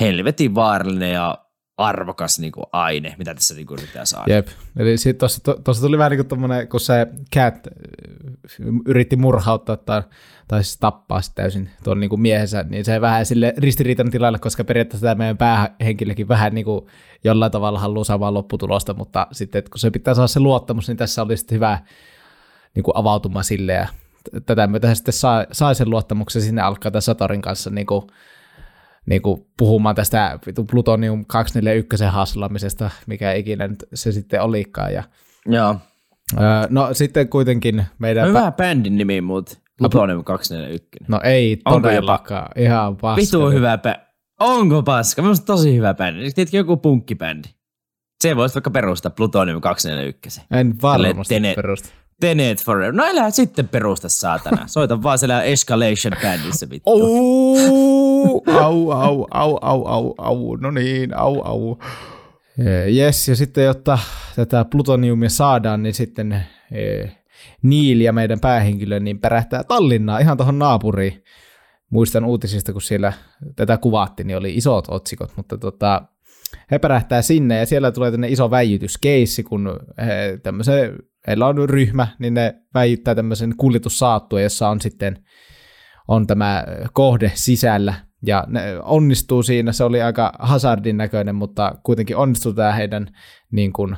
helvetin 0.00 0.54
vaarallinen 0.54 1.12
ja 1.12 1.44
arvokas 1.76 2.38
niin 2.38 2.52
kuin, 2.52 2.64
aine, 2.72 3.14
mitä 3.18 3.34
tässä 3.34 3.54
niin 3.54 3.66
kuin, 3.66 3.78
yritetään 3.78 4.06
saada. 4.06 4.34
Jep. 4.34 4.48
Eli 4.76 4.96
tuossa 5.64 5.82
tuli 5.82 5.98
vähän 5.98 6.12
niin 6.12 6.28
kuin 6.28 6.68
kun 6.68 6.80
se 6.80 7.06
Cat 7.34 7.54
äh, 7.54 7.72
yritti 8.86 9.16
murhauttaa 9.16 9.76
tai, 9.76 10.02
tai 10.48 10.64
siis 10.64 10.78
tappaa 10.78 11.20
täysin 11.34 11.70
tuon 11.84 12.00
niin 12.00 12.10
kuin 12.10 12.20
miehensä, 12.20 12.64
niin 12.68 12.84
se 12.84 13.00
vähän 13.00 13.26
sille 13.26 13.54
ristiriitan 13.56 14.10
tilalle, 14.10 14.38
koska 14.38 14.64
periaatteessa 14.64 15.04
tämä 15.06 15.14
meidän 15.14 15.38
päähenkilökin 15.38 16.28
vähän 16.28 16.54
niin 16.54 16.64
kuin 16.64 16.86
jollain 17.24 17.52
tavalla 17.52 17.78
haluaa 17.78 18.04
samaa 18.04 18.34
lopputulosta, 18.34 18.94
mutta 18.94 19.26
sitten 19.32 19.62
kun 19.70 19.78
se 19.78 19.90
pitää 19.90 20.14
saada 20.14 20.28
se 20.28 20.40
luottamus, 20.40 20.88
niin 20.88 20.96
tässä 20.96 21.22
oli 21.22 21.36
sitten 21.36 21.56
hyvä 21.56 21.78
niin 22.74 22.82
kuin 22.82 22.96
avautuma 22.96 23.42
sille 23.42 23.72
ja 23.72 23.88
tätä 24.46 24.66
myötä 24.66 24.94
sitten 24.94 25.14
sai, 25.14 25.46
sai 25.52 25.74
sen 25.74 25.90
luottamuksen 25.90 26.42
sinne 26.42 26.62
alkaa 26.62 26.90
tämän 26.90 27.02
Satorin 27.02 27.42
kanssa 27.42 27.70
niin 27.70 27.86
kuin, 27.86 28.02
niin 29.06 29.22
kuin 29.22 29.46
puhumaan 29.58 29.94
tästä 29.94 30.38
plutonium 30.70 31.24
241 31.26 32.04
haslamisesta, 32.04 32.90
mikä 33.06 33.32
ikinä 33.32 33.68
nyt 33.68 33.84
se 33.94 34.12
sitten 34.12 34.42
olikaan. 34.42 34.92
Ja, 34.92 35.02
Joo. 35.46 35.76
no 36.68 36.94
sitten 36.94 37.28
kuitenkin 37.28 37.86
meidän... 37.98 38.28
Hyvä 38.28 38.52
bändin 38.52 38.96
nimi, 38.96 39.20
mutta 39.20 39.56
plutonium 39.78 40.24
241. 40.24 40.88
No 41.08 41.20
ei 41.24 41.60
Onko 41.64 41.80
todellakaan, 41.80 42.48
jopa? 42.56 42.60
ihan 42.60 42.96
paska. 42.96 43.20
Vitu 43.20 43.50
hyvä 43.50 43.78
bändi. 43.78 44.04
Onko 44.40 44.82
paska? 44.82 45.22
Minusta 45.22 45.46
tosi 45.46 45.76
hyvä 45.76 45.94
bändi. 45.94 46.32
Tiedätkö 46.32 46.56
joku 46.56 46.76
punkkibändi? 46.76 47.48
Se 48.20 48.36
voisi 48.36 48.54
vaikka 48.54 48.70
perustaa 48.70 49.10
Plutonium 49.10 49.60
241. 49.60 50.42
En 50.50 50.74
varmasti 50.82 51.34
perusta. 51.56 51.88
Tenet 52.20 52.64
Forever. 52.64 52.92
No 52.92 53.04
älä 53.04 53.30
sitten 53.30 53.68
perusta 53.68 54.08
saatana. 54.08 54.66
Soita 54.66 55.02
vaan 55.02 55.18
siellä 55.18 55.42
Escalation 55.42 56.14
Bandissa 56.22 56.70
vittu. 56.70 56.90
Oh, 56.90 58.42
au, 58.62 58.90
au, 58.90 59.26
au, 59.30 59.58
au, 59.60 59.86
au, 59.86 60.14
au, 60.18 60.56
no 60.56 60.70
niin, 60.70 61.16
au, 61.16 61.40
au. 61.40 61.78
Jes, 62.88 63.28
ja 63.28 63.36
sitten 63.36 63.64
jotta 63.64 63.98
tätä 64.36 64.64
plutoniumia 64.64 65.28
saadaan, 65.28 65.82
niin 65.82 65.94
sitten 65.94 66.32
eh, 66.72 67.16
Niil 67.62 68.00
ja 68.00 68.12
meidän 68.12 68.40
päähenkilö 68.40 69.00
niin 69.00 69.20
pärähtää 69.20 69.64
Tallinnaa 69.64 70.18
ihan 70.18 70.36
tuohon 70.36 70.58
naapuriin. 70.58 71.24
Muistan 71.90 72.24
uutisista, 72.24 72.72
kun 72.72 72.82
siellä 72.82 73.12
tätä 73.56 73.76
kuvattiin, 73.76 74.26
niin 74.26 74.36
oli 74.36 74.54
isot 74.54 74.84
otsikot, 74.88 75.32
mutta 75.36 75.58
tota, 75.58 76.02
he 76.70 76.78
pärähtää 76.78 77.22
sinne 77.22 77.58
ja 77.58 77.66
siellä 77.66 77.92
tulee 77.92 78.10
tänne 78.10 78.28
iso 78.28 78.50
väijytyskeissi, 78.50 79.42
kun 79.42 79.80
he 80.06 80.38
tämmöisen 80.42 80.98
heillä 81.26 81.46
on 81.46 81.68
ryhmä, 81.68 82.08
niin 82.18 82.34
ne 82.34 82.54
väittää 82.74 83.14
tämmöisen 83.14 83.56
kuljetussaattua, 83.56 84.40
jossa 84.40 84.68
on 84.68 84.80
sitten 84.80 85.24
on 86.08 86.26
tämä 86.26 86.64
kohde 86.92 87.32
sisällä, 87.34 87.94
ja 88.26 88.44
ne 88.48 88.62
onnistuu 88.82 89.42
siinä, 89.42 89.72
se 89.72 89.84
oli 89.84 90.02
aika 90.02 90.32
hazardin 90.38 90.96
näköinen, 90.96 91.34
mutta 91.34 91.74
kuitenkin 91.82 92.16
onnistuu 92.16 92.52
tämä 92.52 92.72
heidän 92.72 93.06
niin 93.52 93.72
kuin, 93.72 93.96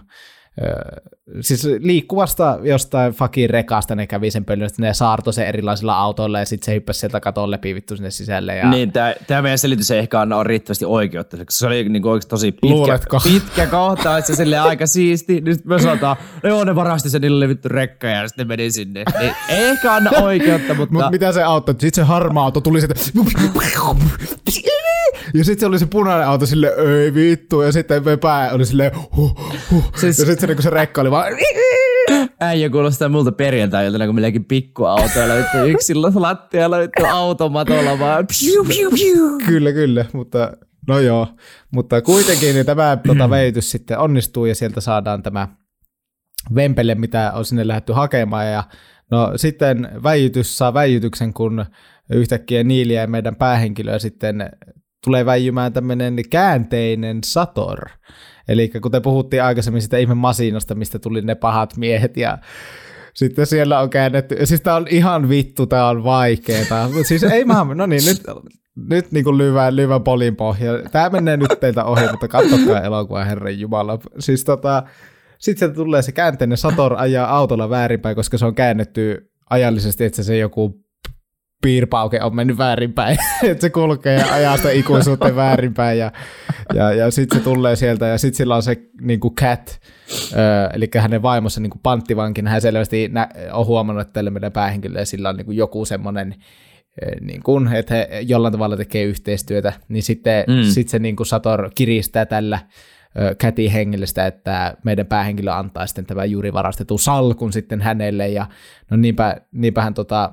siis 1.40 1.68
liikkuvasta 1.78 2.58
jostain 2.62 3.12
fakin 3.12 3.50
rekasta 3.50 3.94
ne 3.94 4.06
kävi 4.06 4.30
sen 4.30 4.44
pöllön, 4.44 4.66
että 4.66 4.82
ne 4.82 4.94
saartoi 4.94 5.32
sen 5.32 5.46
erilaisilla 5.46 5.98
autoilla 5.98 6.38
ja 6.38 6.44
sitten 6.44 6.66
se 6.66 6.74
hyppäsi 6.74 7.00
sieltä 7.00 7.20
katon 7.20 7.50
läpi 7.50 7.74
vittu 7.74 7.96
sinne 7.96 8.10
sisälle. 8.10 8.56
Ja... 8.56 8.70
Niin, 8.70 8.92
tämä 9.26 9.42
meidän 9.42 9.58
selitys 9.58 9.90
ei 9.90 9.98
ehkä 9.98 10.20
anna 10.20 10.42
riittävästi 10.42 10.84
oikeutta, 10.84 11.36
se 11.50 11.66
oli 11.66 11.88
niin 11.88 12.06
oikeasti 12.06 12.30
tosi 12.30 12.52
pitkä, 12.52 12.98
pitkä 13.24 13.66
kohta, 13.66 14.18
että 14.18 14.26
se 14.26 14.36
sille 14.36 14.58
aika 14.58 14.86
siisti. 14.86 15.40
Nyt 15.40 15.64
me 15.64 15.82
sanotaan, 15.82 16.16
no 16.42 16.48
joo, 16.48 16.64
ne 16.64 16.74
varasti 16.74 17.10
sen 17.10 17.20
niille 17.20 17.48
vittu 17.48 17.68
rekka 17.68 18.06
ja 18.06 18.28
sitten 18.28 18.48
meni 18.48 18.70
sinne. 18.70 19.04
Niin, 19.20 19.32
ei 19.48 19.64
ehkä 19.64 19.92
anna 19.92 20.10
oikeutta, 20.10 20.74
mutta... 20.78 20.94
Mut 20.94 21.10
mitä 21.10 21.32
se 21.32 21.42
auttoi? 21.42 21.74
Sitten 21.78 22.04
se 22.04 22.08
harmaa 22.08 22.44
auto 22.44 22.60
tuli 22.60 22.80
sieltä 22.80 22.94
ja 25.34 25.44
sitten 25.44 25.60
se 25.60 25.66
oli 25.66 25.78
se 25.78 25.86
punainen 25.86 26.26
auto 26.26 26.46
sille 26.46 26.72
ei 27.04 27.14
vittu, 27.14 27.62
ja 27.62 27.72
sitten 27.72 28.02
pää 28.20 28.50
oli 28.50 28.66
silleen 28.66 28.92
huh, 29.16 29.38
huh. 29.70 29.92
Siis... 29.96 30.18
Ja 30.18 30.26
sitten 30.26 30.45
se, 30.46 30.54
niin 30.54 30.62
se 30.62 30.70
rekka 30.70 31.00
oli 31.00 31.10
vaan 31.10 31.32
Äijä 32.40 32.70
kuulostaa 32.70 33.08
multa 33.08 33.32
perjantai-iltana, 33.32 34.06
kun 34.06 34.14
milläkin 34.14 34.44
pikkuautoilla 34.44 35.34
vittu 35.34 35.58
yksilö 35.58 36.10
lattialla 36.14 36.78
vittu 36.78 37.04
automatolla 37.04 37.98
vaan 37.98 38.26
piu, 38.40 38.64
piu, 38.64 38.90
piu. 38.90 39.38
Kyllä, 39.46 39.72
kyllä, 39.72 40.04
mutta 40.12 40.52
no 40.88 40.98
joo. 40.98 41.28
Mutta 41.72 42.02
kuitenkin 42.02 42.54
niin 42.54 42.66
tämä 42.66 42.98
tota, 43.06 43.30
veitys 43.30 43.70
sitten 43.70 43.98
onnistuu 43.98 44.46
ja 44.46 44.54
sieltä 44.54 44.80
saadaan 44.80 45.22
tämä 45.22 45.48
vempele, 46.54 46.94
mitä 46.94 47.32
on 47.34 47.44
sinne 47.44 47.68
lähdetty 47.68 47.92
hakemaan 47.92 48.46
ja 48.46 48.64
no 49.10 49.32
sitten 49.36 49.88
väijytys 50.02 50.58
saa 50.58 50.74
väijytyksen, 50.74 51.32
kun 51.32 51.66
yhtäkkiä 52.10 52.64
Niiliä 52.64 53.00
ja 53.00 53.06
meidän 53.06 53.36
päähenkilöä 53.36 53.98
sitten 53.98 54.50
tulee 55.04 55.26
väijymään 55.26 55.72
tämmöinen 55.72 56.16
käänteinen 56.30 57.18
Sator. 57.24 57.78
Eli 58.48 58.68
kuten 58.82 59.02
puhuttiin 59.02 59.42
aikaisemmin 59.42 59.82
sitä 59.82 59.98
ihme 59.98 60.14
masinasta, 60.14 60.74
mistä 60.74 60.98
tuli 60.98 61.22
ne 61.22 61.34
pahat 61.34 61.76
miehet 61.76 62.16
ja 62.16 62.38
sitten 63.14 63.46
siellä 63.46 63.80
on 63.80 63.90
käännetty, 63.90 64.46
siis 64.46 64.60
tää 64.60 64.74
on 64.74 64.86
ihan 64.90 65.28
vittu, 65.28 65.66
tää 65.66 65.88
on 65.88 66.04
vaikeeta. 66.04 66.88
Siis 67.02 67.22
ei 67.22 67.44
mä, 67.44 67.66
no 67.74 67.86
niin, 67.86 68.02
nyt, 68.04 68.22
nyt 68.88 69.12
niinku 69.12 69.38
lyvä, 69.38 69.76
lyvä 69.76 70.00
polin 70.00 70.36
pohja. 70.36 70.72
Tää 70.92 71.10
menee 71.10 71.36
nyt 71.36 71.60
teiltä 71.60 71.84
ohi, 71.84 72.10
mutta 72.10 72.28
katsokaa 72.28 72.80
elokuva, 72.80 73.24
herran 73.24 73.60
jumala. 73.60 73.98
Siis 74.18 74.44
tota, 74.44 74.82
sitten 75.38 75.74
tulee 75.74 76.02
se 76.02 76.12
käänteinen 76.12 76.58
Sator 76.58 76.94
ajaa 76.98 77.36
autolla 77.36 77.70
väärinpäin, 77.70 78.16
koska 78.16 78.38
se 78.38 78.46
on 78.46 78.54
käännetty 78.54 79.30
ajallisesti, 79.50 80.04
että 80.04 80.22
se 80.22 80.36
joku 80.36 80.85
piirpauke 81.62 82.22
on 82.22 82.36
mennyt 82.36 82.58
väärinpäin, 82.58 83.18
että 83.42 83.60
se 83.60 83.70
kulkee 83.70 84.18
ja 84.18 84.34
ajaa 84.34 84.56
sitä 84.56 84.70
ikuisuuteen 84.70 85.36
väärinpäin 85.36 85.98
ja, 85.98 86.12
ja, 86.74 86.92
ja 86.92 87.10
sitten 87.10 87.38
se 87.38 87.44
tulee 87.44 87.76
sieltä 87.76 88.06
ja 88.06 88.18
sitten 88.18 88.36
sillä 88.36 88.56
on 88.56 88.62
se 88.62 88.76
niin 89.00 89.20
kuin 89.20 89.34
cat, 89.34 89.80
eli 90.72 90.88
hänen 90.98 91.22
vaimossa 91.22 91.60
niin 91.60 91.70
kuin 91.70 91.80
panttivankin, 91.82 92.46
hän 92.46 92.60
selvästi 92.60 93.08
nä- 93.08 93.28
on 93.52 93.66
huomannut, 93.66 94.00
että 94.02 94.12
tällä 94.12 94.30
meidän 94.30 94.52
päähenkilöllä 94.52 95.04
sillä 95.04 95.28
on 95.28 95.36
niin 95.36 95.46
kuin 95.46 95.56
joku 95.56 95.84
semmoinen 95.84 96.34
niin 97.20 97.42
kuin, 97.42 97.72
että 97.72 97.94
he 97.94 98.20
jollain 98.20 98.52
tavalla 98.52 98.76
tekee 98.76 99.04
yhteistyötä, 99.04 99.72
niin 99.88 100.02
sitten 100.02 100.44
mm. 100.48 100.62
sit 100.62 100.88
se 100.88 100.98
niin 100.98 101.16
kuin 101.16 101.26
Sator 101.26 101.70
kiristää 101.74 102.26
tällä 102.26 102.58
käti 103.38 103.72
hengellistä, 103.72 104.26
että 104.26 104.76
meidän 104.84 105.06
päähenkilö 105.06 105.52
antaa 105.52 105.86
sitten 105.86 106.06
tämän 106.06 106.30
juuri 106.30 106.52
varastetun 106.52 106.98
salkun 106.98 107.52
sitten 107.52 107.80
hänelle, 107.80 108.28
ja 108.28 108.46
no 108.90 108.96
niinpä, 108.96 109.36
niinpä 109.52 109.82
hän 109.82 109.94
tota, 109.94 110.32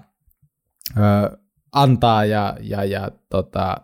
ö, 0.97 1.37
antaa 1.71 2.25
ja, 2.25 2.57
ja, 2.61 2.83
ja 2.83 3.11
tota, 3.29 3.77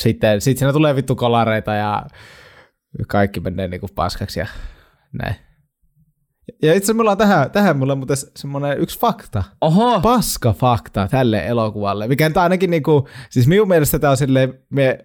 sitten 0.00 0.40
sit 0.40 0.58
siinä 0.58 0.72
tulee 0.72 0.96
vittu 0.96 1.16
kolareita 1.16 1.74
ja 1.74 2.06
kaikki 3.08 3.40
menee 3.40 3.68
niinku 3.68 3.88
paskaksi 3.94 4.40
ja 4.40 4.46
näin. 5.12 5.36
Ja 6.62 6.74
itse 6.74 6.92
mulla 6.92 7.10
on 7.10 7.18
tähän, 7.18 7.50
tähän 7.50 7.76
mulla 7.76 7.92
on 7.92 7.98
muuten 7.98 8.16
semmoinen 8.36 8.78
yksi 8.78 8.98
fakta. 8.98 9.44
Oho. 9.60 10.00
Paska 10.00 10.52
fakta 10.52 11.08
tälle 11.10 11.46
elokuvalle. 11.46 12.08
Mikä 12.08 12.26
on 12.26 12.42
ainakin 12.42 12.70
niinku, 12.70 13.08
siis 13.30 13.46
minun 13.46 13.68
mielestä 13.68 13.98
tämä 13.98 14.10
on 14.10 14.16
silleen, 14.16 14.58
me, 14.70 14.98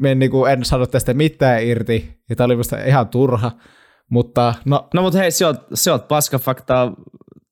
me 0.00 0.14
niinku 0.14 0.44
en 0.44 0.64
sano 0.64 0.86
tästä 0.86 1.14
mitään 1.14 1.62
irti, 1.64 2.22
ja 2.28 2.36
tämä 2.36 2.44
oli 2.44 2.56
musta 2.56 2.84
ihan 2.84 3.08
turha, 3.08 3.52
mutta 4.10 4.54
no... 4.64 4.88
No 4.94 5.02
mutta 5.02 5.18
hei, 5.18 5.30
se 5.30 5.46
on, 5.46 5.58
se 5.74 5.92
on 5.92 6.00
paska 6.00 6.38
faktaa 6.38 6.92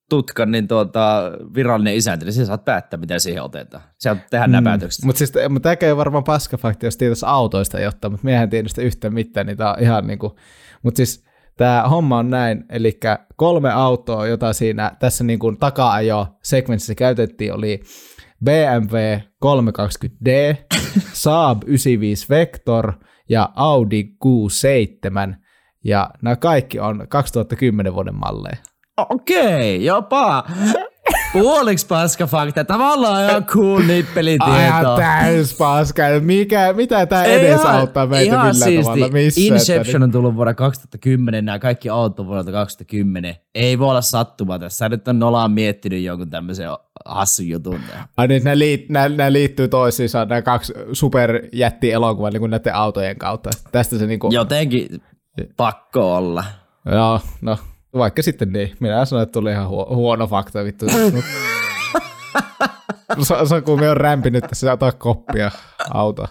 tutkan 0.09 0.51
niin 0.51 0.69
tuota, 0.69 1.23
virallinen 1.55 1.95
isäntä, 1.95 2.25
niin 2.25 2.33
sä 2.33 2.47
saat 2.47 2.65
päättää, 2.65 3.01
mitä 3.01 3.19
siihen 3.19 3.43
otetaan. 3.43 3.85
Sä 3.99 4.17
tehdä 4.31 4.47
mm. 4.47 4.53
nämä 4.53 4.71
päätökset. 4.71 5.05
Mutta 5.05 5.19
siis, 5.19 5.33
mut 5.49 5.63
tämä 5.63 5.77
ei 5.81 5.97
varmaan 5.97 6.25
paskafakti, 6.25 6.87
jos 6.87 6.97
tietäisi 6.97 7.27
autoista 7.29 7.81
jotta, 7.81 8.11
mutta 8.11 8.25
miehän 8.25 8.51
tiedä 8.51 8.69
sitä 8.69 8.83
yhtään 8.83 9.15
mitään, 9.15 9.47
niin 9.47 9.57
tämä 9.57 9.73
on 9.73 9.81
ihan 9.81 10.07
niinku, 10.07 10.37
mutta 10.83 10.97
siis 10.97 11.25
tämä 11.57 11.89
homma 11.91 12.19
on 12.19 12.31
näin, 12.31 12.65
eli 12.69 13.01
kolme 13.37 13.71
autoa, 13.71 14.27
jota 14.27 14.53
siinä 14.53 14.93
tässä 14.99 15.25
niin 15.25 15.39
kuin 15.39 15.59
taka-ajo 15.59 16.27
sekvenssissä 16.43 16.95
käytettiin, 16.95 17.55
oli 17.55 17.83
BMW 18.45 19.19
320D, 19.45 20.57
Saab 21.13 21.63
95 21.67 22.29
Vector 22.29 22.93
ja 23.29 23.49
Audi 23.57 24.05
Q7, 24.05 25.35
ja 25.85 26.11
nämä 26.23 26.37
kaikki 26.37 26.81
on 26.81 27.07
2010 27.09 27.95
vuoden 27.95 28.15
malleja. 28.15 28.57
Okei, 28.99 29.77
okay, 29.77 29.85
jopa. 29.85 30.45
puoliksi 31.33 31.87
paska 31.87 32.27
fakta. 32.27 32.65
Tavallaan 32.65 33.31
ihan 33.31 33.45
cool 33.45 33.83
nippelitieto. 33.83 34.45
Aivan 34.53 34.97
täys 34.97 35.57
paska. 35.57 36.03
Mikä, 36.21 36.73
mitä 36.73 37.07
tämä 37.07 37.25
edes 37.25 37.61
auttaa 37.61 38.07
meitä 38.07 38.35
ihan 38.35 38.47
millään 38.47 38.71
siisti. 38.71 38.85
tavalla? 38.85 39.09
Missä, 39.09 39.41
Inception 39.41 40.03
on 40.03 40.13
tullut 40.13 40.37
vuonna 40.37 40.55
2010, 40.55 41.45
nämä 41.45 41.59
kaikki 41.59 41.89
autot 41.89 42.21
on 42.21 42.27
vuodelta 42.27 42.53
2010. 42.53 43.37
Ei 43.55 43.79
voi 43.79 43.91
olla 43.91 44.01
sattuma 44.01 44.59
tässä. 44.59 44.79
Sä 44.79 44.89
nyt 44.89 45.09
on 45.09 45.19
Nolan 45.19 45.53
miettinyt 45.53 46.03
jonkun 46.03 46.31
tämmöisen 46.31 46.69
hassun 47.05 47.49
jutun. 47.49 47.81
Ai 48.17 48.29
niin, 48.29 48.45
nämä, 48.45 48.59
liit, 48.59 48.89
nämä, 48.89 49.09
nämä 49.09 49.33
liittyy 49.33 49.69
toisiinsa, 49.69 50.25
nämä 50.25 50.43
kaksi 50.43 50.73
superjätti 50.93 51.93
elokuva 51.93 52.31
niin 52.31 52.51
näiden 52.51 52.75
autojen 52.75 53.19
kautta. 53.19 53.51
Tästä 53.73 53.99
se 53.99 54.07
niin 54.07 54.21
kuin... 54.21 54.33
Jotenkin 54.33 55.03
pakko 55.57 56.17
olla. 56.17 56.45
Joo, 56.93 57.21
no 57.41 57.59
vaikka 57.99 58.23
sitten 58.23 58.53
niin. 58.53 58.77
Minä 58.81 59.05
sanoin, 59.05 59.23
että 59.23 59.33
tuli 59.33 59.51
ihan 59.51 59.69
huono, 59.69 59.97
huono 59.97 60.27
fakta 60.27 60.65
vittu. 60.65 60.87
Saku 63.45 63.77
me 63.77 63.91
on 63.91 63.97
rämpinyt 63.97 64.45
tässä 64.49 64.73
ottaa 64.73 64.93
koppia 64.93 65.51
auto. 65.91 66.27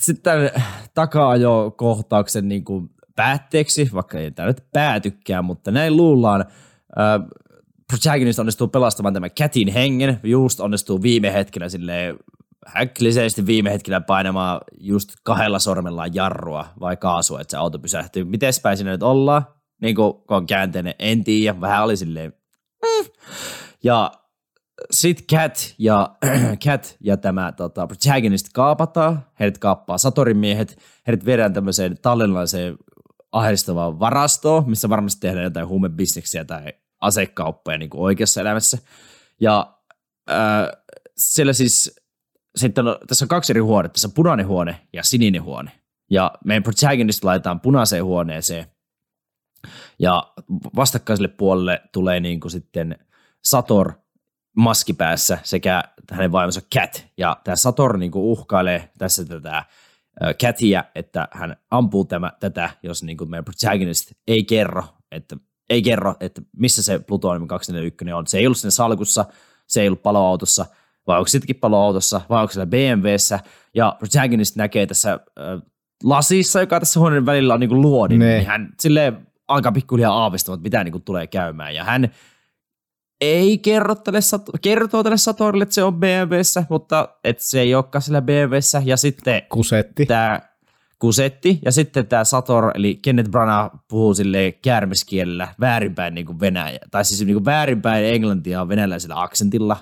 Sitten 0.00 0.50
takaa-ajo 0.94 1.74
kohtauksen 1.76 2.48
niin 2.48 2.64
kuin 2.64 2.90
päätteeksi, 3.16 3.90
vaikka 3.94 4.18
ei 4.18 4.30
tämä 4.30 4.46
nyt 4.46 4.64
päätykään, 4.72 5.44
mutta 5.44 5.70
näin 5.70 5.96
luullaan. 5.96 6.44
Protagonist 7.88 8.38
onnistuu 8.38 8.68
pelastamaan 8.68 9.14
tämän 9.14 9.30
Catin 9.30 9.68
hengen, 9.68 10.20
just 10.22 10.60
onnistuu 10.60 11.02
viime 11.02 11.32
hetkellä 11.32 11.68
silleen 11.68 12.18
häkkillisesti 12.66 13.46
viime 13.46 13.72
hetkellä 13.72 14.00
painamaan 14.00 14.60
just 14.80 15.10
kahdella 15.22 15.58
sormellaan 15.58 16.14
jarrua 16.14 16.66
vai 16.80 16.96
kaasua, 16.96 17.40
että 17.40 17.50
se 17.50 17.56
auto 17.56 17.78
pysähtyy. 17.78 18.24
Miten 18.24 18.52
päin 18.62 18.76
siinä 18.76 18.90
nyt 18.90 19.02
ollaan? 19.02 19.46
Niin 19.82 19.94
kuin, 19.96 20.12
kun 20.12 20.36
on 20.36 20.46
käänteinen, 20.46 20.94
en 20.98 21.24
tiedä, 21.24 21.60
vähän 21.60 21.84
oli 21.84 21.96
silleen. 21.96 22.32
Mm. 22.82 23.10
Ja 23.84 24.12
sit 24.90 25.26
Cat 25.32 25.74
ja, 25.78 26.16
Cat 26.64 26.96
ja 27.00 27.16
tämä 27.16 27.52
tota, 27.52 27.86
protagonist 27.86 28.46
kaapataan, 28.54 29.24
heidät 29.40 29.58
kaappaa 29.58 29.98
Satorin 29.98 30.36
miehet, 30.36 30.78
heidät 31.06 31.24
viedään 31.24 31.52
tämmöiseen 31.52 31.96
tallenlaiseen 32.02 32.78
ahdistavaan 33.32 34.00
varastoon, 34.00 34.70
missä 34.70 34.88
varmasti 34.88 35.20
tehdään 35.20 35.44
jotain 35.44 35.68
huumebisneksiä 35.68 36.44
tai 36.44 36.72
asekauppoja 37.00 37.78
niin 37.78 37.90
kuin 37.90 38.00
oikeassa 38.00 38.40
elämässä. 38.40 38.78
Ja 39.40 39.74
äh, 40.30 40.68
siellä 41.16 41.52
siis 41.52 42.00
sitten 42.56 42.88
on, 42.88 42.96
tässä 43.06 43.24
on 43.24 43.28
kaksi 43.28 43.52
eri 43.52 43.60
huonetta, 43.60 43.92
tässä 43.94 44.08
on 44.08 44.14
punainen 44.14 44.46
huone 44.46 44.80
ja 44.92 45.02
sininen 45.02 45.42
huone. 45.42 45.70
Ja 46.10 46.32
meidän 46.44 46.62
protagonist 46.62 47.24
laitetaan 47.24 47.60
punaiseen 47.60 48.04
huoneeseen. 48.04 48.66
Ja 49.98 50.32
vastakkaiselle 50.76 51.28
puolelle 51.28 51.82
tulee 51.92 52.20
niin 52.20 52.40
kuin 52.40 52.52
sitten 52.52 52.98
Sator 53.44 53.92
maskipäässä 54.56 55.38
sekä 55.42 55.84
hänen 56.10 56.32
vaimonsa 56.32 56.60
Cat. 56.74 57.06
Ja 57.16 57.36
tämä 57.44 57.56
Sator 57.56 57.98
niin 57.98 58.10
kuin 58.10 58.24
uhkailee 58.24 58.90
tässä 58.98 59.24
tätä 59.24 59.64
Catia, 60.42 60.84
että 60.94 61.28
hän 61.30 61.56
ampuu 61.70 62.04
tämä, 62.04 62.32
tätä, 62.40 62.70
jos 62.82 63.02
niin 63.02 63.16
kuin 63.16 63.30
meidän 63.30 63.44
protagonist 63.44 64.12
ei 64.28 64.44
kerro, 64.44 64.84
että, 65.12 65.36
ei 65.70 65.82
kerro, 65.82 66.14
että 66.20 66.42
missä 66.56 66.82
se 66.82 66.98
Plutonium 66.98 67.48
241 67.48 68.12
on. 68.12 68.26
Se 68.26 68.38
ei 68.38 68.46
ollut 68.46 68.58
sinne 68.58 68.70
salkussa, 68.70 69.24
se 69.66 69.80
ei 69.80 69.88
ollut 69.88 70.02
paloautossa, 70.02 70.66
vai 71.06 71.18
onko 71.18 71.28
sittenkin 71.28 71.56
paloautossa, 71.56 72.20
vai 72.30 72.42
onko 72.42 72.52
siellä 72.52 72.66
BMWssä, 72.66 73.40
ja 73.74 73.96
protagonist 73.98 74.56
näkee 74.56 74.86
tässä 74.86 75.12
äh, 75.12 75.62
lasissa, 76.04 76.60
joka 76.60 76.80
tässä 76.80 77.00
huoneen 77.00 77.26
välillä 77.26 77.54
on 77.54 77.60
niin 77.60 77.70
kuin 77.70 77.80
luodin, 77.80 78.18
niin 78.18 78.46
hän 78.46 78.68
silleen 78.80 79.26
alkaa 79.48 79.72
pikkuhiljaa 79.72 80.22
aavistamaan, 80.22 80.62
mitä 80.62 80.84
niin 80.84 80.92
kuin 80.92 81.04
tulee 81.04 81.26
käymään, 81.26 81.74
ja 81.74 81.84
hän 81.84 82.08
ei 83.20 83.58
kerro 83.58 83.94
tälle, 83.94 84.18
kertoo 84.62 85.02
tälle 85.02 85.16
Satorille, 85.16 85.62
että 85.62 85.74
se 85.74 85.82
on 85.82 85.94
BMWssä, 85.94 86.64
mutta 86.70 87.08
että 87.24 87.44
se 87.44 87.60
ei 87.60 87.74
olekaan 87.74 88.02
sillä 88.02 88.22
BMWssä. 88.22 88.82
Ja 88.84 88.96
sitten 88.96 89.42
Kusetti. 89.48 90.06
Tämä 90.06 90.40
Kusetti. 90.98 91.58
Ja 91.64 91.72
sitten 91.72 92.06
tämä 92.06 92.24
Sator, 92.24 92.72
eli 92.74 92.94
Kenneth 93.02 93.30
Branagh 93.30 93.76
puhuu 93.88 94.14
sille 94.14 94.52
käärmeskielellä 94.52 95.48
väärinpäin 95.60 96.14
niin 96.14 96.26
kuin 96.26 96.40
Venäjä. 96.40 96.78
Tai 96.90 97.04
siis 97.04 97.20
niin 97.20 97.34
kuin 97.34 97.44
väärinpäin 97.44 98.04
englantia 98.04 98.68
venäläisellä 98.68 99.22
aksentilla, 99.22 99.76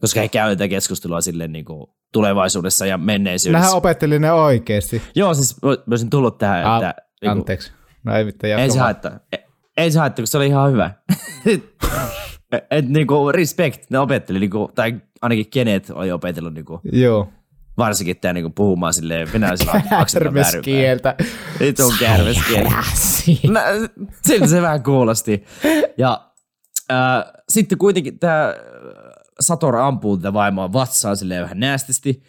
koska 0.00 0.20
he 0.20 0.28
käyvät 0.28 0.58
tätä 0.58 0.68
keskustelua 0.68 1.20
silleen 1.20 1.52
niin 1.52 1.64
kuin 1.64 1.86
tulevaisuudessa 2.12 2.86
ja 2.86 2.98
menneisyydessä. 2.98 3.60
Nähän 3.60 3.76
opetteli 3.76 4.18
ne 4.18 4.32
oikeasti. 4.32 5.02
Joo, 5.14 5.34
siis 5.34 5.62
mä 5.62 5.70
olisin 5.90 6.10
tullut 6.10 6.38
tähän, 6.38 6.66
A- 6.66 6.76
että... 6.76 6.94
Niin 6.98 7.30
kuin, 7.30 7.30
anteeksi. 7.30 7.72
No 8.04 8.16
ei 8.16 8.24
mitään 8.24 8.60
Ei 8.60 8.70
se 8.70 8.78
haittaa. 8.78 9.18
Ei 9.76 9.90
se 9.90 9.98
haittaa, 9.98 10.22
kun 10.22 10.26
se 10.26 10.36
oli 10.36 10.46
ihan 10.46 10.72
hyvä. 10.72 10.90
Et 12.70 12.88
niinku 12.88 13.32
respect, 13.32 13.90
ne 13.90 13.98
opetteli, 13.98 14.38
niinku, 14.38 14.70
tai 14.74 15.00
ainakin 15.22 15.50
kenet 15.50 15.90
oli 15.90 16.12
opetellut 16.12 16.54
niinku, 16.54 16.80
Joo. 16.92 17.28
varsinkin 17.78 18.16
tämä 18.16 18.32
niinku, 18.32 18.50
puhumaan 18.50 18.94
silleen 18.94 19.32
venäläisellä 19.32 19.82
Kärmeskieltä. 20.12 21.14
Vitun 21.60 21.94
kärmeskieltä. 22.00 22.70
No, 23.48 23.60
siltä 24.22 24.46
se 24.46 24.62
vähän 24.62 24.82
kuulosti. 24.82 25.44
Ja 25.98 26.32
äh, 26.92 27.24
sitten 27.48 27.78
kuitenkin 27.78 28.18
tämä 28.18 28.54
Sator 29.40 29.76
ampuu 29.76 30.16
tätä 30.16 30.32
vaimoa 30.32 30.72
vatsaan 30.72 31.16
silleen 31.16 31.42
vähän 31.42 31.60
näästisti. 31.60 32.22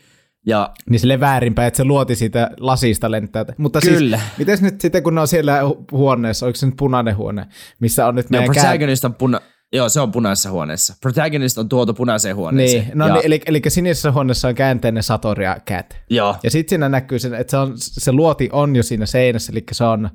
Ja, 0.47 0.73
niin 0.89 0.99
sille 0.99 1.19
väärinpäin, 1.19 1.67
että 1.67 1.77
se 1.77 1.83
luoti 1.83 2.15
siitä 2.15 2.51
lasista 2.59 3.11
lentää. 3.11 3.45
Mutta 3.57 3.79
Kyllä. 3.81 4.17
siis, 4.17 4.29
miten 4.37 4.57
nyt 4.61 4.81
sitten, 4.81 5.03
kun 5.03 5.15
ne 5.15 5.21
on 5.21 5.27
siellä 5.27 5.59
huoneessa, 5.91 6.45
oliko 6.45 6.55
se 6.55 6.65
nyt 6.65 6.75
punainen 6.77 7.17
huone, 7.17 7.45
missä 7.79 8.07
on 8.07 8.15
nyt 8.15 8.29
meidän 8.29 8.45
Joo, 8.45 8.53
protagonist 8.53 9.05
on 9.05 9.15
puna- 9.15 9.41
Joo, 9.73 9.89
se 9.89 9.99
on 9.99 10.11
punaisessa 10.11 10.51
huoneessa. 10.51 10.95
Protagonist 11.01 11.57
on 11.57 11.69
tuotu 11.69 11.93
punaiseen 11.93 12.35
huoneeseen. 12.35 12.83
Niin, 12.83 12.97
no 12.97 13.07
ja... 13.07 13.13
niin, 13.13 13.25
eli, 13.25 13.41
eli 13.45 13.61
sinisessä 13.67 14.11
huoneessa 14.11 14.47
on 14.47 14.55
käänteinen 14.55 15.03
Sator 15.03 15.41
ja 15.41 15.57
Cat. 15.67 15.97
Joo. 16.09 16.35
Ja 16.43 16.51
sitten 16.51 16.69
siinä 16.69 16.89
näkyy, 16.89 17.19
sen, 17.19 17.33
että 17.33 17.51
se, 17.51 17.57
on, 17.57 17.73
se 17.77 18.11
luoti 18.11 18.49
on 18.51 18.75
jo 18.75 18.83
siinä 18.83 19.05
seinässä, 19.05 19.51
eli 19.51 19.63
se 19.71 19.83
on 19.83 20.09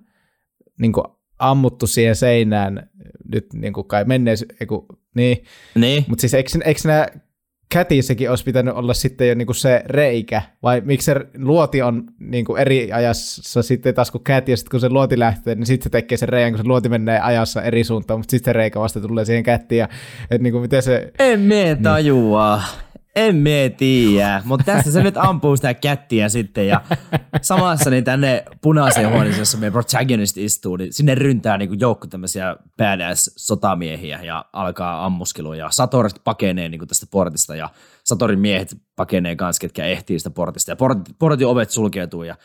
niin 0.81 0.93
kuin, 0.93 1.05
ammuttu 1.39 1.87
siihen 1.87 2.17
seinään 2.17 2.91
nyt 3.33 3.47
niin 3.53 3.73
kuin 3.73 3.87
kai 3.87 4.05
mennees, 4.05 4.45
eiku, 4.61 4.87
niin. 5.15 5.45
niin. 5.75 6.05
Mutta 6.09 6.21
siis 6.21 6.35
eikö, 6.35 6.51
eikö 6.65 6.81
nämä 6.85 7.07
kätissäkin 7.71 8.31
olisi 8.31 8.45
pitänyt 8.45 8.75
olla 8.75 8.95
sitten 8.95 9.29
jo 9.29 9.35
niinku 9.35 9.55
se 9.55 9.83
reikä, 9.87 10.43
vai 10.63 10.83
miksi 10.85 11.05
se 11.05 11.17
luoti 11.39 11.83
on 11.83 12.05
niinku 12.19 12.57
eri 12.57 12.93
ajassa 12.93 13.63
sitten 13.63 13.95
taas 13.95 14.11
kuin 14.11 14.25
käti, 14.25 14.53
ja 14.53 14.57
sitten 14.57 14.71
kun 14.71 14.81
se 14.81 14.89
luoti 14.89 15.19
lähtee, 15.19 15.55
niin 15.55 15.67
sitten 15.67 15.85
se 15.85 15.91
tekee 15.91 16.19
sen 16.19 16.29
reijän, 16.29 16.53
kun 16.53 16.59
se 16.59 16.69
luoti 16.69 16.89
menee 16.89 17.21
ajassa 17.21 17.63
eri 17.63 17.85
suuntaan, 17.85 18.21
mutta 18.21 18.31
sitten 18.31 18.51
se 18.51 18.53
reikä 18.53 18.81
vasta 18.81 19.01
tulee 19.01 19.25
siihen 19.25 19.43
kättiin, 19.43 19.79
ja 19.79 19.89
että 20.23 20.43
niinku 20.43 20.61
miten 20.61 20.83
se... 20.83 21.13
En 21.19 21.41
mie 21.41 21.77
tajua. 21.77 22.57
Niin. 22.57 22.90
En 23.17 23.37
mie 23.37 23.71
tiedä, 23.71 24.43
mutta 24.45 24.65
tästä 24.65 24.91
se 24.91 25.03
nyt 25.03 25.17
ampuu 25.17 25.57
sitä 25.57 25.75
kättiä 25.75 26.29
sitten 26.29 26.67
ja 26.67 26.81
samassa 27.43 27.91
niin 27.91 28.05
tänne 28.05 28.45
punaiseen 28.63 29.11
huoneeseen, 29.11 29.39
jossa 29.39 29.59
meidän 29.59 29.73
protagonist 29.73 30.37
istuu, 30.37 30.77
niin 30.77 30.93
sinne 30.93 31.15
ryntää 31.15 31.59
niin 31.59 31.81
joukko 31.81 32.07
tämmöisiä 32.07 32.57
badass 32.77 33.31
sotamiehiä 33.37 34.23
ja 34.23 34.45
alkaa 34.53 35.05
ammuskelua 35.05 35.57
ja 35.57 35.69
Satorit 35.71 36.25
pakenee 36.25 36.69
niin 36.69 36.89
tästä 36.89 37.07
portista 37.11 37.57
ja 37.57 37.69
Satorin 38.05 38.41
miehet 38.41 38.77
pakenee 38.97 39.37
kanssa, 39.37 39.61
ketkä 39.61 39.87
ehtii 39.87 40.19
sitä 40.19 40.31
portista 40.31 40.71
ja 40.71 40.77
portin, 40.77 41.15
portin 41.19 41.47
ovet 41.47 41.71
sulkeutuu 41.71 42.23
ja 42.23 42.37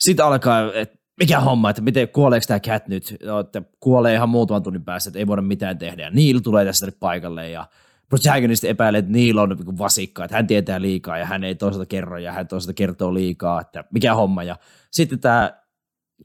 sitten 0.00 0.26
alkaa, 0.26 0.72
että 0.74 0.98
mikä 1.20 1.40
homma, 1.40 1.70
että 1.70 1.82
miten 1.82 2.08
kuoleeko 2.08 2.44
tämä 2.46 2.60
cat 2.60 2.88
nyt, 2.88 3.16
että 3.40 3.62
kuolee 3.80 4.14
ihan 4.14 4.28
muutaman 4.28 4.62
tunnin 4.62 4.84
päästä, 4.84 5.08
että 5.08 5.18
ei 5.18 5.26
voida 5.26 5.42
mitään 5.42 5.78
tehdä 5.78 6.02
ja 6.02 6.10
Neil 6.10 6.38
tulee 6.38 6.64
tästä 6.64 6.92
paikalle 7.00 7.50
ja 7.50 7.66
protagonist 8.12 8.64
epäilee, 8.64 8.98
että 8.98 9.12
Neil 9.12 9.38
on 9.38 9.48
niin 9.48 9.78
vasikka, 9.78 10.24
että 10.24 10.36
hän 10.36 10.46
tietää 10.46 10.80
liikaa 10.80 11.18
ja 11.18 11.26
hän 11.26 11.44
ei 11.44 11.54
toisaalta 11.54 11.86
kerro 11.86 12.18
ja 12.18 12.32
hän 12.32 12.48
toisaalta 12.48 12.74
kertoo 12.74 13.14
liikaa, 13.14 13.60
että 13.60 13.84
mikä 13.92 14.14
homma. 14.14 14.42
Ja 14.42 14.56
sitten 14.90 15.20
tämä 15.20 15.62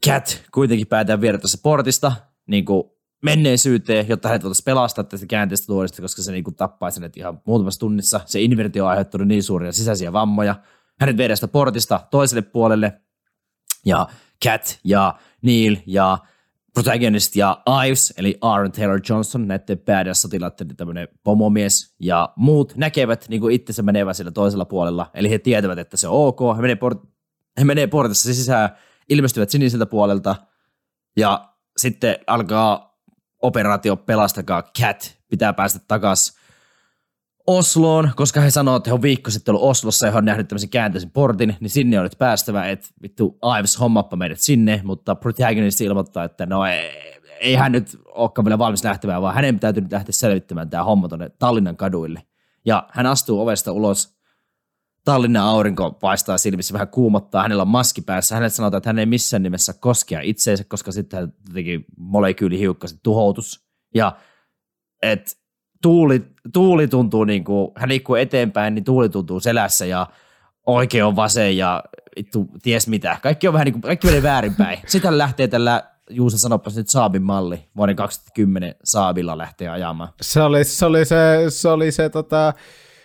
Cat 0.06 0.42
kuitenkin 0.54 0.86
päätää 0.86 1.20
viedä 1.20 1.38
tässä 1.38 1.58
portista 1.62 2.12
niin 2.46 2.64
kuin 2.64 2.84
menneisyyteen, 3.22 4.08
jotta 4.08 4.28
hänet 4.28 4.42
voitaisiin 4.42 4.64
pelastaa 4.64 5.04
tästä 5.04 5.26
käänteestä 5.26 5.66
tuodista, 5.66 6.02
koska 6.02 6.22
se 6.22 6.32
niin 6.32 6.44
kuin 6.44 6.56
tappaa 6.56 6.90
sen 6.90 7.10
ihan 7.16 7.42
muutamassa 7.46 7.80
tunnissa. 7.80 8.20
Se 8.26 8.40
invertio 8.40 8.84
on 8.84 8.90
aiheuttanut 8.90 9.28
niin 9.28 9.42
suuria 9.42 9.72
sisäisiä 9.72 10.12
vammoja. 10.12 10.54
Hänet 11.00 11.16
viedään 11.16 11.36
sitä 11.36 11.48
portista 11.48 12.00
toiselle 12.10 12.42
puolelle 12.42 13.00
ja 13.86 14.06
Cat 14.44 14.78
ja 14.84 15.14
Neil 15.42 15.76
ja 15.86 16.18
protagonist 16.84 17.36
ja 17.36 17.62
Ives, 17.86 18.14
eli 18.16 18.38
Aaron 18.40 18.72
Taylor 18.72 19.00
Johnson, 19.08 19.48
näiden 19.48 19.78
badass 19.78 20.22
sotilaiden 20.22 20.76
tämmöinen 20.76 21.08
pomomies. 21.24 21.94
Ja 22.00 22.32
muut 22.36 22.76
näkevät 22.76 23.26
niin 23.28 23.40
kuin 23.40 23.54
itsensä 23.54 23.82
menevän 23.82 24.14
siellä 24.14 24.30
toisella 24.30 24.64
puolella, 24.64 25.10
eli 25.14 25.30
he 25.30 25.38
tietävät, 25.38 25.78
että 25.78 25.96
se 25.96 26.08
on 26.08 26.26
ok, 26.26 26.38
he 26.56 26.62
menee, 26.62 26.76
port- 26.76 27.06
he 27.58 27.64
menee 27.64 27.86
portissa 27.86 28.34
sisään, 28.34 28.70
ilmestyvät 29.08 29.50
siniseltä 29.50 29.86
puolelta. 29.86 30.36
Ja 31.16 31.48
sitten 31.76 32.16
alkaa 32.26 32.98
operaatio 33.42 33.96
Pelastakaa 33.96 34.62
Cat, 34.80 35.18
pitää 35.28 35.52
päästä 35.52 35.80
takaisin 35.88 36.37
Osloon, 37.48 38.10
koska 38.16 38.40
he 38.40 38.50
sanoo, 38.50 38.76
että 38.76 38.90
he 38.90 38.94
on 38.94 39.02
viikko 39.02 39.30
sitten 39.30 39.54
ollut 39.54 39.70
Oslossa 39.70 40.06
ja 40.06 40.12
he 40.12 40.18
on 40.18 40.24
nähnyt 40.24 40.48
tämmöisen 40.48 40.68
käänteisen 40.68 41.10
portin, 41.10 41.56
niin 41.60 41.70
sinne 41.70 41.98
on 41.98 42.02
nyt 42.02 42.18
päästävä, 42.18 42.68
että 42.68 42.88
vittu 43.02 43.38
Ives 43.58 43.80
hommappa 43.80 44.16
meidät 44.16 44.40
sinne, 44.40 44.80
mutta 44.84 45.14
protagonist 45.14 45.80
ilmoittaa, 45.80 46.24
että 46.24 46.46
no 46.46 46.66
ei, 46.66 46.90
ei 47.40 47.54
hän 47.54 47.72
nyt 47.72 47.98
olekaan 48.04 48.44
vielä 48.44 48.58
valmis 48.58 48.84
lähtemään, 48.84 49.22
vaan 49.22 49.34
hänen 49.34 49.60
täytyy 49.60 49.82
nyt 49.82 49.92
lähteä 49.92 50.12
selvittämään 50.12 50.70
tämä 50.70 50.84
homma 50.84 51.08
tuonne 51.08 51.28
Tallinnan 51.28 51.76
kaduille. 51.76 52.22
Ja 52.64 52.88
hän 52.92 53.06
astuu 53.06 53.40
ovesta 53.40 53.72
ulos, 53.72 54.18
Tallinnan 55.04 55.44
aurinko 55.44 55.90
paistaa 55.90 56.38
silmissä, 56.38 56.72
vähän 56.72 56.88
kuumottaa, 56.88 57.42
hänellä 57.42 57.62
on 57.62 57.68
maski 57.68 58.02
päässä, 58.02 58.34
hänelle 58.34 58.50
sanotaan, 58.50 58.78
että 58.78 58.88
hän 58.88 58.98
ei 58.98 59.06
missään 59.06 59.42
nimessä 59.42 59.74
koskea 59.80 60.20
itseensä, 60.20 60.64
koska 60.64 60.92
sitten 60.92 61.20
hän 61.20 61.32
teki 61.52 61.84
molekyylihiukkaset 61.96 62.98
tuhoutus. 63.02 63.64
Ja 63.94 64.16
et 65.02 65.38
tuuli, 65.82 66.22
tuuli 66.52 66.88
tuntuu, 66.88 67.24
niin 67.24 67.44
kuin, 67.44 67.70
hän 67.76 67.88
liikkuu 67.88 68.16
eteenpäin, 68.16 68.74
niin 68.74 68.84
tuuli 68.84 69.08
tuntuu 69.08 69.40
selässä 69.40 69.86
ja 69.86 70.06
oikein 70.66 71.04
on 71.04 71.16
vasen 71.16 71.56
ja 71.56 71.84
vittu, 72.16 72.46
ties 72.62 72.88
mitä. 72.88 73.16
Kaikki 73.22 73.48
on 73.48 73.52
vähän 73.52 73.64
niin 73.64 73.72
kuin, 73.72 73.82
kaikki 73.82 74.06
menee 74.06 74.22
väärinpäin. 74.22 74.78
Sitten 74.86 75.08
hän 75.08 75.18
lähtee 75.18 75.48
tällä 75.48 75.82
Juusa 76.10 76.38
sanopas 76.38 76.76
nyt 76.76 76.88
Saabin 76.88 77.22
malli. 77.22 77.68
Vuoden 77.76 77.96
2010 77.96 78.74
Saabilla 78.84 79.38
lähtee 79.38 79.68
ajamaan. 79.68 80.10
Se 80.20 80.42
oli 80.42 80.64
se, 80.64 80.86
oli 80.86 81.04
se, 81.04 81.44
se, 81.48 81.68
oli 81.68 81.92
se 81.92 82.08
tota, 82.08 82.54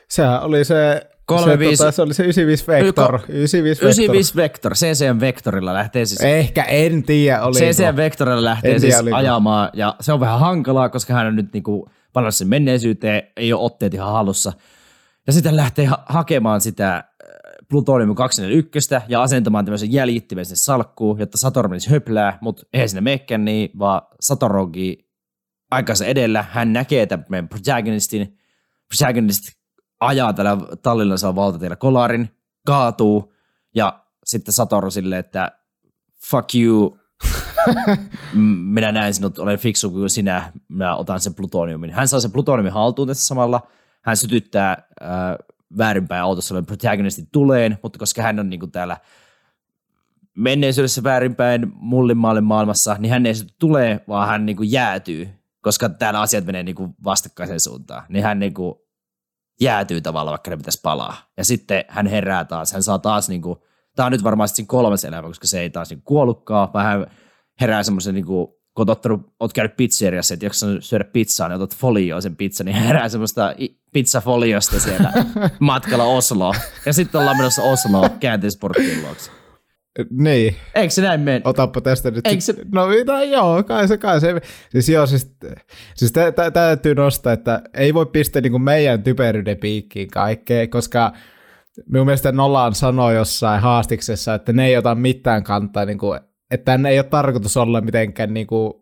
sehän 0.10 0.44
oli 0.44 0.66
se 0.66 1.10
35, 1.26 1.78
se, 1.78 1.84
tota, 1.84 1.92
se 1.92 2.02
oli 2.02 2.14
se 2.14 2.24
95 2.24 2.68
Vector. 2.68 3.20
95 3.30 3.64
Vector. 3.64 3.88
95 3.88 4.36
Vector. 4.36 4.74
CCM 4.74 5.20
Vectorilla 5.20 5.74
lähtee 5.74 6.06
siis... 6.06 6.22
Ehkä, 6.22 6.64
en 6.64 7.04
tiedä. 7.04 7.42
Oli 7.42 7.60
CCM 7.60 7.96
Vectorilla 7.96 8.44
lähtee 8.44 8.74
en 8.74 8.80
siis 8.80 8.96
tiedä, 8.96 9.16
ajamaan. 9.16 9.70
Ja 9.74 9.96
se 10.00 10.14
on 10.14 10.20
vähän 10.20 10.40
hankalaa, 10.40 10.90
koska 10.90 11.14
hän 11.14 11.28
on 11.28 11.36
nyt 11.36 11.54
niinku 11.54 11.90
palannut 12.14 12.36
sen 12.36 12.48
menneisyyteen, 12.48 13.24
ei 13.38 13.54
ole 13.54 13.62
otteet 13.62 13.94
ihan 13.94 14.12
hallussa. 14.12 14.54
Ja 15.28 15.34
sitten 15.34 15.56
lähtee 15.56 15.86
ha- 15.86 16.04
hakemaan 16.06 16.62
sitä 16.62 17.04
plutonium 17.70 18.16
241 18.16 18.96
ja 19.08 19.22
asentamaan 19.22 19.66
tämmöisen 19.66 19.92
jäljittimen 19.92 20.46
sinne 20.46 20.56
salkkuun, 20.56 21.20
jotta 21.20 21.38
Sator 21.38 21.68
menisi 21.68 21.90
höplää, 21.90 22.38
mutta 22.42 22.64
eihän 22.74 22.90
sinne 22.90 23.02
mekkään 23.02 23.46
niin, 23.46 23.70
vaan 23.80 24.02
Satorogi 24.20 25.10
aikansa 25.72 26.06
edellä, 26.06 26.46
hän 26.50 26.74
näkee 26.74 27.06
tämän 27.06 27.26
meidän 27.30 27.50
protagonistin, 27.50 28.38
protagonist 28.88 29.44
ajaa 30.00 30.34
tällä 30.34 30.58
Tallinnansa 30.84 31.36
valtatiellä 31.36 31.76
kolarin, 31.76 32.30
kaatuu 32.66 33.34
ja 33.76 34.06
sitten 34.26 34.54
Satoru 34.54 34.92
silleen, 34.92 35.20
että 35.20 35.52
fuck 36.30 36.56
you, 36.56 36.98
minä 38.74 38.92
näen 38.92 39.14
sinut, 39.14 39.40
olen 39.40 39.60
fiksu 39.60 39.92
kuin 39.92 40.10
sinä, 40.10 40.52
minä 40.70 40.96
otan 40.96 41.20
sen 41.20 41.34
plutoniumin. 41.34 41.92
Hän 41.92 42.08
saa 42.08 42.20
sen 42.20 42.32
plutoniumin 42.32 42.74
haltuun 42.74 43.08
tässä 43.08 43.28
samalla, 43.28 43.68
hän 44.02 44.18
sytyttää 44.18 44.72
äh, 45.02 45.10
väärinpäin 45.78 46.22
autossa 46.22 46.54
olevan 46.54 46.66
protagonistin 46.66 47.28
tuleen, 47.32 47.78
mutta 47.84 48.00
koska 48.00 48.22
hän 48.22 48.40
on 48.40 48.50
niinku 48.50 48.68
täällä 48.68 48.98
menneisyydessä 50.38 51.04
väärinpäin 51.04 51.72
mullimaalle 51.76 52.42
maailmassa, 52.42 52.96
niin 53.00 53.12
hän 53.12 53.26
ei 53.26 53.34
tulee, 53.60 54.04
vaan 54.08 54.28
hän 54.28 54.46
niinku 54.46 54.64
jäätyy, 54.64 55.30
koska 55.62 55.90
täällä 55.90 56.22
asiat 56.22 56.46
menee 56.46 56.64
niinku 56.64 56.96
vastakkaiseen 57.04 57.60
suuntaan. 57.60 58.04
Niin 58.10 58.24
hän 58.24 58.40
niinku 58.40 58.88
jäätyy 59.62 60.02
tavallaan, 60.02 60.32
vaikka 60.32 60.50
ne 60.50 60.58
pitäisi 60.58 60.80
palaa. 60.84 61.16
Ja 61.38 61.46
sitten 61.46 61.84
hän 61.88 62.08
herää 62.08 62.46
taas, 62.46 62.74
hän 62.74 62.84
saa 62.84 63.00
taas 63.00 63.30
niinku, 63.30 63.64
tämä 63.96 64.06
on 64.06 64.12
nyt 64.12 64.24
varmaan 64.24 64.48
sitten 64.48 64.68
kolmas 64.68 65.06
elämä, 65.06 65.28
koska 65.28 65.48
se 65.48 65.60
ei 65.60 65.70
taas 65.70 65.90
niinku 65.90 66.04
kuollutkaan, 66.06 66.74
vaan 66.74 66.86
hän 66.86 67.08
herää 67.62 67.84
semmoisen 67.84 68.16
niinku 68.16 68.64
kun 68.76 68.82
oot, 68.82 68.90
ottanut, 68.90 69.34
oot 69.40 69.54
käynyt 69.54 69.76
pizzeriassa, 69.78 70.34
että 70.34 70.46
jos 70.46 70.66
syödä 70.80 71.04
pizzaa, 71.04 71.48
niin 71.48 71.56
otat 71.56 71.76
folioon 71.76 72.22
sen 72.22 72.36
pizza, 72.36 72.64
niin 72.64 72.78
herää 72.88 73.10
semmoista 73.10 73.56
pizzafoliosta 73.94 74.80
siellä 74.80 75.14
matkalla 75.60 76.04
Osloon. 76.04 76.56
Ja 76.86 76.94
sitten 76.94 77.22
ollaan 77.22 77.38
menossa 77.38 77.64
Osloon 77.64 78.10
käänteisporttien 78.20 79.02
luokse. 79.04 79.32
Niin. 80.10 80.56
Eikö 80.76 80.94
se 80.94 81.02
näin 81.02 81.22
mene? 81.22 81.42
Otappa 81.44 81.82
tästä 81.82 82.12
nyt. 82.12 82.28
Eikö 82.28 82.42
se... 82.42 82.54
No 82.74 82.88
mitä, 82.88 83.24
joo, 83.24 83.64
kai 83.64 83.88
se, 83.88 83.98
kai 83.98 84.22
se. 84.22 84.42
Siis 84.70 84.90
joo, 84.90 85.06
siis, 85.06 85.36
siis 85.96 86.12
tä, 86.12 86.32
tä, 86.32 86.52
täytyy 86.52 86.96
nostaa, 86.96 87.34
että 87.34 87.62
ei 87.74 87.94
voi 87.94 88.06
pistää 88.06 88.42
niinku 88.42 88.60
meidän 88.60 89.04
typeryyden 89.04 89.58
piikkiin 89.58 90.10
kaikkea, 90.10 90.68
koska 90.68 91.14
minun 91.90 92.06
mielestä 92.06 92.32
Nolan 92.32 92.76
sanoi 92.76 93.16
jossain 93.16 93.62
haastiksessa, 93.62 94.34
että 94.34 94.54
ne 94.54 94.66
ei 94.68 94.78
ota 94.78 94.96
mitään 94.96 95.44
kantaa 95.44 95.86
niinku 95.86 96.16
että 96.54 96.66
tänne 96.66 96.90
ei 96.90 97.00
ole 97.00 97.04
tarkoitus 97.04 97.58
olla 97.58 97.82
mitenkään 97.82 98.34
niin 98.34 98.48
kuin, 98.48 98.74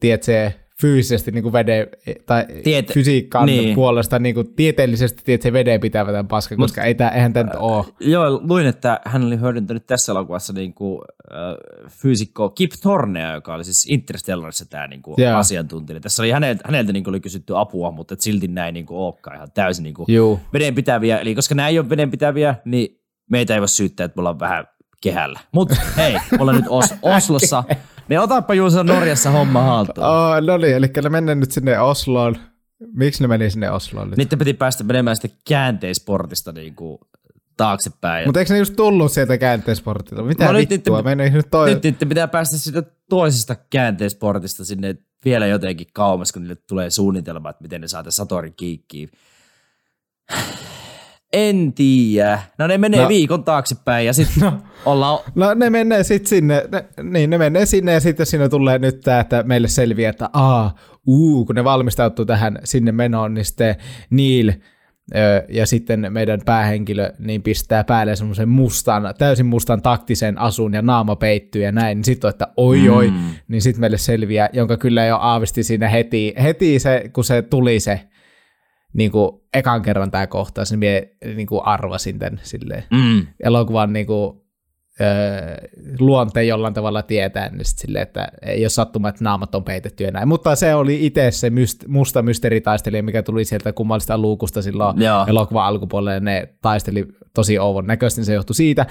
tiedätkö, 0.00 0.50
fyysisesti 0.80 1.30
niin 1.30 1.42
kuin 1.42 1.52
veden, 1.52 1.86
tai 2.26 2.46
Tiet- 2.62 2.92
fysiikan 2.92 3.46
niin. 3.46 3.74
puolesta 3.74 4.18
niin 4.18 4.34
kuin, 4.34 4.54
tieteellisesti 4.54 5.22
tiedätkö, 5.24 5.52
veden 5.52 5.80
pitävä 5.80 6.10
tämän 6.10 6.28
paska, 6.28 6.56
koska 6.56 6.80
Mut, 6.80 6.86
ei 6.86 6.94
tämä, 6.94 7.10
eihän 7.10 7.32
tämä 7.32 7.50
äh, 7.54 7.62
ole. 7.62 7.84
Joo, 8.00 8.40
luin, 8.48 8.66
että 8.66 9.00
hän 9.04 9.24
oli 9.24 9.40
hyödyntänyt 9.40 9.86
tässä 9.86 10.12
elokuvassa 10.12 10.52
niin 10.52 10.74
kuin, 10.74 11.00
äh, 11.32 11.88
fyysikko 11.90 12.50
Kip 12.50 12.72
Thornea, 12.82 13.34
joka 13.34 13.54
oli 13.54 13.64
siis 13.64 13.86
Interstellarissa 13.90 14.66
tämä 14.70 14.86
niin 14.86 15.02
kuin, 15.02 15.28
asiantuntija. 15.36 16.00
Tässä 16.00 16.22
oli 16.22 16.30
häneltä, 16.30 16.62
häneltä 16.66 16.92
niin 16.92 17.04
kuin, 17.04 17.12
oli 17.12 17.20
kysytty 17.20 17.58
apua, 17.58 17.90
mutta 17.90 18.16
silti 18.18 18.48
näin 18.48 18.74
niin 18.74 18.86
kuin, 18.86 18.98
olekaan 18.98 19.36
ihan 19.36 19.52
täysin 19.54 19.82
niin 19.82 19.94
kuin, 19.94 20.06
vedenpitäviä. 20.52 21.18
Eli 21.18 21.34
koska 21.34 21.54
nämä 21.54 21.68
ei 21.68 21.78
ole 21.78 21.88
vedenpitäviä, 21.88 22.54
niin 22.64 23.00
meitä 23.30 23.54
ei 23.54 23.60
voi 23.60 23.68
syyttää, 23.68 24.04
että 24.04 24.16
me 24.16 24.20
ollaan 24.20 24.40
vähän 24.40 24.66
kehällä. 25.04 25.40
Mutta 25.52 25.76
hei, 25.96 26.16
ollaan 26.38 26.56
nyt 26.56 26.66
Os- 26.66 26.98
Oslossa. 27.16 27.64
Niin 28.08 28.20
otappa 28.20 28.54
Juuso 28.54 28.82
Norjassa 28.82 29.30
homma 29.30 29.62
haltuun. 29.62 30.06
Oh, 30.06 30.46
no 30.46 30.56
niin, 30.56 30.76
eli 30.76 30.86
ne 31.02 31.08
mennään 31.08 31.40
nyt 31.40 31.50
sinne 31.50 31.80
Osloon. 31.80 32.36
Miksi 32.94 33.22
ne 33.22 33.28
meni 33.28 33.50
sinne 33.50 33.70
Osloon 33.70 34.10
nyt? 34.10 34.16
Niiden 34.16 34.38
piti 34.38 34.54
päästä 34.54 34.84
menemään 34.84 35.16
sitten 35.16 35.38
käänteisportista 35.48 36.52
niin 36.52 36.74
kuin 36.74 36.98
taaksepäin. 37.56 38.28
Mutta 38.28 38.40
eikö 38.40 38.52
ne 38.52 38.58
just 38.58 38.76
tullut 38.76 39.12
sieltä 39.12 39.38
käänteisportilta? 39.38 40.22
Mitä 40.22 40.52
no, 40.52 40.58
vittua? 40.58 41.02
Nyt, 41.02 41.32
nyt, 41.32 41.50
toi... 41.50 41.70
nyt 41.70 41.82
niiden 41.82 42.08
pitää 42.08 42.28
päästä 42.28 42.58
siitä 42.58 42.82
toisesta 43.08 43.56
käänteisportista 43.70 44.64
sinne 44.64 44.96
vielä 45.24 45.46
jotenkin 45.46 45.86
kauemmas, 45.92 46.32
kun 46.32 46.42
niille 46.42 46.56
tulee 46.68 46.90
suunnitelma, 46.90 47.50
että 47.50 47.62
miten 47.62 47.80
ne 47.80 47.88
saa 47.88 48.04
Satorin 48.08 48.54
kiikkiin. 48.56 49.10
En 51.34 51.72
tiedä. 51.72 52.38
No 52.58 52.66
ne 52.66 52.78
menee 52.78 53.02
no. 53.02 53.08
viikon 53.08 53.44
taaksepäin 53.44 54.06
ja 54.06 54.12
sitten 54.12 54.42
no. 54.42 54.52
ollaan... 54.84 55.18
No 55.34 55.54
ne 55.54 55.70
menee 55.70 56.04
sitten 56.04 56.28
sinne, 56.28 56.62
ne, 56.72 56.84
niin 57.02 57.30
ne 57.30 57.38
menee 57.38 57.66
sinne 57.66 57.92
ja 57.92 58.00
sitten 58.00 58.26
sinne 58.26 58.48
tulee 58.48 58.78
nyt 58.78 59.00
tämä, 59.00 59.20
että 59.20 59.42
meille 59.42 59.68
selviää, 59.68 60.10
että 60.10 60.30
aa, 60.32 60.74
uu, 61.06 61.44
kun 61.44 61.54
ne 61.54 61.64
valmistautuu 61.64 62.24
tähän 62.24 62.58
sinne 62.64 62.92
menoon, 62.92 63.34
niin 63.34 63.44
sitten 63.44 63.76
Neil 64.10 64.52
ja 65.48 65.66
sitten 65.66 66.06
meidän 66.10 66.40
päähenkilö 66.44 67.12
niin 67.18 67.42
pistää 67.42 67.84
päälle 67.84 68.16
semmoisen 68.16 68.48
mustan, 68.48 69.14
täysin 69.18 69.46
mustan 69.46 69.82
taktisen 69.82 70.38
asun 70.38 70.74
ja 70.74 70.82
naama 70.82 71.16
peittyy 71.16 71.62
ja 71.62 71.72
näin, 71.72 71.98
niin 71.98 72.04
sitten 72.04 72.28
on, 72.28 72.30
että 72.30 72.48
oi 72.56 72.88
oi, 72.88 73.10
mm. 73.10 73.16
niin 73.48 73.62
sitten 73.62 73.80
meille 73.80 73.98
selviää, 73.98 74.48
jonka 74.52 74.76
kyllä 74.76 75.04
jo 75.04 75.16
aavisti 75.16 75.62
siinä 75.62 75.88
heti, 75.88 76.34
heti 76.42 76.78
se, 76.78 77.10
kun 77.12 77.24
se 77.24 77.42
tuli 77.42 77.80
se 77.80 78.00
niin 78.94 79.10
kuin, 79.12 79.40
ekan 79.54 79.82
kerran 79.82 80.10
tämä 80.10 80.26
kohtaus, 80.26 80.70
niin 80.70 80.78
minä 80.78 81.34
niin 81.34 81.46
kuin 81.46 81.64
arvasin 81.64 82.18
tämän 82.18 82.40
silleen. 82.42 82.84
Mm. 82.90 83.26
elokuvan 83.40 83.92
niin 83.92 84.06
kuin, 84.06 84.43
luonteen 85.98 86.48
jollain 86.48 86.74
tavalla 86.74 87.02
tietää, 87.02 87.48
niin 87.48 87.64
sit 87.64 87.78
silleen, 87.78 88.02
että 88.02 88.28
ei 88.42 88.62
ole 88.62 88.68
sattuma, 88.68 89.08
että 89.08 89.24
naamat 89.24 89.54
on 89.54 89.64
peitetty 89.64 90.04
ja 90.04 90.10
näin. 90.10 90.28
Mutta 90.28 90.56
se 90.56 90.74
oli 90.74 91.06
itse 91.06 91.30
se 91.30 91.48
myst- 91.48 91.88
musta 91.88 92.22
mysteeritaistelija, 92.22 93.02
mikä 93.02 93.22
tuli 93.22 93.44
sieltä 93.44 93.72
kummallista 93.72 94.18
luukusta 94.18 94.62
silloin 94.62 95.02
Joo. 95.02 95.24
elokuvan 95.26 95.64
alkupuolelle. 95.64 96.20
Ne 96.20 96.48
taisteli 96.62 97.06
tosi 97.34 97.58
ouvon 97.58 97.86
näköisesti, 97.86 98.20
niin 98.20 98.26
se 98.26 98.34
johtui 98.34 98.54
siitä, 98.54 98.86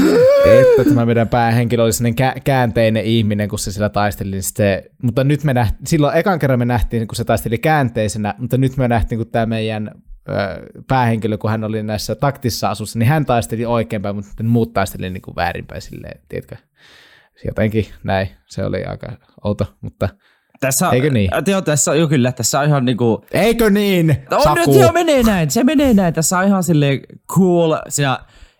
että 0.60 0.84
tämä 0.84 1.06
meidän 1.06 1.28
päähenkilö 1.28 1.84
oli 1.84 1.92
sellainen 1.92 2.32
kä- 2.36 2.40
käänteinen 2.44 3.04
ihminen, 3.04 3.48
kun 3.48 3.58
se 3.58 3.72
sillä 3.72 3.88
taisteli. 3.88 4.30
Niin 4.30 4.42
se, 4.42 4.90
mutta 5.02 5.24
nyt 5.24 5.44
me 5.44 5.54
nähtiin, 5.54 5.86
silloin 5.86 6.16
ekan 6.16 6.38
kerran 6.38 6.58
me 6.58 6.64
nähtiin, 6.64 7.06
kun 7.06 7.16
se 7.16 7.24
taisteli 7.24 7.58
käänteisenä, 7.58 8.34
mutta 8.38 8.58
nyt 8.58 8.76
me 8.76 8.88
nähtiin, 8.88 9.18
kun 9.18 9.30
tämä 9.30 9.46
meidän 9.46 9.90
päähenkilö, 10.88 11.38
kun 11.38 11.50
hän 11.50 11.64
oli 11.64 11.82
näissä 11.82 12.14
taktisissa 12.14 12.70
asussa, 12.70 12.98
niin 12.98 13.08
hän 13.08 13.26
taisteli 13.26 13.66
oikeinpäin, 13.66 14.16
mutta 14.16 14.42
muut 14.42 14.72
taisteli 14.72 15.10
niin 15.10 15.22
kuin 15.22 15.36
väärinpäin 15.36 15.82
silleen, 15.82 16.20
tiedätkö? 16.28 16.56
Jotenkin 17.46 17.86
näin, 18.04 18.28
se 18.46 18.64
oli 18.64 18.84
aika 18.84 19.12
outo, 19.44 19.74
mutta 19.80 20.08
tässä, 20.60 20.90
Eikö 20.90 21.10
niin? 21.10 21.30
Joo, 21.46 21.60
tässä, 21.60 21.94
jo 21.94 22.08
kyllä, 22.08 22.32
tässä 22.32 22.60
on 22.60 22.66
ihan 22.66 22.84
niinku... 22.84 23.24
Eikö 23.32 23.70
niin? 23.70 24.26
On 24.30 24.56
nyt 24.56 24.80
jo 24.80 24.92
menee 24.92 25.22
näin, 25.22 25.50
se 25.50 25.64
menee 25.64 25.94
näin. 25.94 26.14
Tässä 26.14 26.38
on 26.38 26.46
ihan 26.46 26.62
silleen 26.62 27.00
cool. 27.28 27.76
Siinä 27.88 28.18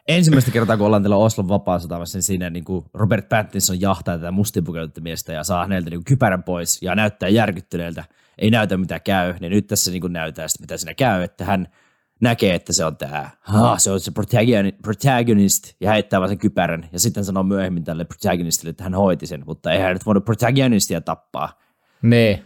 ensimmäistä 0.09 0.51
kertaa, 0.51 0.77
kun 0.77 0.87
ollaan 0.87 1.03
tällä 1.03 1.17
Oslon 1.17 1.49
vapaa 1.49 1.79
niin 1.79 2.23
siinä 2.23 2.51
niin 2.51 2.65
kuin 2.65 2.85
Robert 2.95 3.29
Pattinson 3.29 3.81
jahtaa 3.81 4.19
tätä 4.19 4.31
mustinpukeutetta 4.31 5.01
miestä 5.01 5.33
ja 5.33 5.45
saa 5.45 5.63
häneltä 5.63 5.91
niin 5.91 6.05
kypärän 6.05 6.43
pois 6.43 6.83
ja 6.83 6.95
näyttää 6.95 7.29
järkyttyneeltä 7.29 8.05
ei 8.39 8.51
näytä 8.51 8.77
mitä 8.77 9.01
käy, 9.01 9.35
niin 9.41 9.51
nyt 9.51 9.67
tässä 9.67 9.91
niin 9.91 10.01
kuin 10.01 10.13
näyttää 10.13 10.49
sitä, 10.49 10.63
mitä 10.63 10.77
siinä 10.77 10.95
käy, 10.95 11.23
että 11.23 11.45
hän 11.45 11.69
näkee, 12.21 12.55
että 12.55 12.73
se 12.73 12.85
on 12.85 12.97
tämä, 12.97 13.31
ha, 13.41 13.79
se 13.79 13.91
on 13.91 14.01
se 14.01 14.13
protagonist, 14.83 15.75
ja 15.81 15.91
heittää 15.91 16.21
vaan 16.21 16.29
sen 16.29 16.39
kypärän, 16.39 16.89
ja 16.93 17.01
sitten 17.01 17.25
sanoo 17.25 17.43
myöhemmin 17.43 17.85
tälle 17.85 18.05
protagonistille, 18.05 18.71
että 18.71 18.85
hän 18.85 18.95
hoiti 18.95 19.27
sen, 19.27 19.43
mutta 19.47 19.73
ei 19.73 19.81
hän 19.81 19.93
nyt 19.93 20.07
voinut 20.07 20.25
protagonistia 20.25 21.01
tappaa. 21.01 21.61
Nee. 22.03 22.45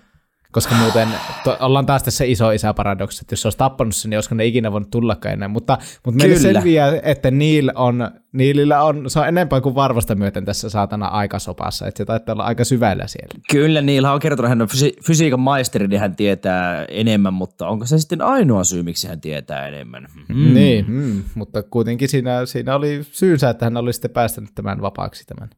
Koska 0.56 0.74
muuten 0.74 1.08
to, 1.44 1.56
ollaan 1.60 1.86
taas 1.86 2.02
tässä 2.02 2.24
iso 2.24 2.50
isäparadoksi, 2.50 3.20
että 3.22 3.32
jos 3.32 3.42
se 3.42 3.48
olisi 3.48 3.58
tappanut 3.58 3.94
sen, 3.94 4.10
niin 4.10 4.16
olisiko 4.16 4.34
ne 4.34 4.46
ikinä 4.46 4.72
voinut 4.72 4.90
tullakaan 4.90 5.32
enää. 5.32 5.48
Mutta, 5.48 5.78
mutta 6.04 6.18
meille 6.18 6.36
Kyllä. 6.36 6.52
selviää, 6.52 6.92
että 7.02 7.30
Neil 7.30 7.70
on, 7.74 8.10
Neilillä 8.32 8.82
on, 8.82 9.10
se 9.10 9.20
on 9.20 9.28
enempää 9.28 9.60
kuin 9.60 9.74
varvasta 9.74 10.14
myöten 10.14 10.44
tässä 10.44 10.68
saatana 10.68 11.06
aikasopassa, 11.06 11.86
että 11.86 11.98
se 11.98 12.04
taitaa 12.04 12.32
olla 12.32 12.44
aika 12.44 12.64
syvällä 12.64 13.06
siellä. 13.06 13.40
Kyllä, 13.50 13.82
Niillä 13.82 14.12
on 14.12 14.20
kertonut, 14.20 14.48
hän 14.48 14.62
on 14.62 14.68
fysi- 14.68 14.96
fysiikan 15.06 15.40
maisteri, 15.40 15.88
niin 15.88 16.00
hän 16.00 16.16
tietää 16.16 16.84
enemmän, 16.88 17.34
mutta 17.34 17.68
onko 17.68 17.86
se 17.86 17.98
sitten 17.98 18.22
ainoa 18.22 18.64
syy, 18.64 18.82
miksi 18.82 19.08
hän 19.08 19.20
tietää 19.20 19.68
enemmän? 19.68 20.06
Mm. 20.28 20.54
Niin, 20.54 20.84
mm, 20.88 21.22
mutta 21.34 21.62
kuitenkin 21.62 22.08
siinä, 22.08 22.46
siinä 22.46 22.74
oli 22.74 23.00
syynsä, 23.02 23.50
että 23.50 23.66
hän 23.66 23.76
oli 23.76 23.92
sitten 23.92 24.10
päästänyt 24.10 24.50
tämän 24.54 24.80
vapaaksi 24.80 25.24
tämän 25.26 25.50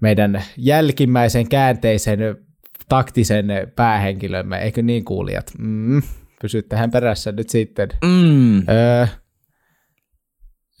meidän 0.00 0.42
jälkimmäisen 0.56 1.48
käänteisen 1.48 2.18
taktisen 2.92 3.46
päähenkilömme, 3.76 4.58
eikö 4.58 4.82
niin 4.82 5.04
kuulijat? 5.04 5.52
Mm, 5.58 6.02
pysyttehän 6.42 6.90
perässä 6.90 7.32
nyt 7.32 7.48
sitten. 7.48 7.88
Mm. 8.04 8.68
Öö, 8.68 9.06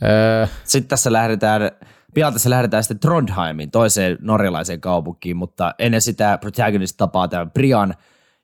öö, 0.04 0.46
Sitten 0.64 0.88
tässä 0.88 1.12
lähdetään, 1.12 1.70
pian 2.14 2.32
tässä 2.32 2.50
lähdetään 2.50 2.82
sitten 2.82 2.98
Trondheimiin, 2.98 3.70
toiseen 3.70 4.18
norjalaiseen 4.20 4.80
kaupunkiin, 4.80 5.36
mutta 5.36 5.74
ennen 5.78 6.00
sitä 6.00 6.38
protagonist 6.38 6.96
tapaa 6.96 7.28
tämän 7.28 7.50
Brian, 7.50 7.94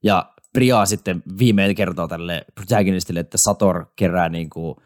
ja 0.02 0.32
Bria 0.52 0.86
sitten 0.86 1.22
viimein 1.38 1.74
kertoo 1.74 2.08
tälle 2.08 2.44
protagonistille, 2.54 3.20
että 3.20 3.38
Sator 3.38 3.86
kerää 3.96 4.28
niin 4.28 4.50
kuin 4.50 4.76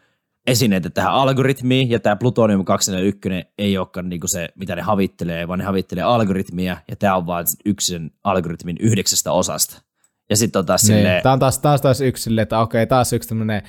esineitä 0.47 0.89
tähän 0.89 1.13
algoritmiin, 1.13 1.89
ja 1.89 1.99
tämä 1.99 2.15
Plutonium 2.15 2.65
241 2.65 3.51
ei 3.57 3.77
olekaan 3.77 4.09
niin 4.09 4.19
kuin 4.19 4.29
se, 4.29 4.49
mitä 4.55 4.75
ne 4.75 4.81
havittelee, 4.81 5.47
vaan 5.47 5.59
ne 5.59 5.65
havittelee 5.65 6.03
algoritmia, 6.03 6.77
ja 6.89 6.95
tämä 6.95 7.15
on 7.15 7.25
vain 7.25 7.45
yksi 7.65 7.93
sen 7.93 8.11
algoritmin 8.23 8.77
yhdeksästä 8.79 9.31
osasta. 9.31 9.81
Ja 10.29 10.37
sitten 10.37 10.59
on 10.59 10.65
taas 10.65 10.83
niin. 10.83 10.97
silleen, 10.97 11.23
Tämä 11.23 11.33
on 11.33 11.39
taas, 11.39 11.59
taas, 11.59 11.81
taas 11.81 12.01
yksi 12.01 12.23
silleen, 12.23 12.43
että 12.43 12.59
okei, 12.59 12.87
taas 12.87 13.13
yksi 13.13 13.29
tämmöinen, 13.29 13.61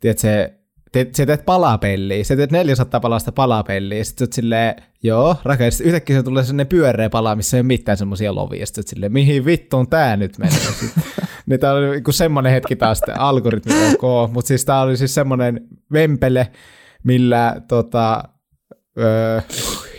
tiedätkö, 0.00 0.20
se, 0.20 0.54
te, 0.92 1.10
sä 1.16 1.26
teet 1.26 1.44
palapelliä, 1.44 2.24
sä 2.24 2.36
teet 2.36 2.52
400 2.52 3.00
palasta 3.00 3.32
palapelliä, 3.32 3.98
ja 3.98 4.04
sit 4.04 4.18
sä 4.18 4.24
oot 4.24 4.32
silleen, 4.32 4.74
joo, 5.02 5.36
rakennus, 5.44 5.80
yhtäkkiä 5.80 6.16
se 6.16 6.22
tulee 6.22 6.44
sellainen 6.44 6.66
pyöreä 6.66 7.10
pala, 7.10 7.36
missä 7.36 7.56
ei 7.56 7.60
ole 7.60 7.66
mitään 7.66 7.98
semmoisia 7.98 8.34
lovia, 8.34 8.60
ja 8.60 8.66
sit 8.66 8.88
silleen, 8.88 9.12
mihin 9.12 9.44
vittuun 9.44 9.88
tää 9.88 10.16
nyt 10.16 10.38
menee? 10.38 10.58
niin 11.46 11.60
tää 11.60 11.72
oli 11.72 11.90
niinku 11.90 12.12
semmoinen 12.12 12.52
hetki 12.52 12.76
taas, 12.76 12.98
että 12.98 13.20
algoritmi 13.20 13.72
ok, 13.92 14.32
mutta 14.32 14.48
siis 14.48 14.64
tää 14.64 14.80
oli 14.80 14.96
siis 14.96 15.14
semmoinen 15.14 15.60
vempele, 15.92 16.50
millä 17.04 17.56
tota, 17.68 18.22
öö, 18.98 19.40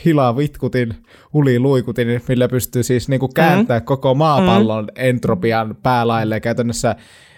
hilaa 0.06 0.38
vitkutin, 0.38 0.94
uli 1.34 1.60
luikutin, 1.60 2.22
millä 2.28 2.48
pystyy 2.48 2.84
siis 2.84 3.10
niinku 3.10 3.28
kääntää 3.28 3.78
mm-hmm. 3.78 3.86
koko 3.86 4.14
maapallon 4.14 4.84
mm-hmm. 4.84 5.10
entropian 5.10 5.76
päälaille 5.84 6.40
käytännössä 6.40 6.96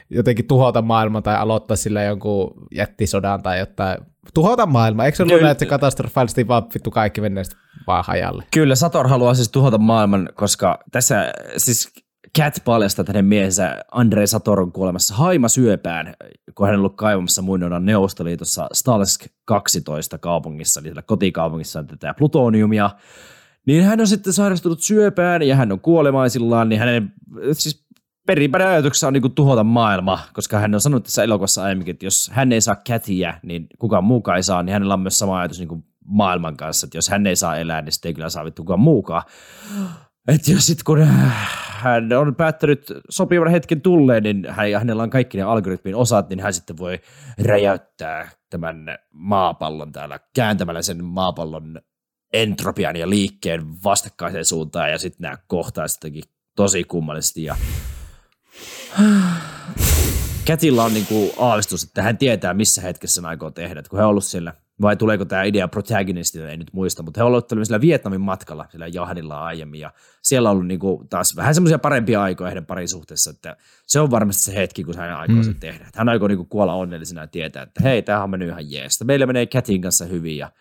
jotenkin 0.09 0.47
tuhota 0.47 0.81
maailman 0.81 1.23
tai 1.23 1.35
aloittaa 1.35 1.77
sillä 1.77 2.03
jonkun 2.03 2.53
jättisodan 2.75 3.43
tai 3.43 3.59
jotain. 3.59 3.97
Tuhota 4.33 4.65
maailma, 4.65 5.05
eikö 5.05 5.15
se 5.15 5.23
ollut 5.23 5.41
näin, 5.41 5.51
että 5.51 5.65
se 5.65 5.69
katastrofaalisesti 5.69 6.47
vaan 6.47 6.63
vittu 6.73 6.91
kaikki 6.91 7.21
menee 7.21 7.43
vaan 7.87 8.03
hajalle? 8.07 8.43
Kyllä, 8.53 8.75
Sator 8.75 9.07
haluaa 9.07 9.33
siis 9.33 9.49
tuhota 9.49 9.77
maailman, 9.77 10.29
koska 10.35 10.79
tässä 10.91 11.33
siis 11.57 11.93
Cat 12.37 12.61
paljastaa, 12.65 13.03
että 13.03 13.13
hänen 13.13 13.25
miehensä 13.25 13.83
Andrei 13.91 14.27
Sator 14.27 14.59
on 14.59 14.71
kuolemassa 14.71 15.15
haimasyöpään, 15.15 16.13
kun 16.55 16.65
hän 16.65 16.75
on 16.75 16.79
ollut 16.79 16.95
kaivamassa 16.95 17.41
muinoina 17.41 17.79
Neuvostoliitossa 17.79 18.67
Stalsk 18.73 19.25
12 19.45 20.17
kaupungissa, 20.17 20.81
eli 20.85 20.93
kotikaupungissa 21.05 21.79
on 21.79 21.87
tätä 21.87 22.13
plutoniumia. 22.13 22.89
Niin 23.65 23.83
hän 23.83 23.99
on 23.99 24.07
sitten 24.07 24.33
sairastunut 24.33 24.81
syöpään 24.81 25.41
ja 25.41 25.55
hän 25.55 25.71
on 25.71 25.79
kuolemaisillaan, 25.79 26.69
niin 26.69 26.79
hänen 26.79 27.13
siis 27.51 27.87
peripäinen 28.27 28.67
ajatuksessa 28.67 29.07
on 29.07 29.13
niin 29.13 29.35
tuhota 29.35 29.63
maailma, 29.63 30.19
koska 30.33 30.59
hän 30.59 30.75
on 30.75 30.81
sanonut 30.81 31.03
tässä 31.03 31.23
elokuvassa 31.23 31.63
aiemminkin, 31.63 31.93
että 31.93 32.05
jos 32.05 32.31
hän 32.33 32.51
ei 32.51 32.61
saa 32.61 32.75
Catia, 32.75 33.33
niin 33.43 33.67
kukaan 33.79 34.03
muukaan 34.03 34.37
ei 34.37 34.43
saa, 34.43 34.63
niin 34.63 34.73
hänellä 34.73 34.93
on 34.93 34.99
myös 34.99 35.19
sama 35.19 35.39
ajatus 35.39 35.59
niin 35.59 35.85
maailman 36.05 36.57
kanssa, 36.57 36.85
että 36.87 36.97
jos 36.97 37.09
hän 37.09 37.27
ei 37.27 37.35
saa 37.35 37.57
elää, 37.57 37.81
niin 37.81 37.91
sitten 37.91 38.09
ei 38.09 38.13
kyllä 38.13 38.29
saa 38.29 38.45
vittu 38.45 38.63
kukaan 38.63 38.79
muukaan. 38.79 39.23
Että 40.27 40.51
jos 40.51 40.65
sitten 40.67 40.85
kun 40.85 41.07
hän 41.77 42.13
on 42.13 42.35
päättänyt 42.35 42.93
sopivan 43.09 43.51
hetken 43.51 43.81
tulleen, 43.81 44.23
niin 44.23 44.47
hän, 44.49 44.67
hänellä 44.73 45.03
on 45.03 45.09
kaikki 45.09 45.37
ne 45.37 45.43
algoritmin 45.43 45.95
osat, 45.95 46.29
niin 46.29 46.39
hän 46.39 46.53
sitten 46.53 46.77
voi 46.77 46.99
räjäyttää 47.41 48.29
tämän 48.49 48.97
maapallon 49.13 49.91
täällä 49.91 50.19
kääntämällä 50.35 50.81
sen 50.81 51.03
maapallon 51.03 51.81
entropian 52.33 52.95
ja 52.95 53.09
liikkeen 53.09 53.83
vastakkaiseen 53.83 54.45
suuntaan 54.45 54.91
ja 54.91 54.97
sitten 54.97 55.23
nämä 55.23 55.37
kohtaa 55.47 55.87
sittenkin 55.87 56.23
tosi 56.55 56.83
kummallisesti 56.83 57.43
ja 57.43 57.55
Kätillä 60.45 60.83
on 60.83 60.93
niinku 60.93 61.33
aavistus, 61.37 61.83
että 61.83 62.03
hän 62.03 62.17
tietää, 62.17 62.53
missä 62.53 62.81
hetkessä 62.81 63.21
hän 63.21 63.29
aikoo 63.29 63.51
tehdä. 63.51 63.79
Että 63.79 63.89
kun 63.89 63.99
he 63.99 64.03
on 64.03 64.09
ollut 64.09 64.25
siellä, 64.25 64.53
vai 64.81 64.95
tuleeko 64.95 65.25
tämä 65.25 65.43
idea 65.43 65.67
protagonistille, 65.67 66.49
ei 66.49 66.57
nyt 66.57 66.73
muista, 66.73 67.03
mutta 67.03 67.19
he 67.19 67.23
ollut 67.23 67.49
sillä 67.63 67.81
Vietnamin 67.81 68.21
matkalla, 68.21 68.65
sillä 68.69 68.87
jahdilla 68.87 69.45
aiemmin, 69.45 69.79
ja 69.79 69.93
siellä 70.21 70.49
on 70.49 70.51
ollut 70.51 70.67
niinku 70.67 71.05
taas 71.09 71.35
vähän 71.35 71.53
semmoisia 71.53 71.79
parempia 71.79 72.21
aikoja 72.21 72.49
heidän 72.49 72.65
parisuhteessa, 72.65 73.29
että 73.29 73.57
se 73.87 73.99
on 73.99 74.11
varmasti 74.11 74.43
se 74.43 74.55
hetki, 74.55 74.83
kun 74.83 74.97
hän 74.97 75.17
aikoo 75.17 75.35
mm. 75.35 75.43
sen 75.43 75.55
tehdä. 75.55 75.85
Että 75.87 75.99
hän 75.99 76.09
aikoo 76.09 76.27
niinku 76.27 76.45
kuolla 76.45 76.73
onnellisena 76.73 77.21
ja 77.21 77.27
tietää, 77.27 77.63
että 77.63 77.83
hei, 77.83 78.01
tämähän 78.01 78.23
on 78.23 78.29
mennyt 78.29 78.49
ihan 78.49 78.71
jees. 78.71 79.03
Meillä 79.03 79.25
menee 79.25 79.45
Kätin 79.45 79.81
kanssa 79.81 80.05
hyvin, 80.05 80.37
ja 80.37 80.51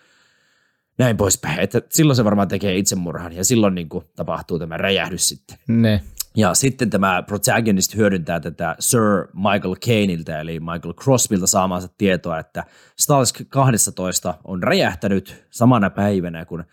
näin 0.98 1.16
poispäin. 1.16 1.60
Että 1.60 1.82
silloin 1.90 2.16
se 2.16 2.24
varmaan 2.24 2.48
tekee 2.48 2.76
itsemurhan, 2.78 3.32
ja 3.32 3.44
silloin 3.44 3.74
niinku 3.74 4.04
tapahtuu 4.16 4.58
tämä 4.58 4.76
räjähdys 4.76 5.28
sitten. 5.28 5.58
Ne. 5.68 6.02
Ja 6.36 6.54
sitten 6.54 6.90
tämä 6.90 7.22
protagonist 7.22 7.94
hyödyntää 7.94 8.40
tätä 8.40 8.76
Sir 8.78 9.28
Michael 9.34 9.76
Kaneilta, 9.86 10.40
eli 10.40 10.60
Michael 10.60 10.94
Crosbylta 10.94 11.46
saamaansa 11.46 11.88
tietoa, 11.98 12.38
että 12.38 12.64
Stalsk 12.98 13.40
12 13.48 14.34
on 14.44 14.62
räjähtänyt 14.62 15.44
samana 15.50 15.90
päivänä, 15.90 16.44
kun 16.44 16.64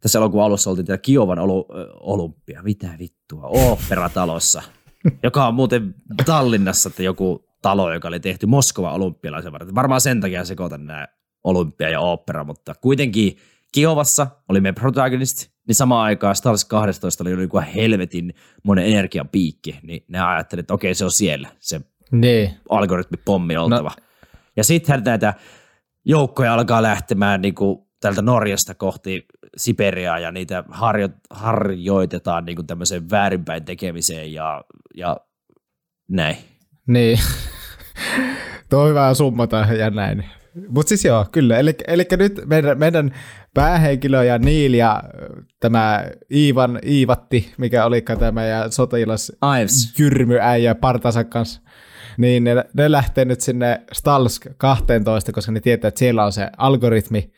tässä 0.00 0.18
elokuun 0.18 0.44
alussa 0.44 0.70
oltiin 0.70 0.86
tätä 0.86 0.98
Kiovan 0.98 1.38
olympia, 2.00 2.62
mitä 2.62 2.88
vittua, 2.98 3.46
oopperatalossa, 3.46 4.62
joka 5.22 5.46
on 5.46 5.54
muuten 5.54 5.94
Tallinnassa, 6.26 6.88
että 6.88 7.02
joku 7.02 7.48
talo, 7.62 7.92
joka 7.92 8.08
oli 8.08 8.20
tehty 8.20 8.46
Moskovan 8.46 8.94
olympialaisen 8.94 9.52
varten. 9.52 9.74
Varmaan 9.74 10.00
sen 10.00 10.20
takia 10.20 10.44
sekoitan 10.44 10.86
nämä 10.86 11.08
olympia 11.44 11.88
ja 11.88 12.00
opera, 12.00 12.44
mutta 12.44 12.74
kuitenkin 12.80 13.36
Kiovassa 13.72 14.26
oli 14.48 14.60
meidän 14.60 14.74
protagonist, 14.74 15.50
niin 15.68 15.76
samaan 15.76 16.04
aikaan 16.04 16.36
Stars 16.36 16.64
12 16.64 17.24
oli 17.24 17.42
joku 17.42 17.62
helvetin 17.74 18.34
monen 18.62 18.86
energian 18.86 19.28
piikki, 19.28 19.78
niin 19.82 20.04
ne 20.08 20.20
ajattelivat, 20.20 20.64
että 20.64 20.74
okei, 20.74 20.94
se 20.94 21.04
on 21.04 21.10
siellä, 21.10 21.48
se 21.58 21.80
niin. 22.12 22.50
algoritmipommi 22.68 23.56
oltava. 23.56 23.88
No. 23.88 24.04
Ja 24.56 24.64
sitten 24.64 25.02
näitä 25.04 25.34
joukkoja 26.04 26.54
alkaa 26.54 26.82
lähtemään 26.82 27.42
niin 27.42 27.54
kuin 27.54 27.78
tältä 28.00 28.22
Norjasta 28.22 28.74
kohti 28.74 29.26
Siperiaa 29.56 30.18
ja 30.18 30.32
niitä 30.32 30.64
harjo, 30.70 31.08
harjoitetaan 31.30 32.44
niin 32.44 32.56
kuin 32.56 32.66
tämmöiseen 32.66 33.10
väärinpäin 33.10 33.64
tekemiseen 33.64 34.32
ja, 34.32 34.64
ja 34.94 35.16
näin. 36.08 36.36
Niin. 36.86 37.18
Tuo 38.70 38.82
on 38.82 38.88
hyvä 38.88 39.14
summata 39.14 39.56
ja 39.56 39.90
näin. 39.90 40.24
Mutta 40.68 40.88
siis 40.88 41.04
joo, 41.04 41.26
kyllä. 41.32 41.58
Eli, 41.58 41.74
eli 41.86 42.06
nyt 42.18 42.40
meidän, 42.46 42.78
meidän 42.78 43.14
päähenkilö 43.54 44.24
ja 44.24 44.38
Niil 44.38 44.74
ja 44.74 45.02
tämä 45.60 46.04
Iivan, 46.34 46.78
Iivatti, 46.86 47.52
mikä 47.58 47.84
oli 47.84 48.02
tämä 48.18 48.44
ja 48.44 48.70
sotilas 48.70 49.32
Ives. 49.60 49.98
jyrmyäijä 49.98 50.74
partansa 50.74 51.24
kanssa, 51.24 51.60
niin 52.16 52.44
ne, 52.44 52.64
ne 52.74 52.92
lähtee 52.92 53.24
nyt 53.24 53.40
sinne 53.40 53.80
Stalsk 53.92 54.46
12, 54.56 55.32
koska 55.32 55.52
ne 55.52 55.60
tietää, 55.60 55.88
että 55.88 55.98
siellä 55.98 56.24
on 56.24 56.32
se 56.32 56.50
algoritmi, 56.56 57.32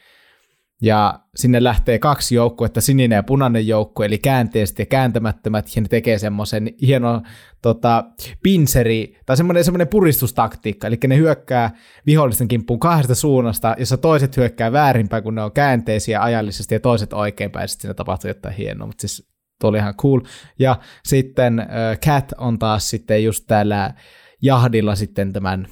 ja 0.80 1.20
sinne 1.36 1.64
lähtee 1.64 1.98
kaksi 1.98 2.34
joukkuetta, 2.34 2.80
sininen 2.80 3.16
ja 3.16 3.22
punainen 3.22 3.66
joukkue, 3.66 4.06
eli 4.06 4.18
käänteiset 4.18 4.78
ja 4.78 4.86
kääntämättömät, 4.86 5.76
ja 5.76 5.82
ne 5.82 5.88
tekee 5.88 6.18
semmoisen 6.18 6.74
hieno 6.82 7.22
tota, 7.62 8.04
pinseri, 8.42 9.16
tai 9.26 9.36
semmoinen, 9.36 9.64
semmoinen 9.64 9.88
puristustaktiikka, 9.88 10.86
eli 10.86 10.98
ne 11.06 11.16
hyökkää 11.16 11.70
vihollisten 12.06 12.48
kimppuun 12.48 12.80
kahdesta 12.80 13.14
suunnasta, 13.14 13.74
jossa 13.78 13.96
toiset 13.96 14.36
hyökkää 14.36 14.72
väärinpäin, 14.72 15.22
kun 15.22 15.34
ne 15.34 15.42
on 15.42 15.52
käänteisiä 15.52 16.22
ajallisesti, 16.22 16.74
ja 16.74 16.80
toiset 16.80 17.12
oikeinpäin, 17.12 17.64
ja 17.64 17.68
sitten 17.68 17.82
siinä 17.82 17.94
tapahtuu 17.94 18.30
jotain 18.30 18.54
hienoa, 18.54 18.86
mutta 18.86 19.00
siis 19.00 19.30
tuo 19.60 19.70
oli 19.70 19.78
ihan 19.78 19.96
cool. 19.96 20.20
Ja 20.58 20.80
sitten 21.04 21.58
äh, 21.58 21.66
Cat 22.06 22.32
on 22.38 22.58
taas 22.58 22.90
sitten 22.90 23.24
just 23.24 23.44
täällä 23.46 23.94
jahdilla 24.42 24.94
sitten 24.94 25.32
tämän 25.32 25.66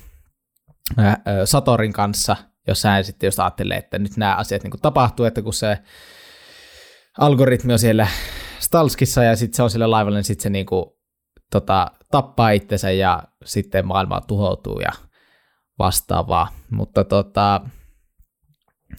äh, 0.98 1.06
äh, 1.06 1.16
Satorin 1.44 1.92
kanssa, 1.92 2.36
jos 2.68 2.84
hän 2.84 3.04
sitten 3.04 3.26
just 3.26 3.38
ajattelee, 3.38 3.76
että 3.76 3.98
nyt 3.98 4.16
nämä 4.16 4.36
asiat 4.36 4.62
niin 4.62 4.80
tapahtuu, 4.82 5.26
että 5.26 5.42
kun 5.42 5.54
se 5.54 5.78
algoritmi 7.18 7.72
on 7.72 7.78
siellä 7.78 8.08
Stalskissa 8.58 9.24
ja 9.24 9.36
sitten 9.36 9.56
se 9.56 9.62
on 9.62 9.70
siellä 9.70 9.90
laivalla, 9.90 10.18
niin 10.18 10.24
sitten 10.24 10.42
se 10.42 10.50
niin 10.50 10.66
kuin, 10.66 10.84
tota, 11.50 11.90
tappaa 12.10 12.50
itsensä 12.50 12.90
ja 12.90 13.22
sitten 13.44 13.86
maailma 13.86 14.20
tuhoutuu 14.20 14.80
ja 14.80 14.92
vastaavaa. 15.78 16.48
Mutta 16.70 17.04
tota, 17.04 17.60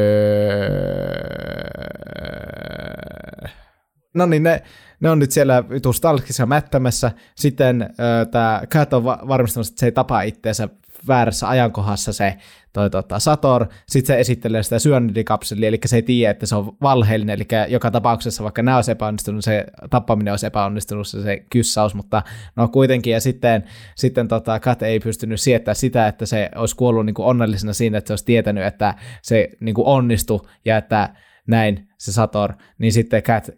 no 4.14 4.26
niin, 4.26 4.42
ne, 4.42 4.62
ne 5.01 5.11
on 5.11 5.18
nyt 5.18 5.30
siellä 5.30 5.68
vitussa 5.68 6.03
talkissa 6.03 6.46
mättämässä. 6.46 7.11
Sitten 7.34 7.94
tämä 8.30 8.62
Cat 8.70 8.92
on 8.92 9.05
va- 9.05 9.20
varmistanut, 9.28 9.68
että 9.68 9.80
se 9.80 9.86
ei 9.86 9.92
tapa 9.92 10.22
itseensä 10.22 10.68
väärässä 11.09 11.48
ajankohdassa 11.48 12.12
se 12.12 12.36
toi, 12.72 12.90
tota, 12.90 13.18
Sator, 13.18 13.66
sitten 13.88 14.14
se 14.14 14.20
esittelee 14.20 14.62
sitä 14.62 14.78
syönidikapselia, 14.78 15.68
eli 15.68 15.78
se 15.84 15.96
ei 15.96 16.03
tiedä, 16.03 16.30
että 16.30 16.46
se 16.46 16.57
on 16.57 16.76
valheellinen, 16.82 17.34
eli 17.34 17.46
joka 17.68 17.90
tapauksessa 17.90 18.42
vaikka 18.42 18.62
nämä 18.62 18.76
olisi 18.76 18.90
epäonnistunut, 18.90 19.44
se 19.44 19.66
tappaminen 19.90 20.32
olisi 20.32 20.46
epäonnistunut, 20.46 21.09
se, 21.09 21.22
se 21.22 21.44
kyssaus, 21.51 21.94
mutta 21.94 22.22
no 22.57 22.68
kuitenkin, 22.68 23.12
ja 23.12 23.20
sitten, 23.20 23.64
sitten 23.94 24.28
tota, 24.28 24.61
Kat 24.61 24.82
ei 24.82 25.01
pystynyt 25.01 25.40
siettämään 25.40 25.76
sitä, 25.76 26.09
että 26.09 26.26
se 26.26 26.51
olisi 26.55 26.76
kuollut 26.76 27.07
niin 27.07 27.14
kuin 27.14 27.26
onnellisena 27.26 27.72
siinä, 27.72 27.98
että 27.98 28.09
se 28.09 28.12
olisi 28.12 28.24
tietänyt, 28.24 28.64
että 28.64 28.94
se 29.22 29.48
niin 29.61 29.74
kuin 29.74 29.86
onnistui, 29.86 30.40
ja 30.64 30.76
että 30.76 31.09
näin 31.46 31.88
se 31.98 32.12
Sator, 32.12 32.53
niin 32.78 32.92
sitten 32.92 33.22
Kat 33.22 33.51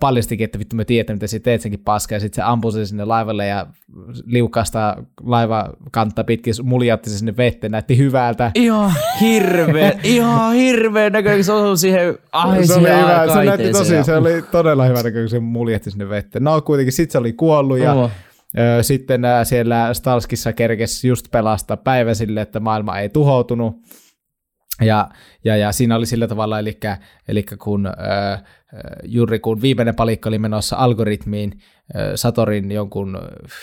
paljastikin, 0.00 0.44
että 0.44 0.58
vittu 0.58 0.76
me 0.76 0.84
tiedämme, 0.84 1.14
mitä 1.14 1.26
sä 1.26 1.40
teet 1.40 1.60
senkin 1.60 1.80
paskaa, 1.80 2.16
ja 2.16 2.20
sitten 2.20 2.36
se 2.36 2.42
ampui 2.42 2.72
sen 2.72 2.86
sinne 2.86 3.04
laivalle 3.04 3.46
ja 3.46 3.66
liukasta 4.24 4.96
laivakantta 5.20 6.24
pitkin 6.24 6.54
muljatti 6.62 7.10
se 7.10 7.18
sinne 7.18 7.36
vetteen, 7.36 7.70
näytti 7.70 7.98
hyvältä. 7.98 8.50
Ihan 8.54 8.92
hirveä, 9.20 9.92
ihan 10.02 10.54
hirveä 10.54 11.10
näköinen, 11.10 11.44
se 11.44 11.52
on 11.52 11.78
siihen, 11.78 12.18
ai 12.32 12.66
se 12.66 12.74
oli 12.74 12.88
hyvä, 12.88 13.34
se 13.34 13.44
näytti 13.44 13.72
tosi, 13.72 14.04
se 14.04 14.16
oli 14.16 14.42
todella 14.42 14.84
hyvä 14.84 15.02
näköinen, 15.02 15.28
se 15.28 15.40
muljatti 15.40 15.90
sinne 15.90 16.08
vetteen. 16.08 16.44
No 16.44 16.60
kuitenkin 16.60 16.92
sitten 16.92 17.12
se 17.12 17.18
oli 17.18 17.32
kuollut 17.32 17.78
ja 17.78 17.92
oh. 17.92 18.10
Sitten 18.82 19.22
siellä 19.44 19.94
Stalskissa 19.94 20.52
kerkesi 20.52 21.08
just 21.08 21.30
pelastaa 21.30 21.76
päivä 21.76 22.14
sille, 22.14 22.40
että 22.40 22.60
maailma 22.60 22.98
ei 22.98 23.08
tuhoutunut. 23.08 23.76
Ja, 24.80 25.08
ja, 25.44 25.56
ja 25.56 25.72
siinä 25.72 25.96
oli 25.96 26.06
sillä 26.06 26.28
tavalla, 26.28 26.58
eli, 26.58 26.78
eli 27.28 27.44
kun 27.58 27.88
juuri 29.04 29.38
kun 29.38 29.62
viimeinen 29.62 29.94
palikka 29.94 30.28
oli 30.28 30.38
menossa 30.38 30.76
algoritmiin 30.76 31.52
äh, 31.96 32.02
Satorin 32.14 32.72
jonkun 32.72 33.18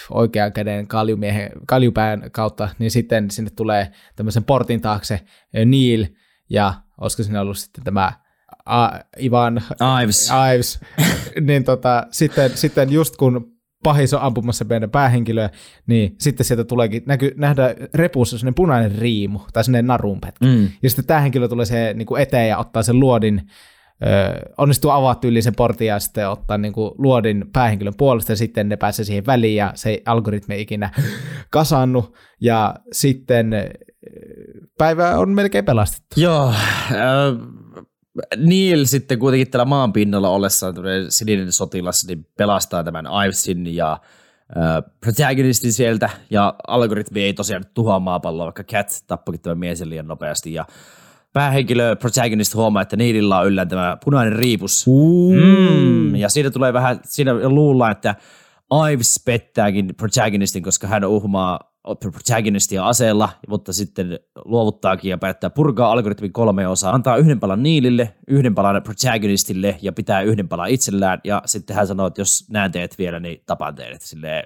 oikean 0.10 0.54
käden 0.54 0.88
kaljumiehen, 0.88 1.52
kaljupään 1.68 2.30
kautta, 2.32 2.70
niin 2.80 2.92
sitten 2.92 3.32
sinne 3.32 3.52
tulee 3.56 3.92
tämmöisen 4.16 4.44
portin 4.44 4.82
taakse 4.82 5.14
äh, 5.14 5.66
Neil, 5.66 6.06
ja 6.50 6.74
olisiko 7.02 7.24
siinä 7.24 7.42
ollut 7.42 7.58
sitten 7.58 7.84
tämä 7.84 8.14
uh, 8.52 9.24
Ivan 9.24 9.62
Ives, 10.04 10.32
Ives 10.56 10.80
niin 11.48 11.64
tota, 11.64 12.08
sitten, 12.12 12.58
sitten 12.58 12.92
just 12.92 13.18
kun 13.18 13.60
pahis 13.84 14.14
on 14.14 14.22
ampumassa 14.22 14.66
meidän 14.66 14.92
päähenkilöä, 14.92 15.50
niin 15.88 16.16
sitten 16.18 16.46
sieltä 16.46 16.64
tuleekin, 16.64 17.04
näky, 17.06 17.34
nähdä 17.38 17.76
repussa 17.94 18.38
sellainen 18.38 18.56
punainen 18.56 18.96
riimu 19.00 19.40
tai 19.54 19.64
sellainen 19.64 19.88
narunpätkä. 19.88 20.46
Mm. 20.46 20.70
Ja 20.84 20.90
sitten 20.90 21.06
tämä 21.06 21.20
henkilö 21.20 21.48
tulee 21.48 21.66
se 21.66 21.94
niin 21.94 22.08
eteen 22.20 22.50
ja 22.50 22.58
ottaa 22.58 22.84
sen 22.84 23.00
luodin, 23.00 23.42
onnistuu 24.58 24.92
avaa 24.92 25.20
yli 25.24 25.42
sen 25.42 25.56
portin 25.56 25.88
ja 25.88 26.00
sitten 26.00 26.30
ottaa 26.30 26.58
niin 26.58 26.74
kuin 26.74 26.92
luodin 26.98 27.46
päähenkilön 27.54 27.94
puolesta 27.98 28.32
ja 28.32 28.36
sitten 28.36 28.70
ne 28.70 28.78
pääsee 28.78 29.06
siihen 29.06 29.26
väliin 29.26 29.56
ja 29.56 29.72
se 29.76 30.02
algoritmi 30.06 30.56
ei 30.56 30.62
ikinä 30.62 30.90
kasannut 31.50 32.16
ja 32.42 32.76
sitten 32.92 33.54
päivä 34.78 35.20
on 35.20 35.30
melkein 35.30 35.66
pelastettu. 35.66 36.22
Joo, 36.22 36.50
äh, 36.50 36.56
Neil 38.38 38.86
sitten 38.86 39.20
kuitenkin 39.20 39.52
tällä 39.52 39.66
maan 39.66 39.94
pinnalla 39.94 40.30
ollessaan 40.30 40.76
sininen 41.10 41.52
sotilas, 41.52 42.08
niin 42.08 42.28
pelastaa 42.38 42.84
tämän 42.84 43.06
Ivesin 43.26 43.76
ja 43.76 43.92
äh, 43.92 44.84
protagonistin 45.00 45.74
sieltä, 45.74 46.10
ja 46.30 46.54
algoritmi 46.68 47.24
ei 47.24 47.34
tosiaan 47.34 47.66
tuhoa 47.74 48.00
maapalloa, 48.00 48.46
vaikka 48.46 48.64
Cat 48.64 49.04
tappokin 49.08 49.42
tämän 49.42 49.58
miesen 49.58 49.90
liian 49.90 50.08
nopeasti, 50.08 50.54
ja 50.54 50.66
päähenkilö 51.34 51.96
protagonist 51.96 52.56
huomaa, 52.56 52.82
että 52.82 52.96
Neilillä 52.96 53.40
on 53.40 53.48
yllään 53.48 53.68
tämä 53.68 53.98
punainen 54.04 54.34
riipus. 54.34 54.86
Mm, 55.32 56.16
ja 56.16 56.30
siinä 56.30 56.52
tulee 56.52 56.74
vähän, 56.74 57.00
siinä 57.04 57.34
luullaan, 57.34 57.92
että 57.92 58.16
Ives 58.94 59.22
pettääkin 59.26 59.96
protagonistin, 59.98 60.64
koska 60.64 60.88
hän 60.88 61.06
uhmaa 61.06 61.60
protagonistia 62.00 62.88
aseella, 62.88 63.30
mutta 63.48 63.74
sitten 63.74 64.20
luovuttaakin 64.46 65.10
ja 65.10 65.18
päättää 65.18 65.50
purkaa 65.50 65.92
algoritmin 65.92 66.34
kolme 66.34 66.68
osaa, 66.68 66.94
antaa 66.94 67.18
yhden 67.18 67.40
palan 67.40 67.64
Niilille, 67.64 68.16
yhden 68.28 68.56
palan 68.56 68.84
protagonistille 68.84 69.78
ja 69.82 69.94
pitää 69.94 70.22
yhden 70.22 70.48
palan 70.48 70.70
itsellään, 70.70 71.22
ja 71.24 71.42
sitten 71.46 71.76
hän 71.76 71.88
sanoo, 71.88 72.08
että 72.08 72.22
jos 72.22 72.46
näen 72.50 72.72
teet 72.72 72.98
vielä, 72.98 73.20
niin 73.20 73.44
tapaan 73.46 73.76
teidät. 73.76 74.02
Silleen 74.02 74.44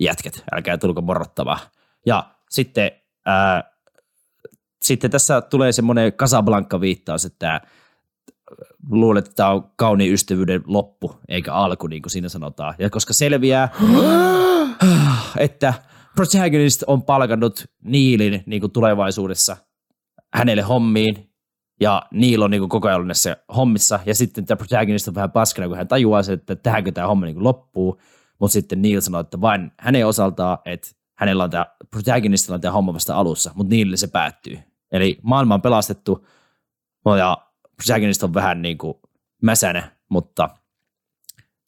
jätket, 0.00 0.44
älkää 0.52 0.78
tulko 0.78 1.00
morrottavaa. 1.02 1.58
Ja 2.06 2.30
sitten, 2.50 2.90
ää, 3.26 3.75
sitten 4.86 5.10
tässä 5.10 5.40
tulee 5.40 5.72
semmoinen 5.72 6.12
Casablanca-viittaus, 6.12 7.24
että 7.24 7.60
luulet, 8.90 9.26
että 9.26 9.36
tämä 9.36 9.50
on 9.50 9.70
kauniin 9.76 10.12
ystävyyden 10.12 10.62
loppu, 10.66 11.16
eikä 11.28 11.52
alku, 11.52 11.86
niin 11.86 12.02
kuin 12.02 12.10
siinä 12.10 12.28
sanotaan. 12.28 12.74
Ja 12.78 12.90
koska 12.90 13.12
selviää, 13.12 13.68
että 15.38 15.74
protagonist 16.14 16.82
on 16.86 17.02
palkannut 17.02 17.64
Niilin 17.84 18.42
niin 18.46 18.60
kuin 18.60 18.72
tulevaisuudessa 18.72 19.56
hänelle 20.34 20.62
hommiin, 20.62 21.30
ja 21.80 22.02
Neil 22.10 22.42
on 22.42 22.50
niin 22.50 22.60
kuin 22.60 22.68
koko 22.68 22.88
ajan 22.88 23.06
näissä 23.06 23.36
hommissa, 23.56 24.00
ja 24.06 24.14
sitten 24.14 24.46
tämä 24.46 24.56
protagonist 24.56 25.08
on 25.08 25.14
vähän 25.14 25.30
paskana, 25.30 25.68
kun 25.68 25.76
hän 25.76 25.88
tajuaa 25.88 26.22
se, 26.22 26.32
että 26.32 26.56
tähänkö 26.56 26.92
tämä 26.92 27.06
homma 27.06 27.26
niin 27.26 27.34
kuin 27.34 27.44
loppuu, 27.44 28.00
mutta 28.38 28.52
sitten 28.52 28.82
Neil 28.82 29.00
sanoo, 29.00 29.20
että 29.20 29.40
vain 29.40 29.72
hänen 29.78 30.06
osaltaan, 30.06 30.58
että 30.64 30.88
hänellä 31.18 31.44
on 31.44 31.50
tämä, 31.50 31.66
protagonistilla 31.90 32.54
on 32.54 32.60
tämä 32.60 32.72
homma 32.72 32.94
vasta 32.94 33.16
alussa, 33.16 33.50
mutta 33.54 33.70
Neilille 33.70 33.96
se 33.96 34.06
päättyy. 34.06 34.58
Eli 34.92 35.18
maailma 35.22 35.54
on 35.54 35.62
pelastettu, 35.62 36.26
ja 37.18 37.38
protagonist 37.76 38.22
on 38.22 38.34
vähän 38.34 38.62
niin 38.62 38.78
kuin 38.78 38.94
mäsänä, 39.42 39.92
mutta 40.08 40.48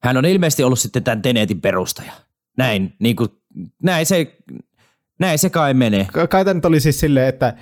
hän 0.02 0.16
on 0.16 0.24
ilmeisesti 0.24 0.62
ollut 0.64 0.78
sitten 0.78 1.04
tämän 1.04 1.22
Tenetin 1.22 1.60
perustaja. 1.60 2.12
Näin, 2.58 2.94
niin 2.98 3.16
kuin 3.16 3.28
näin 3.82 4.06
se, 4.06 4.38
näin 5.20 5.38
se 5.38 5.50
kai 5.50 5.74
menee. 5.74 6.06
Kai 6.30 6.44
tämä 6.44 6.54
nyt 6.54 6.64
oli 6.64 6.80
siis 6.80 7.00
silleen, 7.00 7.28
että 7.28 7.56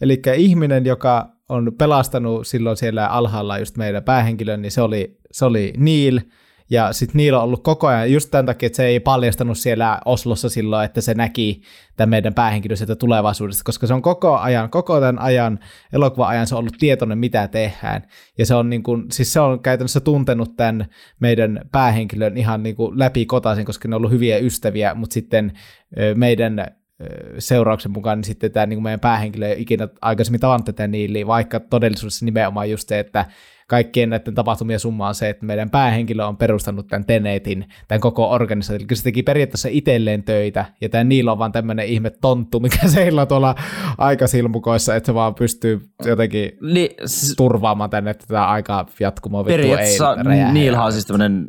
eli 0.00 0.22
ihminen, 0.36 0.86
joka 0.86 1.32
on 1.48 1.72
pelastanut 1.78 2.46
silloin 2.46 2.76
siellä 2.76 3.06
alhaalla 3.06 3.58
just 3.58 3.76
meidän 3.76 4.04
päähenkilön, 4.04 4.62
niin 4.62 4.72
se 4.72 4.82
oli, 4.82 5.18
se 5.32 5.44
oli 5.44 5.72
Neil, 5.76 6.20
ja 6.72 6.92
sitten 6.92 7.16
niillä 7.16 7.38
on 7.38 7.44
ollut 7.44 7.62
koko 7.62 7.86
ajan, 7.86 8.12
just 8.12 8.30
tämän 8.30 8.46
takia, 8.46 8.66
että 8.66 8.76
se 8.76 8.84
ei 8.84 9.00
paljastanut 9.00 9.58
siellä 9.58 10.00
Oslossa 10.04 10.48
silloin, 10.48 10.84
että 10.84 11.00
se 11.00 11.14
näki 11.14 11.62
tämän 11.96 12.10
meidän 12.10 12.34
päähenkilön 12.34 12.76
sieltä 12.76 12.96
tulevaisuudesta, 12.96 13.64
koska 13.64 13.86
se 13.86 13.94
on 13.94 14.02
koko 14.02 14.36
ajan, 14.38 14.70
koko 14.70 15.00
tämän 15.00 15.18
ajan, 15.18 15.58
elokuvan 15.92 16.28
ajan 16.28 16.46
se 16.46 16.54
on 16.54 16.58
ollut 16.58 16.78
tietoinen, 16.78 17.18
mitä 17.18 17.48
tehdään. 17.48 18.02
Ja 18.38 18.46
se 18.46 18.54
on, 18.54 18.70
niin 18.70 18.82
kuin, 18.82 19.04
siis 19.10 19.32
se 19.32 19.40
on 19.40 19.60
käytännössä 19.60 20.00
tuntenut 20.00 20.56
tämän 20.56 20.86
meidän 21.20 21.60
päähenkilön 21.72 22.36
ihan 22.36 22.62
niin 22.62 22.76
kuin 22.76 22.98
läpi 22.98 23.26
kotaisin, 23.26 23.64
koska 23.64 23.88
ne 23.88 23.94
on 23.94 23.98
ollut 23.98 24.12
hyviä 24.12 24.38
ystäviä, 24.38 24.94
mutta 24.94 25.14
sitten 25.14 25.52
meidän 26.14 26.66
seurauksen 27.38 27.92
mukaan, 27.92 28.18
niin 28.18 28.24
sitten 28.24 28.52
tämä 28.52 28.66
niin 28.66 28.76
kuin 28.76 28.82
meidän 28.82 29.00
päähenkilö 29.00 29.48
ei 29.48 29.62
ikinä 29.62 29.88
aikaisemmin 30.00 30.40
tavannut 30.40 30.64
tätä 30.64 30.86
niille, 30.86 31.26
vaikka 31.26 31.60
todellisuudessa 31.60 32.24
nimenomaan 32.24 32.70
just 32.70 32.88
se, 32.88 32.98
että 32.98 33.24
kaikkien 33.68 34.10
näiden 34.10 34.34
tapahtumien 34.34 34.80
summa 34.80 35.08
on 35.08 35.14
se, 35.14 35.28
että 35.28 35.46
meidän 35.46 35.70
päähenkilö 35.70 36.24
on 36.24 36.36
perustanut 36.36 36.86
tämän 36.86 37.04
Tenetin, 37.04 37.64
tämän 37.88 38.00
koko 38.00 38.30
organisaation. 38.30 38.86
Eli 38.90 38.96
se 38.96 39.02
teki 39.02 39.22
periaatteessa 39.22 39.68
itselleen 39.72 40.22
töitä, 40.22 40.64
ja 40.80 40.88
tämä 40.88 41.04
niillä 41.04 41.32
on 41.32 41.38
vaan 41.38 41.52
tämmöinen 41.52 41.86
ihme 41.86 42.10
tonttu, 42.10 42.60
mikä 42.60 42.88
seillä 42.98 43.26
tuolla 43.26 43.54
aikasilmukoissa, 43.98 44.96
että 44.96 45.06
se 45.06 45.14
vaan 45.14 45.34
pystyy 45.34 45.80
jotenkin 46.04 46.52
niin, 46.60 46.90
turvaamaan 47.36 47.90
tänne, 47.90 48.10
että 48.10 48.26
tämä 48.26 48.46
aika 48.46 48.86
jatkumo 49.00 49.44
Periaatteessa 49.44 50.16
Niilhan 50.52 50.86
on 50.86 50.92
siis 50.92 51.06
tämmöinen 51.06 51.46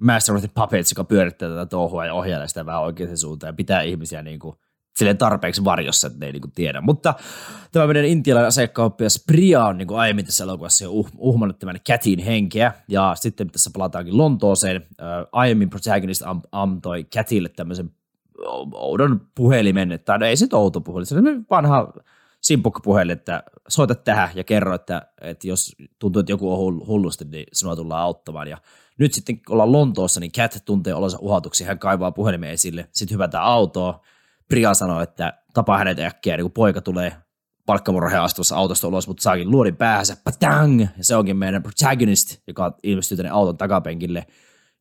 Master 0.00 0.34
of 0.34 0.40
the 0.40 0.50
Puppets, 0.54 0.90
joka 0.90 1.04
pyörittää 1.04 1.48
tätä 1.48 1.66
touhua 1.66 2.06
ja 2.06 2.14
ohjailee 2.14 2.48
sitä 2.48 2.66
vähän 2.66 2.82
oikeaan 2.82 3.18
suuntaan 3.18 3.48
ja 3.48 3.54
pitää 3.54 3.82
ihmisiä 3.82 4.22
niin 4.22 4.38
kuin 4.38 4.56
silleen 4.96 5.18
tarpeeksi 5.18 5.64
varjossa, 5.64 6.06
että 6.06 6.18
ne 6.18 6.26
ei 6.26 6.32
niinku 6.32 6.48
tiedä. 6.54 6.80
Mutta 6.80 7.14
tämä 7.72 7.86
meidän 7.86 8.04
intialainen 8.04 8.48
asekauppias 8.48 9.24
Priya 9.26 9.64
on 9.64 9.78
niinku 9.78 9.94
aiemmin 9.94 10.24
tässä 10.24 10.44
elokuvassa 10.44 10.84
jo 10.84 10.90
uh, 10.90 11.08
uhmannut 11.18 11.58
tämän 11.58 11.80
Catin 11.88 12.18
henkeä, 12.18 12.72
ja 12.88 13.12
sitten 13.14 13.50
tässä 13.50 13.70
palataankin 13.74 14.18
Lontooseen. 14.18 14.76
Äh, 14.76 15.06
aiemmin 15.32 15.70
protagonist 15.70 16.22
am, 16.22 16.42
antoi 16.52 17.04
Catille 17.04 17.48
tämmöisen 17.48 17.90
oudon 18.72 19.20
puhelimen, 19.34 20.00
tai 20.04 20.18
no 20.18 20.26
ei 20.26 20.36
se 20.36 20.46
outo 20.52 20.80
puhelin, 20.80 21.06
se 21.06 21.14
on 21.14 21.46
vanha 21.50 21.92
simpukkapuhelin, 22.46 23.12
että 23.12 23.42
soita 23.68 23.94
tähän 23.94 24.30
ja 24.34 24.44
kerro, 24.44 24.74
että, 24.74 25.02
että 25.20 25.48
jos 25.48 25.76
tuntuu, 25.98 26.20
että 26.20 26.32
joku 26.32 26.66
on 26.66 26.86
hullusti, 26.86 27.24
niin 27.24 27.46
sinua 27.52 27.76
tullaan 27.76 28.02
auttamaan. 28.02 28.48
Ja 28.48 28.58
nyt 28.98 29.12
sitten 29.12 29.42
kun 29.42 29.52
ollaan 29.52 29.72
Lontoossa, 29.72 30.20
niin 30.20 30.32
Cat 30.32 30.62
tuntee 30.64 30.94
olonsa 30.94 31.18
uhatuksi, 31.20 31.64
hän 31.64 31.78
kaivaa 31.78 32.12
puhelimen 32.12 32.50
esille, 32.50 32.88
sitten 32.92 33.14
hyvätään 33.14 33.44
autoa, 33.44 34.00
Priya 34.48 34.74
sanoi, 34.74 35.02
että 35.02 35.42
tapaa 35.54 35.78
hänet 35.78 35.98
äkkiä, 35.98 36.36
niin 36.36 36.44
kun 36.44 36.52
poika 36.52 36.80
tulee 36.80 37.16
palkkamurheen 37.66 38.22
astuvassa 38.22 38.56
autosta 38.56 38.88
ulos, 38.88 39.08
mutta 39.08 39.22
saakin 39.22 39.50
luodin 39.50 39.76
päähänsä, 39.76 40.16
patang, 40.24 40.80
ja 40.80 41.04
se 41.04 41.16
onkin 41.16 41.36
meidän 41.36 41.62
protagonist, 41.62 42.42
joka 42.46 42.78
ilmestyy 42.82 43.16
tänne 43.16 43.30
auton 43.30 43.56
takapenkille, 43.56 44.26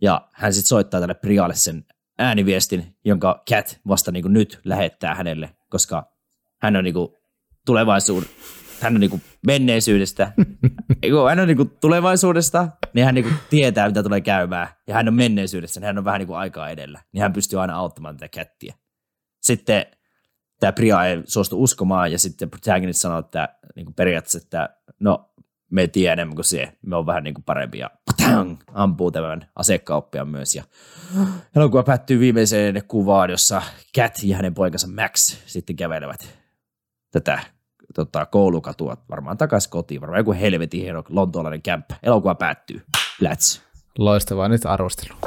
ja 0.01 0.28
hän 0.34 0.53
sitten 0.53 0.68
soittaa 0.68 0.99
tälle 0.99 1.13
Prialle 1.13 1.55
sen 1.55 1.86
ääniviestin, 2.20 2.95
jonka 3.05 3.43
Cat 3.49 3.80
vasta 3.88 4.11
niin 4.11 4.34
nyt 4.34 4.59
lähettää 4.66 5.16
hänelle, 5.16 5.55
koska 5.70 6.11
hän 6.61 6.76
on 6.76 6.84
niin 6.84 6.95
tulevaisuuden, 7.66 8.30
hän 8.82 8.95
on 8.95 8.99
niin 8.99 9.22
menneisyydestä, 9.47 10.32
kun 11.11 11.30
hän 11.30 11.39
on 11.39 11.47
niin 11.47 11.57
kuin 11.57 11.72
tulevaisuudesta, 11.82 12.68
niin 12.93 13.05
hän 13.05 13.16
niin 13.16 13.26
kuin 13.26 13.36
tietää, 13.49 13.88
mitä 13.88 14.03
tulee 14.03 14.22
käymään. 14.22 14.68
Ja 14.88 14.93
hän 14.93 15.07
on 15.07 15.13
menneisyydessä, 15.13 15.80
niin 15.80 15.86
hän 15.86 15.97
on 15.97 16.05
vähän 16.05 16.20
niin 16.20 16.28
kuin 16.28 16.38
aikaa 16.38 16.70
edellä. 16.70 17.01
Niin 17.11 17.22
hän 17.22 17.34
pystyy 17.34 17.61
aina 17.61 17.76
auttamaan 17.76 18.18
tätä 18.18 18.28
kättiä. 18.28 18.76
Sitten 19.41 19.86
tämä 20.59 20.72
Priya 20.72 21.05
ei 21.05 21.22
suostu 21.26 21.63
uskomaan, 21.63 22.11
ja 22.11 22.20
sitten 22.20 22.49
protagonist 22.49 23.01
sanoo, 23.01 23.20
että 23.20 23.49
niin 23.76 23.86
kuin 23.86 23.95
periaatteessa, 23.95 24.38
että 24.38 24.70
no, 24.99 25.34
me 25.72 25.88
tiedä 25.88 26.13
enemmän 26.13 26.36
kuin 26.36 26.45
se, 26.45 26.78
me 26.82 26.95
on 26.95 27.05
vähän 27.05 27.24
niin 27.24 27.34
kuin 27.34 27.43
parempi, 27.43 27.78
ja 27.78 27.89
patang, 28.05 28.57
ampuu 28.74 29.11
tämän 29.11 29.49
asekauppiaan 29.55 30.28
myös. 30.28 30.55
Ja 30.55 30.63
elokuva 31.55 31.84
päättyy 31.84 32.20
viimeiseen 32.20 32.84
kuvaan, 32.88 33.30
jossa 33.30 33.61
Cat 33.97 34.20
ja 34.24 34.36
hänen 34.36 34.53
poikansa 34.53 34.88
Max 34.88 35.38
sitten 35.45 35.76
kävelevät 35.76 36.44
tätä 37.16 37.39
tota, 37.95 38.26
koulukatua 38.26 38.97
varmaan 39.09 39.38
takaisin 39.38 39.70
kotiin, 39.70 40.01
varmaan 40.01 40.20
joku 40.20 40.34
helvetin 40.34 40.82
hieno 40.82 41.03
lontoolainen 41.09 41.61
kämppä. 41.61 41.95
Elokuva 42.03 42.36
päättyy. 42.36 42.82
Let's. 43.24 43.61
Loistavaa 43.97 44.49
nyt 44.49 44.66
arvostelu. 44.66 45.18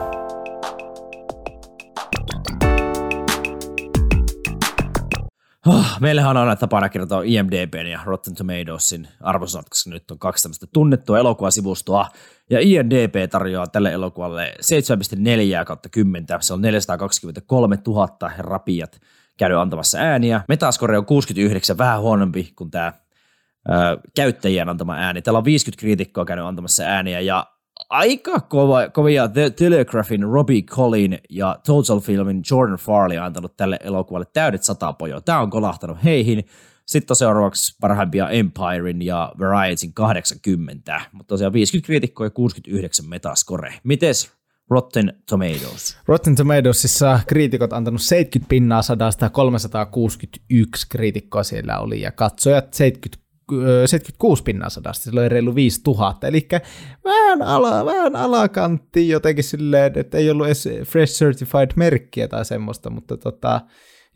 Oh, 5.67 6.01
meillähän 6.01 6.31
on 6.31 6.37
aina 6.37 6.57
tapana 6.57 6.89
kertoa 6.89 7.23
IMDBn 7.25 7.87
ja 7.87 8.01
Rotten 8.05 8.35
Tomatoesin 8.35 9.09
arvosanat, 9.21 9.69
koska 9.69 9.91
nyt 9.91 10.11
on 10.11 10.19
kaksi 10.19 10.43
tämmöistä 10.43 10.67
tunnettua 10.73 11.19
elokuvasivustoa. 11.19 12.09
Ja 12.51 12.61
IMDB 12.61 13.31
tarjoaa 13.31 13.67
tälle 13.67 13.93
elokuvalle 13.93 14.55
7,4 15.61 15.65
kautta 15.65 15.89
10. 15.89 16.27
Se 16.41 16.55
on 16.55 16.61
423 16.61 17.79
000 17.87 18.31
rapiat 18.39 19.01
käynyt 19.39 19.59
antamassa 19.59 19.99
ääniä. 19.99 20.41
Metascore 20.49 20.99
on 20.99 21.07
69, 21.07 21.79
vähän 21.79 22.01
huonompi 22.01 22.53
kuin 22.57 22.71
tämä 22.71 22.93
käyttäjien 24.17 24.69
antama 24.69 24.95
ääni. 24.95 25.23
Täällä 25.23 25.39
on 25.39 25.45
50 25.45 25.81
kriitikkoa 25.81 26.25
käynyt 26.25 26.47
antamassa 26.47 26.83
ääniä 26.83 27.21
ja 27.21 27.47
aika 27.91 28.41
kova, 28.41 28.89
kovia 28.89 29.29
The 29.29 29.51
Telegraphin 29.51 30.23
Robbie 30.23 30.63
Collin 30.63 31.19
ja 31.31 31.59
Total 31.67 32.01
Filmin 32.01 32.43
Jordan 32.51 32.79
Farley 32.79 33.19
on 33.19 33.25
antanut 33.25 33.57
tälle 33.57 33.79
elokuvalle 33.83 34.27
täydet 34.33 34.63
sata 34.63 34.93
pojoa. 34.93 35.21
Tämä 35.21 35.41
on 35.41 35.51
kolahtanut 35.51 36.05
heihin. 36.05 36.45
Sitten 36.87 37.17
seuraavaksi 37.17 37.77
parhaimpia 37.81 38.31
Empirein 38.31 39.03
ja 39.03 39.33
Varietyn 39.39 39.93
80, 39.95 41.01
mutta 41.13 41.29
tosiaan 41.29 41.53
50 41.53 41.87
kriitikkoa 41.87 42.27
ja 42.27 42.31
69 42.31 43.07
metascore. 43.07 43.75
Mites 43.85 44.38
Rotten 44.71 45.13
Tomatoes? 45.29 45.99
Rotten 46.07 46.37
Tomatoesissa 46.37 47.21
kriitikot 47.27 47.73
antanut 47.73 48.03
70 48.03 48.49
pinnaa 48.49 48.83
sadasta, 48.83 49.31
361 49.31 50.87
kriitikkoa 50.89 51.43
siellä 51.43 51.79
oli. 51.79 52.01
Ja 52.01 52.13
katsojat 52.13 52.75
70 52.75 53.29
76 53.87 54.43
pinnaa 54.43 54.71
sadasta, 54.71 55.05
sillä 55.05 55.21
oli 55.21 55.29
reilu 55.29 55.55
5000, 55.55 56.27
eli 56.27 56.49
vähän, 57.05 57.43
ala, 57.43 57.85
vähän 57.85 58.17
alakantti 58.17 59.09
jotenkin 59.09 59.45
silleen, 59.45 59.93
että 59.97 60.19
ei 60.19 60.31
ollut 60.31 60.47
edes 60.47 60.69
Fresh 60.85 61.15
Certified 61.15 61.71
merkkiä 61.77 62.29
tai 62.29 62.45
semmoista, 62.45 62.91
mutta 62.91 63.17
tota, 63.17 63.61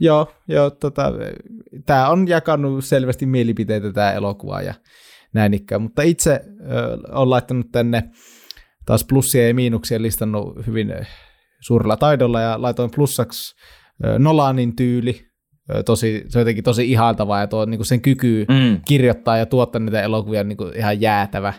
joo, 0.01 0.33
joo 0.49 0.71
tota, 0.71 1.13
tämä 1.87 2.09
on 2.09 2.29
jakanut 2.29 2.85
selvästi 2.85 3.27
mielipiteitä 3.27 3.93
tämä 3.93 4.13
elokuva 4.13 4.63
ja 4.63 4.75
näin 5.33 5.55
ikään, 5.55 5.83
mutta 5.83 6.03
itse 6.03 6.45
ö, 6.71 6.99
olen 7.13 7.31
laittanut 7.31 7.73
tänne 7.73 8.11
taas 8.87 9.05
plussia 9.05 9.49
ja 9.49 9.55
miinuksia 9.55 10.03
listannut 10.03 10.67
hyvin 10.67 10.95
suurella 11.61 11.97
taidolla 11.97 12.41
ja 12.41 12.63
laitoin 12.63 12.91
plussaksi 12.95 13.55
Nolanin 14.19 14.77
tyyli, 14.77 15.21
tosi, 15.85 16.25
se 16.29 16.39
on 16.39 16.41
jotenkin 16.41 16.65
tosi 16.65 16.91
ihaltavaa 16.91 17.41
ja 17.41 17.47
tuo 17.47 17.65
niin 17.65 17.85
sen 17.85 18.01
kyky 18.01 18.47
mm. 18.49 18.81
kirjoittaa 18.89 19.37
ja 19.37 19.47
tuottaa 19.47 19.81
niitä 19.81 20.03
elokuvia 20.03 20.45
niin 20.45 20.57
kuin 20.57 20.77
ihan 20.77 21.01
jäätävä 21.01 21.55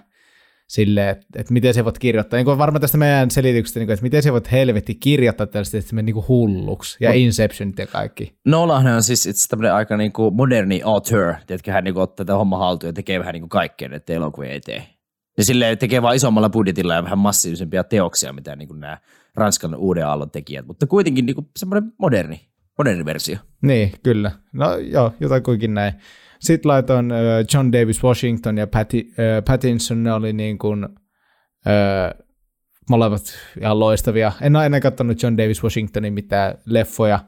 sille, 0.67 1.09
että, 1.09 1.26
että 1.36 1.53
miten 1.53 1.74
se 1.74 1.86
voit 1.86 1.99
kirjoittaa. 1.99 2.38
Niin 2.38 2.45
kuin 2.45 2.57
varmaan 2.57 2.82
tästä 2.82 2.97
meidän 2.97 3.32
selityksestä, 3.32 3.80
niin 3.80 3.88
kuin, 3.88 3.93
että 3.93 4.03
miten 4.03 4.24
se 4.24 4.32
voit 4.32 4.51
helvetti 4.51 4.95
kirjoittaa 4.95 5.47
tällaista, 5.47 5.78
että 5.78 5.89
se 5.89 5.95
menee 5.95 6.13
niin 6.13 6.28
hulluksi. 6.28 6.97
Ja. 7.01 7.13
Inceptionit 7.13 7.80
ja 7.80 7.88
kaikki. 7.88 8.36
Nolan 8.45 8.88
on 8.88 9.03
siis 9.03 9.26
itse 9.26 9.49
tämmöinen 9.49 9.74
aika 9.74 9.97
niin 9.97 10.11
kuin 10.11 10.36
moderni 10.36 10.82
author, 10.86 11.34
että 11.49 11.71
hän 11.71 11.84
niin 11.84 11.93
kuin 11.93 12.03
ottaa 12.03 12.26
tätä 12.26 12.38
homma 12.38 12.57
haltuun 12.57 12.89
ja 12.89 12.93
tekee 12.93 13.19
vähän 13.19 13.34
niin 13.34 13.41
kuin 13.41 13.49
kaikkea, 13.49 13.89
että 13.91 14.13
elokuvia 14.13 14.51
ei 14.51 14.61
tee. 14.61 14.92
Ja 15.38 15.43
sille 15.43 15.75
tekee 15.75 16.01
vaan 16.01 16.15
isommalla 16.15 16.49
budjetilla 16.49 16.93
ja 16.93 17.03
vähän 17.03 17.19
massiivisempia 17.19 17.84
teoksia, 17.84 18.34
mitä 18.34 18.55
niin 18.55 18.67
kuin 18.67 18.79
nämä 18.79 18.97
Ranskan 19.36 19.75
uuden 19.75 20.07
aallon 20.07 20.31
tekijät, 20.31 20.67
mutta 20.67 20.88
kuitenkin 20.88 21.25
niin 21.25 21.36
semmoinen 21.57 21.91
moderni 21.97 22.53
moderni 22.77 23.05
versio. 23.05 23.38
Niin, 23.61 23.91
kyllä. 24.03 24.31
No 24.53 24.77
joo, 24.77 25.13
jotakuinkin 25.19 25.73
näin. 25.73 25.93
Sitten 26.39 26.69
laitoin 26.69 27.11
John 27.53 27.71
Davis 27.71 28.03
Washington 28.03 28.57
ja 28.57 28.67
Patty, 28.67 28.97
uh, 28.97 29.43
Pattinson, 29.47 30.03
ne 30.03 30.13
oli 30.13 30.34
niin 30.34 30.57
kuin, 30.57 30.86
uh, 30.86 32.25
molemmat 32.89 33.21
ihan 33.61 33.79
loistavia. 33.79 34.31
En 34.41 34.55
ole 34.55 34.65
ennen 34.65 34.81
katsonut 34.81 35.23
John 35.23 35.38
Davis 35.38 35.63
Washingtonin 35.63 36.13
mitään 36.13 36.55
leffoja 36.65 37.19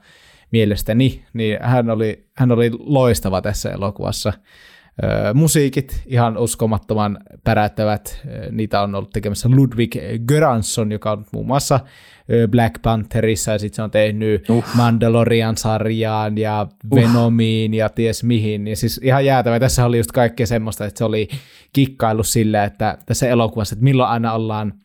mielestäni, 0.51 1.25
niin 1.33 1.57
hän 1.61 1.89
oli, 1.89 2.29
hän 2.35 2.51
oli 2.51 2.71
loistava 2.79 3.41
tässä 3.41 3.71
elokuvassa. 3.71 4.33
Musiikit 5.33 6.03
ihan 6.05 6.37
uskomattoman 6.37 7.17
päräyttävät. 7.43 8.21
Niitä 8.51 8.81
on 8.81 8.95
ollut 8.95 9.09
tekemässä 9.09 9.49
Ludwig 9.55 9.95
Göransson, 10.27 10.91
joka 10.91 11.11
on 11.11 11.25
muun 11.31 11.47
muassa 11.47 11.79
Black 12.51 12.81
Pantherissa 12.81 13.51
ja 13.51 13.59
sitten 13.59 13.75
se 13.75 13.81
on 13.81 13.91
tehnyt 13.91 14.49
uh. 14.49 14.63
Mandalorian-sarjaan 14.75 16.37
ja 16.37 16.67
Venomiin 16.95 17.71
uh. 17.71 17.77
ja 17.77 17.89
ties 17.89 18.23
mihin. 18.23 18.67
Ja 18.67 18.75
siis 18.75 18.99
ihan 19.03 19.25
jäätävä. 19.25 19.59
Tässä 19.59 19.85
oli 19.85 19.97
just 19.97 20.11
kaikkea 20.11 20.47
semmoista, 20.47 20.85
että 20.85 20.97
se 20.97 21.03
oli 21.03 21.27
kikkailu 21.73 22.23
sillä, 22.23 22.63
että 22.63 22.97
tässä 23.05 23.27
elokuvassa, 23.27 23.73
että 23.73 23.83
milloin 23.83 24.09
aina 24.09 24.33
ollaan– 24.33 24.73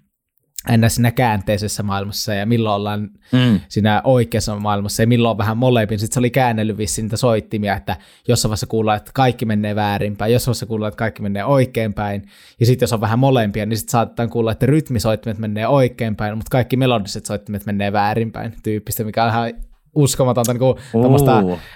aina 0.69 0.89
siinä 0.89 1.11
käänteisessä 1.11 1.83
maailmassa 1.83 2.35
ja 2.35 2.47
milloin 2.47 2.75
ollaan 2.75 3.11
mm. 3.33 3.61
siinä 3.69 4.01
oikeassa 4.05 4.59
maailmassa 4.59 5.03
ja 5.03 5.07
milloin 5.07 5.31
on 5.31 5.39
vähän 5.39 5.57
molempin. 5.57 5.99
Sitten 5.99 6.15
se 6.15 6.19
oli 6.19 6.31
käännellyt 6.31 6.79
vissiin 6.79 7.05
niitä 7.05 7.17
soittimia, 7.17 7.77
että 7.77 7.97
jossain 8.29 8.51
vaiheessa 8.51 8.67
kuullaan, 8.67 8.97
että 8.97 9.11
kaikki 9.15 9.45
menee 9.45 9.75
väärinpäin, 9.75 10.33
jossain 10.33 10.53
vaiheessa 10.53 10.67
kuullaan, 10.67 10.89
että 10.89 10.99
kaikki 10.99 11.23
menee 11.23 11.45
oikeinpäin. 11.45 12.23
Ja 12.61 12.67
sitten 12.67 12.87
jos 12.87 12.93
on 12.93 13.01
vähän 13.01 13.19
molempia, 13.19 13.67
niin 13.67 13.77
sitten 13.77 13.93
saattaa 13.93 14.29
kuulla, 14.29 14.53
että 14.53 14.67
rytmisoittimet 14.67 15.39
menee 15.39 15.67
oikeinpäin, 15.67 16.37
mutta 16.37 16.51
kaikki 16.51 16.77
melodiset 16.77 17.27
soittimet 17.27 17.67
menee 17.67 17.93
väärinpäin 17.93 18.55
tyyppistä, 18.63 19.05
mikä 19.05 19.25
on 19.25 19.31
ihan 19.31 19.53
uskomatonta 19.95 20.53
niin 20.53 20.59
kuin, 20.59 20.77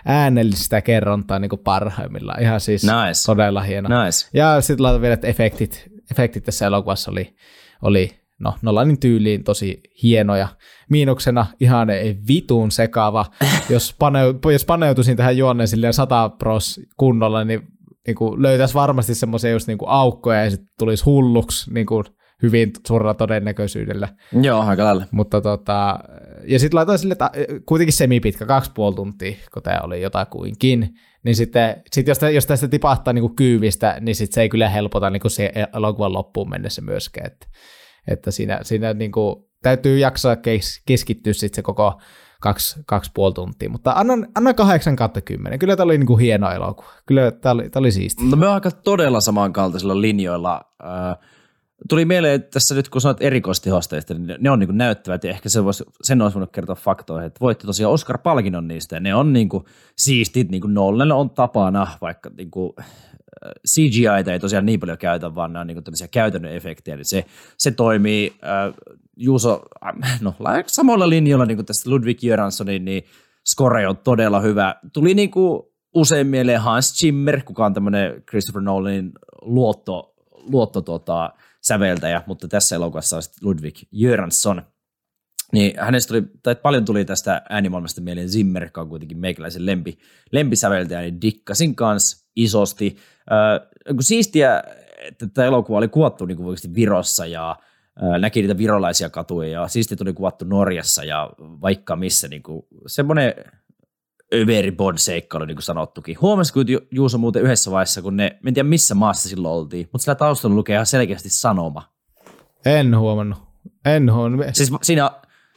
äänellistä 0.05 0.81
kerrontaa 0.81 1.39
niin 1.39 1.49
kuin 1.49 1.61
parhaimmillaan. 1.65 2.43
Ihan 2.43 2.61
siis 2.61 2.83
nice. 2.83 3.27
todella 3.27 3.63
hieno. 3.63 4.05
Nice. 4.05 4.29
Ja 4.35 4.61
sitten 4.61 4.83
laitan 4.83 5.01
vielä, 5.01 5.15
että 5.15 5.27
efektit, 5.27 5.91
efektit 6.11 6.45
tässä 6.45 6.67
elokuvassa 6.67 7.11
oli, 7.11 7.37
oli 7.83 8.24
no 8.45 8.55
Nolanin 8.63 9.01
tyyliin 9.01 9.45
tosi 9.45 9.81
hienoja. 10.03 10.49
Miinuksena 10.91 11.47
ihan 11.61 11.91
ei 11.91 12.17
vitun 12.29 12.71
sekava. 12.71 13.27
jos, 13.71 13.95
paneu, 13.99 14.35
jos 14.53 14.65
paneutuisin 14.65 15.17
tähän 15.17 15.37
juonneen 15.37 15.69
silleen 15.69 15.93
100 15.93 16.29
pros 16.29 16.81
kunnolla, 16.97 17.45
niin, 17.45 17.63
niin 18.07 18.15
kuin 18.15 18.43
löytäisi 18.43 18.75
varmasti 18.75 19.15
semmoisia 19.15 19.51
just 19.51 19.67
niin 19.67 19.79
kuin 19.79 19.89
aukkoja 19.89 20.45
ja 20.45 20.51
sitten 20.51 20.69
tulisi 20.79 21.05
hulluksi 21.05 21.75
niin 21.75 21.87
kuin 21.87 22.05
hyvin 22.43 22.71
suurella 22.87 23.15
todennäköisyydellä. 23.15 24.09
Joo, 24.43 24.61
aika 24.61 24.85
lailla. 24.85 25.05
Mutta 25.11 25.41
tota, 25.41 25.99
ja 26.47 26.59
sitten 26.59 26.77
laitoin 26.77 26.99
sille, 26.99 27.13
että 27.13 27.31
kuitenkin 27.67 27.93
semipitka, 27.93 28.47
kaksi 28.47 28.71
puoli 28.75 28.95
tuntia, 28.95 29.37
kun 29.55 29.63
tämä 29.63 29.81
oli 29.83 30.03
jotakuinkin, 30.03 30.95
niin 31.25 31.37
sitten 31.37 31.83
sit 31.93 32.07
jos, 32.09 32.19
jos 32.35 32.47
tästä 32.47 32.69
tipahtaa 32.69 33.13
niin 33.13 33.23
kuin 33.23 33.37
kyyvistä, 33.37 33.97
niin 34.01 34.15
sitten 34.15 34.35
se 34.35 34.41
ei 34.43 34.49
kyllä 34.49 34.69
helpota 34.69 35.11
niin 35.11 35.21
kuin 35.21 35.31
se 35.31 35.53
elokuvan 35.75 36.13
loppuun 36.13 36.51
mennessä 36.51 36.83
myöskään. 36.83 37.27
Että 37.27 37.47
että 38.09 38.31
siinä, 38.31 38.61
siinä 38.63 38.95
niin 38.95 39.13
kuin, 39.13 39.37
täytyy 39.63 39.99
jaksaa 39.99 40.37
kes, 40.37 40.83
keskittyä 40.87 41.33
sitten 41.33 41.57
se 41.57 41.63
koko 41.63 42.01
kaksi, 42.41 42.81
kaksi 42.87 43.11
puoli 43.15 43.35
tuntia, 43.35 43.71
mutta 43.71 43.93
annan, 43.97 44.27
annan 44.35 44.55
8 44.55 44.97
kautta 44.97 45.21
10. 45.21 45.59
Kyllä 45.59 45.77
tämä 45.77 45.85
oli 45.85 45.99
niin 45.99 46.07
kuin 46.07 46.21
hieno 46.21 46.51
elokuva. 46.51 46.89
Kyllä 47.07 47.31
tämä 47.31 47.53
oli, 47.53 47.71
tämä 47.71 47.81
oli 47.81 47.93
siisti. 47.93 48.25
No 48.25 48.37
me 48.37 48.47
aika 48.47 48.71
todella 48.71 49.21
samankaltaisilla 49.21 50.01
linjoilla. 50.01 50.61
Äh, 50.85 51.29
tuli 51.89 52.05
mieleen, 52.05 52.35
että 52.35 52.51
tässä 52.51 52.75
nyt 52.75 52.89
kun 52.89 53.01
sanoit 53.01 53.23
erikoistehosteista, 53.23 54.15
niin 54.15 54.37
ne 54.41 54.51
on 54.51 54.59
niin 54.59 54.69
kuin 54.69 54.79
näyttävät 54.79 55.25
ja 55.25 55.31
ehkä 55.31 55.49
se 55.49 55.65
voisi, 55.65 55.85
sen 56.03 56.23
olisi 56.23 56.35
voinut 56.35 56.53
kertoa 56.53 56.75
faktoihin, 56.75 57.27
että 57.27 57.41
voitte 57.41 57.67
tosiaan 57.67 57.93
Oscar-palkinnon 57.93 58.69
niistä 58.69 58.97
ja 58.97 59.01
ne 59.01 59.15
on 59.15 59.33
niin 59.33 59.49
kuin 59.49 59.65
siistit, 59.97 60.51
niin 60.51 60.61
kuin 60.61 60.75
Nolan 60.75 61.13
on 61.13 61.31
tapana, 61.31 61.87
vaikka 62.01 62.31
niin 62.37 62.51
kuin 62.51 62.73
CGI 63.69 64.31
ei 64.33 64.41
tosiaan 64.41 64.67
niin 64.67 64.81
paljon 64.81 64.99
käytä, 64.99 65.35
vaan 65.35 65.53
nämä 65.53 65.61
on 65.61 65.67
niin 65.67 65.83
kuin 65.83 66.09
käytännön 66.11 66.53
efektejä, 66.53 66.97
niin 66.97 67.05
se, 67.05 67.25
se 67.59 67.71
toimii 67.71 68.37
äh, 68.45 68.75
Juuso, 69.17 69.63
äh, 69.87 70.21
no 70.21 70.35
samalla 70.67 71.09
linjalla 71.09 71.47
niin 71.47 71.57
kuin 71.57 71.67
tästä 71.67 71.91
Ludwig 71.91 72.21
Göranssonin, 72.21 72.85
niin 72.85 73.05
score 73.47 73.89
on 73.89 73.97
todella 73.97 74.41
hyvä. 74.41 74.75
Tuli 74.93 75.15
niin 75.15 75.31
kuin 75.31 75.63
usein 75.95 76.27
mieleen 76.27 76.61
Hans 76.61 76.95
Zimmer, 76.99 77.43
kuka 77.43 77.67
on 77.67 77.75
tämmöinen 77.75 78.23
Christopher 78.29 78.63
Nolanin 78.63 79.13
luotto, 79.43 80.15
luotto 80.37 80.81
tota, 80.81 81.31
säveltäjä, 81.63 82.23
mutta 82.27 82.49
tässä 82.49 82.77
elokuvassa 82.77 83.17
on 83.17 83.23
Ludwig 83.43 83.77
Göransson. 84.01 84.63
Niin 85.53 85.75
hänestä 85.79 86.09
tuli, 86.09 86.23
tai 86.43 86.55
paljon 86.55 86.85
tuli 86.85 87.05
tästä 87.05 87.43
äänimaailmasta 87.49 88.01
mieleen 88.01 88.29
Zimmer, 88.29 88.65
joka 88.65 88.81
on 88.81 88.89
kuitenkin 88.89 89.19
meikäläisen 89.19 89.67
lempi, 89.67 89.99
lempisäveltäjä, 90.33 91.01
niin 91.01 91.21
dikkasin 91.21 91.75
kanssa 91.75 92.27
isosti. 92.37 92.97
Äh, 93.33 93.69
siistiä 94.01 94.63
että 95.05 95.27
tämä 95.27 95.47
elokuva 95.47 95.79
oli 95.79 95.89
kuvattu 95.89 96.27
niin 96.27 96.37
kuin 96.37 96.57
Virossa 96.75 97.27
ja 97.27 97.57
näki 98.19 98.41
niitä 98.41 98.59
virolaisia 98.59 99.11
katuja 99.11 99.49
ja 99.49 99.69
siisti 99.69 99.97
tuli 99.97 100.13
kuvattu 100.13 100.45
Norjassa 100.45 101.05
ja 101.05 101.31
vaikka 101.39 101.97
missä 101.97 102.29
niin 102.29 102.43
kuin, 102.43 102.67
semmoinen 102.87 103.35
överi 104.35 104.73
bond 104.73 104.99
seikkailu, 104.99 105.45
niin 105.45 105.57
kuin 105.57 105.63
sanottukin. 105.63 106.21
Huomasiko 106.21 106.61
Juuso 106.91 107.19
muuten 107.19 107.43
yhdessä 107.43 107.71
vaiheessa, 107.71 108.03
kun 108.03 108.17
ne, 108.17 108.39
en 108.47 108.55
tiedä 108.55 108.69
missä 108.69 108.95
maassa 108.95 109.29
silloin 109.29 109.55
oltiin, 109.55 109.89
mutta 109.93 110.05
sillä 110.05 110.15
taustalla 110.15 110.57
lukee 110.57 110.75
ihan 110.75 110.87
selkeästi 110.87 111.29
sanoma. 111.29 111.83
En 112.67 112.99
huomannut. 112.99 113.39
En 113.85 114.13
huomannut. 114.13 114.47
Siis 114.53 114.73
siinä, 114.83 115.11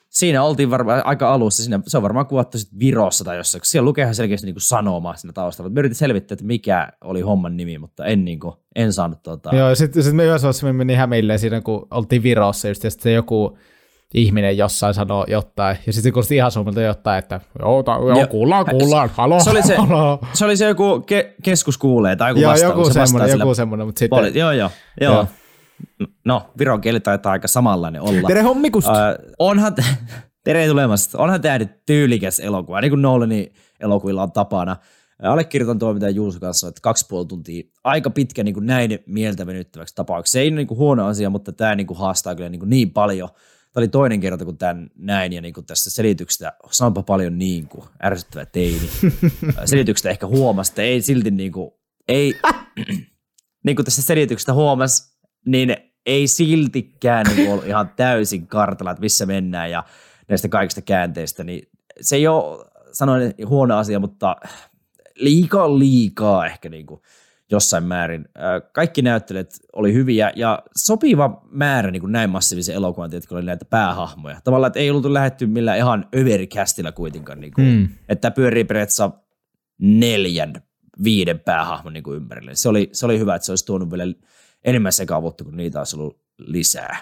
siinä 0.10 0.43
oltiin 0.43 0.72
varmaan 0.72 1.05
aika 1.05 1.34
alussa, 1.34 1.64
siinä, 1.64 1.80
se 1.88 1.97
on 1.97 2.03
varmaan 2.03 2.26
kuvattu 2.26 2.58
sitten 2.58 2.80
Virossa 2.80 3.24
tai 3.24 3.38
jossain, 3.38 3.62
siellä 3.64 3.86
lukee 3.86 4.03
ihan 4.03 4.16
selkeästi 4.16 4.47
niin 4.47 4.55
kuin 4.55 4.62
sanoma 4.62 5.16
siinä 5.16 5.34
taustalla. 5.34 5.70
Me 5.70 5.80
yritin 5.80 5.95
selvittää, 5.95 6.34
että 6.34 6.45
mikä 6.45 6.89
oli 7.03 7.22
homman 7.22 7.58
nimi, 7.58 7.78
mutta 7.78 8.05
en, 8.05 8.26
niin 8.26 8.39
kuin, 8.39 8.55
en 8.76 8.93
saanut 8.93 9.24
tota... 9.24 9.55
Joo, 9.55 9.76
sitten 9.76 10.03
sit 10.03 10.16
me 10.16 10.26
yhdessä 10.26 10.45
vaiheessa 10.45 10.68
me 10.68 10.74
meni 10.74 10.95
hämilleen 10.95 11.39
siinä, 11.39 11.62
kun 11.62 11.88
oltiin 11.91 12.24
Virossa 12.24 12.68
just, 12.68 12.84
ja 12.84 12.91
sitten 12.91 13.03
se 13.03 13.12
joku 13.12 13.58
ihminen 14.14 14.58
jossain 14.58 14.93
sanoo 14.93 15.26
jotain, 15.30 15.78
ja 15.88 15.93
sitten 15.93 16.14
kuulosti 16.14 16.36
ihan 16.36 16.51
suomalta 16.51 16.82
jotain, 16.82 17.20
että 17.20 17.41
joo, 17.60 17.84
ta, 17.84 17.91
joo, 17.91 18.18
joo 18.18 18.28
kuullaan, 18.28 18.66
kuullaan, 18.66 19.10
halo, 19.14 19.39
se 19.39 19.49
oli 19.49 19.64
se, 19.64 19.76
halo. 19.76 20.20
se, 20.34 20.45
oli 20.45 20.58
se 20.58 20.66
joku 20.66 20.99
ke, 20.99 21.36
keskus 21.43 21.78
kuulee, 21.78 22.16
tai 22.16 22.32
joku 22.32 22.41
joo, 22.41 22.51
vastaa, 22.51 22.70
joku 22.70 22.86
se 22.86 23.05
semmoinen, 23.05 23.39
joku 23.39 23.55
semmoinen, 23.55 23.88
mutta 23.88 23.99
sitten... 23.99 24.20
Poli, 24.20 24.39
joo, 24.39 24.51
joo, 24.51 24.70
joo. 25.01 25.14
joo. 25.14 25.28
No, 26.25 26.49
viron 26.57 26.82
kieli 26.82 26.99
taitaa 26.99 27.32
aika 27.32 27.47
samanlainen 27.47 28.01
olla. 28.01 28.28
Tere 28.28 28.41
hommikusta! 28.41 28.91
Uh, 28.91 29.34
onhan, 29.39 29.75
tere 30.43 30.67
tulemasta. 30.67 31.17
Onhan 31.17 31.41
tämä 31.41 31.59
nyt 31.59 31.86
tyylikäs 31.86 32.39
elokuva, 32.39 32.82
niin 32.82 32.91
kuin 32.91 33.01
Nolanin 33.01 33.53
elokuvilla 33.80 34.23
on 34.23 34.32
tapana. 34.32 34.75
Allekirjoitan 35.23 35.80
tuo, 35.80 35.93
mitä 35.93 36.09
Juuso 36.09 36.39
kanssa 36.39 36.67
että 36.67 36.82
kaksi 36.82 37.05
puoli 37.09 37.25
tuntia. 37.25 37.63
Aika 37.84 38.09
pitkä 38.09 38.43
niin 38.43 38.53
kuin 38.53 38.65
näin 38.65 38.99
mieltä 39.05 39.45
venyttäväksi 39.45 39.95
tapauksessa. 39.95 40.34
Se 40.34 40.39
ei 40.39 40.47
ole 40.47 40.55
niin 40.55 40.67
kuin 40.67 40.78
huono 40.78 41.07
asia, 41.07 41.30
mutta 41.30 41.51
tämä 41.51 41.75
niin 41.75 41.88
kuin 41.88 41.97
haastaa 41.97 42.36
kyllä 42.36 42.49
niin, 42.49 42.59
kuin 42.59 42.69
niin 42.69 42.91
paljon– 42.91 43.30
Tämä 43.78 43.82
oli 43.82 43.88
toinen 43.88 44.19
kerta, 44.19 44.45
kun 44.45 44.57
tämän 44.57 44.89
näin, 44.95 45.34
ja 45.34 45.41
niin 45.41 45.53
kuin 45.53 45.65
tästä 45.65 45.89
selityksestä, 45.89 46.53
sanonpa 46.71 47.03
paljon 47.03 47.38
niin 47.38 47.67
kuin, 47.67 47.84
ärsyttävä 48.03 48.45
teini. 48.45 48.89
selityksestä 49.65 50.09
ehkä 50.09 50.28
huomasi, 50.28 50.71
että 50.71 50.82
ei 50.82 51.01
silti 51.01 51.32
niin 51.32 51.51
kuin, 51.51 51.71
ei, 52.07 52.36
niin 53.65 53.75
kuin 53.75 53.86
tästä 53.86 54.01
selityksestä 54.01 54.53
huomasi, 54.53 55.16
niin 55.45 55.77
ei 56.05 56.27
siltikään 56.27 57.25
niin 57.35 57.51
ollut 57.51 57.65
ihan 57.65 57.91
täysin 57.95 58.47
kartalla, 58.47 58.91
että 58.91 59.01
missä 59.01 59.25
mennään 59.25 59.71
ja 59.71 59.83
näistä 60.27 60.47
kaikista 60.47 60.81
käänteistä, 60.81 61.43
niin 61.43 61.69
se 62.01 62.15
ei 62.15 62.27
ole, 62.27 62.65
sanoin 62.91 63.33
huono 63.45 63.77
asia, 63.77 63.99
mutta 63.99 64.35
liikaa 65.15 65.79
liikaa 65.79 66.45
ehkä 66.45 66.69
niin 66.69 66.85
kuin 66.85 67.01
jossain 67.51 67.83
määrin. 67.83 68.25
Kaikki 68.73 69.01
näyttelijät 69.01 69.51
oli 69.73 69.93
hyviä 69.93 70.31
ja 70.35 70.63
sopiva 70.77 71.41
määrä 71.51 71.91
niin 71.91 72.01
kuin 72.01 72.11
näin 72.11 72.29
massiivisen 72.29 72.75
elokuvan, 72.75 73.13
että 73.13 73.35
oli 73.35 73.45
näitä 73.45 73.65
päähahmoja. 73.65 74.41
Tavallaan, 74.43 74.67
että 74.67 74.79
ei 74.79 74.89
ollut 74.89 75.05
lähetty 75.05 75.47
millään 75.47 75.77
ihan 75.77 76.07
överikästillä 76.15 76.91
kuitenkaan. 76.91 77.41
Niin 77.41 77.53
kuin, 77.53 77.67
mm. 77.67 77.89
Että 78.09 78.31
pyörii 78.31 78.63
periaatteessa 78.63 79.11
neljän, 79.81 80.53
viiden 81.03 81.39
päähahmon 81.39 81.93
niin 81.93 82.03
kuin 82.03 82.15
ympärille. 82.15 82.55
Se 82.55 82.69
oli, 82.69 82.89
se 82.91 83.05
oli 83.05 83.19
hyvä, 83.19 83.35
että 83.35 83.45
se 83.45 83.51
olisi 83.51 83.65
tuonut 83.65 83.91
vielä 83.91 84.13
enemmän 84.68 84.93
sekavuutta, 84.93 85.43
kun 85.43 85.57
niitä 85.57 85.80
olisi 85.80 85.95
ollut 85.95 86.20
lisää. 86.38 86.97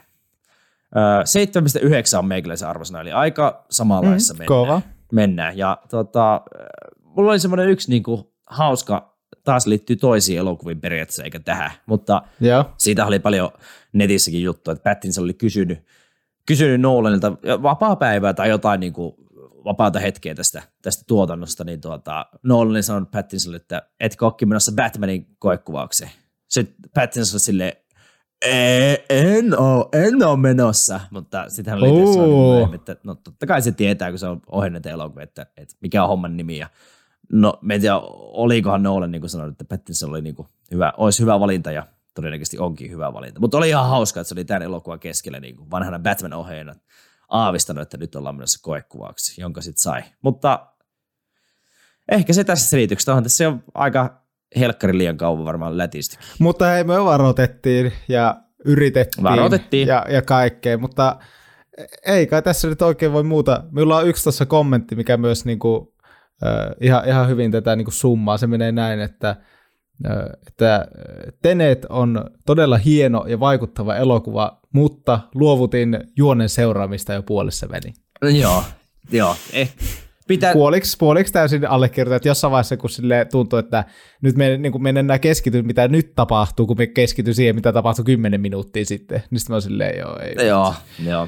7,9 2.13 2.19
on 2.19 2.25
meikäläisen 2.25 2.69
arvosana, 2.69 3.01
eli 3.01 3.11
aika 3.11 3.65
samanlaisessa 3.69 4.33
mm, 4.33 4.37
mennään. 4.37 4.47
Kova. 4.47 4.81
mennään. 5.11 5.57
Ja 5.57 5.77
tota, 5.89 6.41
mulla 7.01 7.31
oli 7.31 7.39
semmoinen 7.39 7.69
yksi 7.69 7.89
niin 7.89 8.03
kuin, 8.03 8.23
hauska 8.45 9.15
taas 9.43 9.67
liittyy 9.67 9.95
toisiin 9.95 10.39
elokuviin 10.39 10.81
periaatteessa 10.81 11.23
eikä 11.23 11.39
tähän, 11.39 11.71
mutta 11.85 12.21
yeah. 12.43 12.65
siitä 12.77 13.05
oli 13.05 13.19
paljon 13.19 13.51
netissäkin 13.93 14.43
juttu, 14.43 14.71
että 14.71 14.83
Pattinson 14.89 15.23
oli 15.23 15.33
kysynyt, 15.33 15.85
kysynyt 16.45 16.81
Nolanilta 16.81 17.31
vapaa-päivää 17.63 18.33
tai 18.33 18.49
jotain 18.49 18.79
niin 18.79 18.93
kuin 18.93 19.15
vapaata 19.65 19.99
hetkeä 19.99 20.35
tästä, 20.35 20.63
tästä 20.81 21.03
tuotannosta, 21.07 21.63
niin 21.63 21.81
tuota, 21.81 22.25
Nolan 22.43 22.83
sanoi 22.83 23.05
Pattinsonille, 23.11 23.57
että 23.57 23.89
etkö 23.99 24.25
olekin 24.25 24.49
menossa 24.49 24.71
Batmanin 24.75 25.27
koekuvaukseen. 25.39 26.11
Sitten 26.47 26.75
Pattinson 26.93 27.39
silleen, 27.39 27.73
en 29.09 29.59
ole, 29.59 29.85
en 29.93 30.23
ole 30.23 30.37
menossa, 30.37 30.99
mutta 31.11 31.49
sitten 31.49 31.71
hän 31.71 31.83
oli 31.83 32.75
että 32.75 32.97
no 33.03 33.15
totta 33.15 33.45
kai 33.45 33.61
se 33.61 33.71
tietää, 33.71 34.09
kun 34.09 34.19
se 34.19 34.27
on 34.27 34.41
ohjannut 34.51 34.85
elokuva, 34.85 35.21
että, 35.21 35.45
että 35.57 35.75
mikä 35.81 36.03
on 36.03 36.09
homman 36.09 36.37
nimi 36.37 36.57
ja 36.57 36.69
No, 37.31 37.59
me 37.61 37.75
en 37.75 37.81
tiedä, 37.81 37.95
olikohan 38.13 38.83
Nolan, 38.83 39.11
niin 39.11 39.21
kuin 39.21 39.29
sanoin, 39.29 39.51
että 39.51 39.65
Pattinson 39.65 40.09
oli 40.09 40.21
niin 40.21 40.35
kuin 40.35 40.47
hyvä, 40.71 40.93
olisi 40.97 41.21
hyvä 41.21 41.39
valinta 41.39 41.71
ja 41.71 41.87
todennäköisesti 42.13 42.59
onkin 42.59 42.91
hyvä 42.91 43.13
valinta. 43.13 43.39
Mutta 43.39 43.57
oli 43.57 43.69
ihan 43.69 43.89
hauska, 43.89 44.21
että 44.21 44.29
se 44.29 44.35
oli 44.35 44.45
tämän 44.45 44.61
elokuvan 44.61 44.99
keskellä 44.99 45.39
niin 45.39 45.55
kuin 45.55 45.71
vanhana 45.71 45.99
Batman-ohjeena 45.99 46.75
aavistanut, 47.29 47.81
että 47.81 47.97
nyt 47.97 48.15
ollaan 48.15 48.35
menossa 48.35 48.59
koekuvaksi, 48.63 49.41
jonka 49.41 49.61
sitten 49.61 49.81
sai. 49.81 50.03
Mutta 50.21 50.67
ehkä 52.11 52.33
se 52.33 52.43
tässä 52.43 52.69
selityksestä 52.69 53.15
on, 53.15 53.29
se 53.29 53.47
on 53.47 53.63
aika 53.73 54.24
helkkari 54.59 54.97
liian 54.97 55.17
kauan 55.17 55.45
varmaan 55.45 55.77
lätisti. 55.77 56.17
Mutta 56.39 56.65
hei, 56.67 56.83
me 56.83 57.03
varoitettiin 57.03 57.93
ja 58.07 58.35
yritettiin 58.65 59.23
varoitettiin. 59.23 59.87
Ja, 59.87 60.05
ja 60.09 60.21
kaikkea, 60.21 60.77
mutta 60.77 61.19
ei 62.07 62.27
kai 62.27 62.41
tässä 62.41 62.67
nyt 62.67 62.81
oikein 62.81 63.13
voi 63.13 63.23
muuta. 63.23 63.63
Minulla 63.71 63.97
on 63.97 64.07
yksi 64.07 64.23
tuossa 64.23 64.45
kommentti, 64.45 64.95
mikä 64.95 65.17
myös 65.17 65.45
niin 65.45 65.59
kuin 65.59 65.87
ihan, 66.81 67.07
ihan 67.07 67.29
hyvin 67.29 67.51
tätä 67.51 67.75
niin 67.75 67.85
kuin 67.85 67.93
summaa. 67.93 68.37
Se 68.37 68.47
menee 68.47 68.71
näin, 68.71 68.99
että, 68.99 69.35
että 70.47 70.87
Tenet 71.41 71.85
on 71.89 72.25
todella 72.45 72.77
hieno 72.77 73.25
ja 73.27 73.39
vaikuttava 73.39 73.95
elokuva, 73.95 74.59
mutta 74.73 75.19
luovutin 75.35 75.99
juonen 76.17 76.49
seuraamista 76.49 77.13
jo 77.13 77.23
puolessa 77.23 77.67
väliin. 77.69 77.93
Joo, 78.39 78.63
joo. 79.11 79.35
Eh, 79.53 79.73
Pitää... 80.27 80.53
Puoliksi, 80.53 80.97
puoliksi 80.99 81.33
täysin 81.33 81.69
allekirjoitan, 81.69 82.15
että 82.15 82.27
jossain 82.27 82.51
vaiheessa, 82.51 82.77
kun 82.77 82.89
sille 82.89 83.25
tuntuu, 83.31 83.59
että 83.59 83.83
nyt 84.21 84.35
me, 84.35 84.57
niin 84.57 84.83
me 84.83 84.89
enää 84.89 85.19
keskity, 85.19 85.61
mitä 85.61 85.87
nyt 85.87 86.15
tapahtuu, 86.15 86.67
kun 86.67 86.77
me 86.77 86.87
keskity 86.87 87.33
siihen, 87.33 87.55
mitä 87.55 87.73
tapahtui 87.73 88.05
kymmenen 88.05 88.41
minuuttia 88.41 88.85
sitten, 88.85 89.23
niin 89.31 89.39
sitten 89.39 89.55
mä 89.55 89.59
silleen, 89.59 89.99
joo, 89.99 90.19
ei. 90.19 90.47
Joo, 90.47 90.73
joo, 91.05 91.27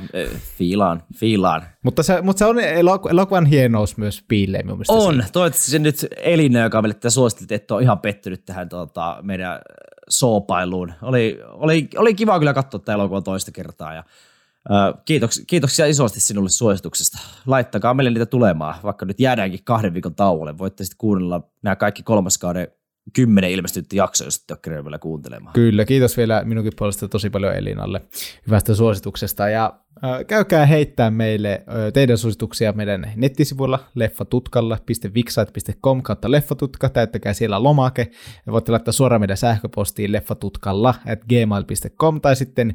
fiilaan, 0.57 1.03
fiilaan. 1.15 1.61
Mutta 1.83 2.03
se, 2.03 2.21
mutta 2.21 2.39
se 2.39 2.45
on 2.45 2.59
eloku- 2.59 3.09
elokuvan 3.09 3.45
hienous 3.45 3.97
myös 3.97 4.23
piilee 4.27 4.63
minun 4.63 4.77
mielestä. 4.77 4.93
On, 4.93 5.23
toivottavasti 5.33 5.71
se 5.71 5.79
nyt 5.79 6.07
Elina, 6.17 6.63
joka 6.63 6.81
meille 6.81 6.93
tätä 6.93 7.09
suositteli, 7.09 7.55
että 7.55 7.75
on 7.75 7.81
ihan 7.81 7.99
pettynyt 7.99 8.45
tähän 8.45 8.69
tuota, 8.69 9.17
meidän 9.21 9.59
soopailuun. 10.09 10.93
Oli, 11.01 11.39
oli, 11.49 11.89
oli 11.97 12.13
kiva 12.13 12.39
kyllä 12.39 12.53
katsoa 12.53 12.79
tämä 12.79 12.93
elokuva 12.93 13.21
toista 13.21 13.51
kertaa 13.51 13.93
ja 13.93 14.03
Kiitoks, 15.05 15.43
kiitoksia 15.47 15.85
isosti 15.85 16.19
sinulle 16.19 16.49
suosituksesta. 16.49 17.17
Laittakaa 17.45 17.93
meille 17.93 18.09
niitä 18.09 18.25
tulemaan, 18.25 18.75
vaikka 18.83 19.05
nyt 19.05 19.19
jäädäänkin 19.19 19.63
kahden 19.63 19.93
viikon 19.93 20.15
tauolle. 20.15 20.57
Voitte 20.57 20.83
sitten 20.83 20.97
kuunnella 20.97 21.41
nämä 21.61 21.75
kaikki 21.75 22.03
kolmaskauden 22.03 22.67
kymmenen 23.13 23.51
ilmestynyt 23.51 23.93
jakso, 23.93 24.23
jos 24.23 24.45
ette 24.49 24.83
vielä 24.83 24.99
kuuntelemaan. 24.99 25.53
Kyllä, 25.53 25.85
kiitos 25.85 26.17
vielä 26.17 26.43
minunkin 26.45 26.73
puolesta 26.75 27.07
tosi 27.07 27.29
paljon 27.29 27.55
Elinalle 27.55 28.01
hyvästä 28.47 28.75
suosituksesta. 28.75 29.49
Ja 29.49 29.79
käykää 30.27 30.65
heittää 30.65 31.11
meille 31.11 31.63
teidän 31.93 32.17
suosituksia 32.17 32.73
meidän 32.73 33.11
nettisivuilla 33.15 33.79
leffatutkalla.vixite.com 33.95 36.03
kautta 36.03 36.31
leffatutka, 36.31 36.89
täyttäkää 36.89 37.33
siellä 37.33 37.63
lomake. 37.63 38.07
Voitte 38.51 38.71
laittaa 38.71 38.91
suoraan 38.91 39.21
meidän 39.21 39.37
sähköpostiin 39.37 40.11
leffatutkalla 40.11 40.95
at 41.11 41.19
gmail.com 41.29 42.21
tai 42.21 42.35
sitten 42.35 42.73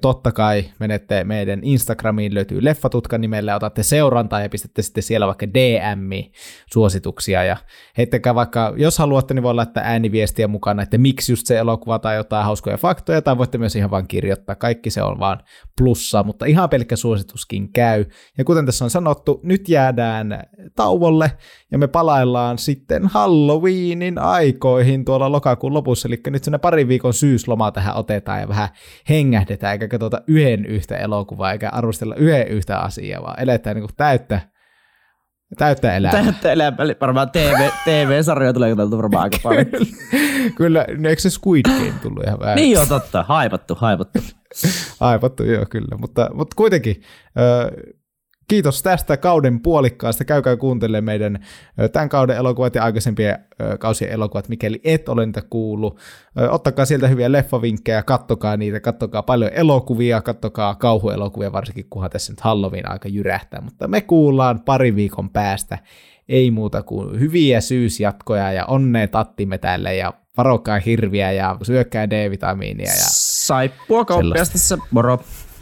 totta 0.00 0.32
kai 0.32 0.64
menette 0.80 1.24
meidän 1.24 1.60
Instagramiin, 1.62 2.34
löytyy 2.34 2.64
leffatutka 2.64 3.18
nimellä, 3.18 3.56
otatte 3.56 3.82
seurantaa 3.82 4.40
ja 4.40 4.48
pistätte 4.48 4.82
sitten 4.82 5.02
siellä 5.02 5.26
vaikka 5.26 5.46
DM-suosituksia 5.46 7.44
ja 7.44 7.56
heittäkää 7.98 8.34
vaikka, 8.34 8.74
jos 8.76 8.98
haluatte, 8.98 9.34
niin 9.34 9.42
voi 9.42 9.54
laittaa 9.54 9.82
ääniviestiä 9.82 10.48
mukana, 10.48 10.82
että 10.82 10.98
miksi 10.98 11.32
just 11.32 11.46
se 11.46 11.58
elokuva 11.58 11.98
tai 11.98 12.16
jotain 12.16 12.44
hauskoja 12.44 12.76
faktoja, 12.76 13.22
tai 13.22 13.38
voitte 13.38 13.58
myös 13.58 13.76
ihan 13.76 13.90
vaan 13.90 14.08
kirjoittaa, 14.08 14.54
kaikki 14.54 14.90
se 14.90 15.02
on 15.02 15.18
vaan 15.18 15.40
plussaa, 15.78 16.22
mutta 16.22 16.45
ihan 16.46 16.68
pelkkä 16.68 16.96
suosituskin 16.96 17.72
käy. 17.72 18.04
Ja 18.38 18.44
kuten 18.44 18.66
tässä 18.66 18.84
on 18.84 18.90
sanottu, 18.90 19.40
nyt 19.42 19.68
jäädään 19.68 20.42
tauolle 20.76 21.32
ja 21.72 21.78
me 21.78 21.86
palaillaan 21.86 22.58
sitten 22.58 23.06
Halloweenin 23.06 24.18
aikoihin 24.18 25.04
tuolla 25.04 25.32
lokakuun 25.32 25.74
lopussa, 25.74 26.08
eli 26.08 26.20
nyt 26.26 26.44
sinne 26.44 26.58
pari 26.58 26.88
viikon 26.88 27.14
syysloma 27.14 27.70
tähän 27.70 27.96
otetaan 27.96 28.40
ja 28.40 28.48
vähän 28.48 28.68
hengähdetään, 29.08 29.72
eikä 29.72 29.88
katsota 29.88 30.22
yhden 30.26 30.66
yhtä 30.66 30.96
elokuvaa, 30.96 31.52
eikä 31.52 31.68
arvostella 31.68 32.14
yhden 32.14 32.48
yhtä 32.48 32.78
asiaa, 32.78 33.22
vaan 33.22 33.40
eletään 33.40 33.76
niin 33.76 33.86
kuin 33.86 33.96
täyttä 33.96 34.40
Täyttä 35.58 35.96
elämää. 35.96 36.22
Täyttä 36.22 36.52
elämää. 36.52 36.86
Varmaan 37.00 37.30
TV, 37.30 37.68
TV-sarjoja 37.84 38.52
tulee 38.52 38.70
katseltu 38.70 38.96
varmaan 38.96 39.22
aika 39.22 39.38
paljon. 39.42 39.66
kyllä, 40.56 40.86
eikö 41.08 41.22
se 41.22 41.30
Squid 41.30 41.62
Game 41.68 41.94
tullut 42.02 42.24
ihan 42.26 42.40
vähän? 42.40 42.56
Niin 42.56 42.70
joo, 42.70 42.86
totta. 42.86 43.22
Haipattu, 43.28 43.74
haipattu. 43.74 44.18
haipattu, 45.00 45.44
joo, 45.44 45.66
kyllä. 45.70 45.96
Mutta, 46.00 46.30
mutta 46.34 46.56
kuitenkin, 46.56 47.02
kiitos 48.48 48.82
tästä 48.82 49.16
kauden 49.16 49.60
puolikkaasta. 49.60 50.24
Käykää 50.24 50.56
kuuntelemaan 50.56 51.04
meidän 51.04 51.38
tämän 51.92 52.08
kauden 52.08 52.36
elokuvat 52.36 52.74
ja 52.74 52.84
aikaisempien 52.84 53.38
kausien 53.78 54.10
elokuvat, 54.10 54.48
mikäli 54.48 54.80
et 54.84 55.08
ole 55.08 55.26
niitä 55.26 55.42
kuullut. 55.50 56.00
Ottakaa 56.50 56.84
sieltä 56.84 57.08
hyviä 57.08 57.32
leffavinkkejä, 57.32 58.02
kattokaa 58.02 58.56
niitä, 58.56 58.80
kattokaa 58.80 59.22
paljon 59.22 59.50
elokuvia, 59.54 60.22
kattokaa 60.22 60.74
kauhuelokuvia, 60.74 61.52
varsinkin 61.52 61.86
kunhan 61.90 62.10
tässä 62.10 62.32
nyt 62.32 62.40
Halloween 62.40 62.90
aika 62.90 63.08
jyrähtää. 63.08 63.60
Mutta 63.60 63.88
me 63.88 64.00
kuullaan 64.00 64.60
pari 64.60 64.96
viikon 64.96 65.30
päästä. 65.30 65.78
Ei 66.28 66.50
muuta 66.50 66.82
kuin 66.82 67.20
hyviä 67.20 67.60
syysjatkoja 67.60 68.52
ja 68.52 68.66
onnea 68.66 69.08
tattimme 69.08 69.58
tälle 69.58 69.96
ja 69.96 70.12
varokaa 70.36 70.78
hirviä 70.78 71.32
ja 71.32 71.56
syökkää 71.62 72.10
D-vitamiinia. 72.10 72.90
Ja 72.90 73.06
Saippua 73.10 74.04
kauppiastassa, 74.04 74.78
moro. 74.90 75.20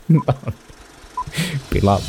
Pilaa. 1.72 2.00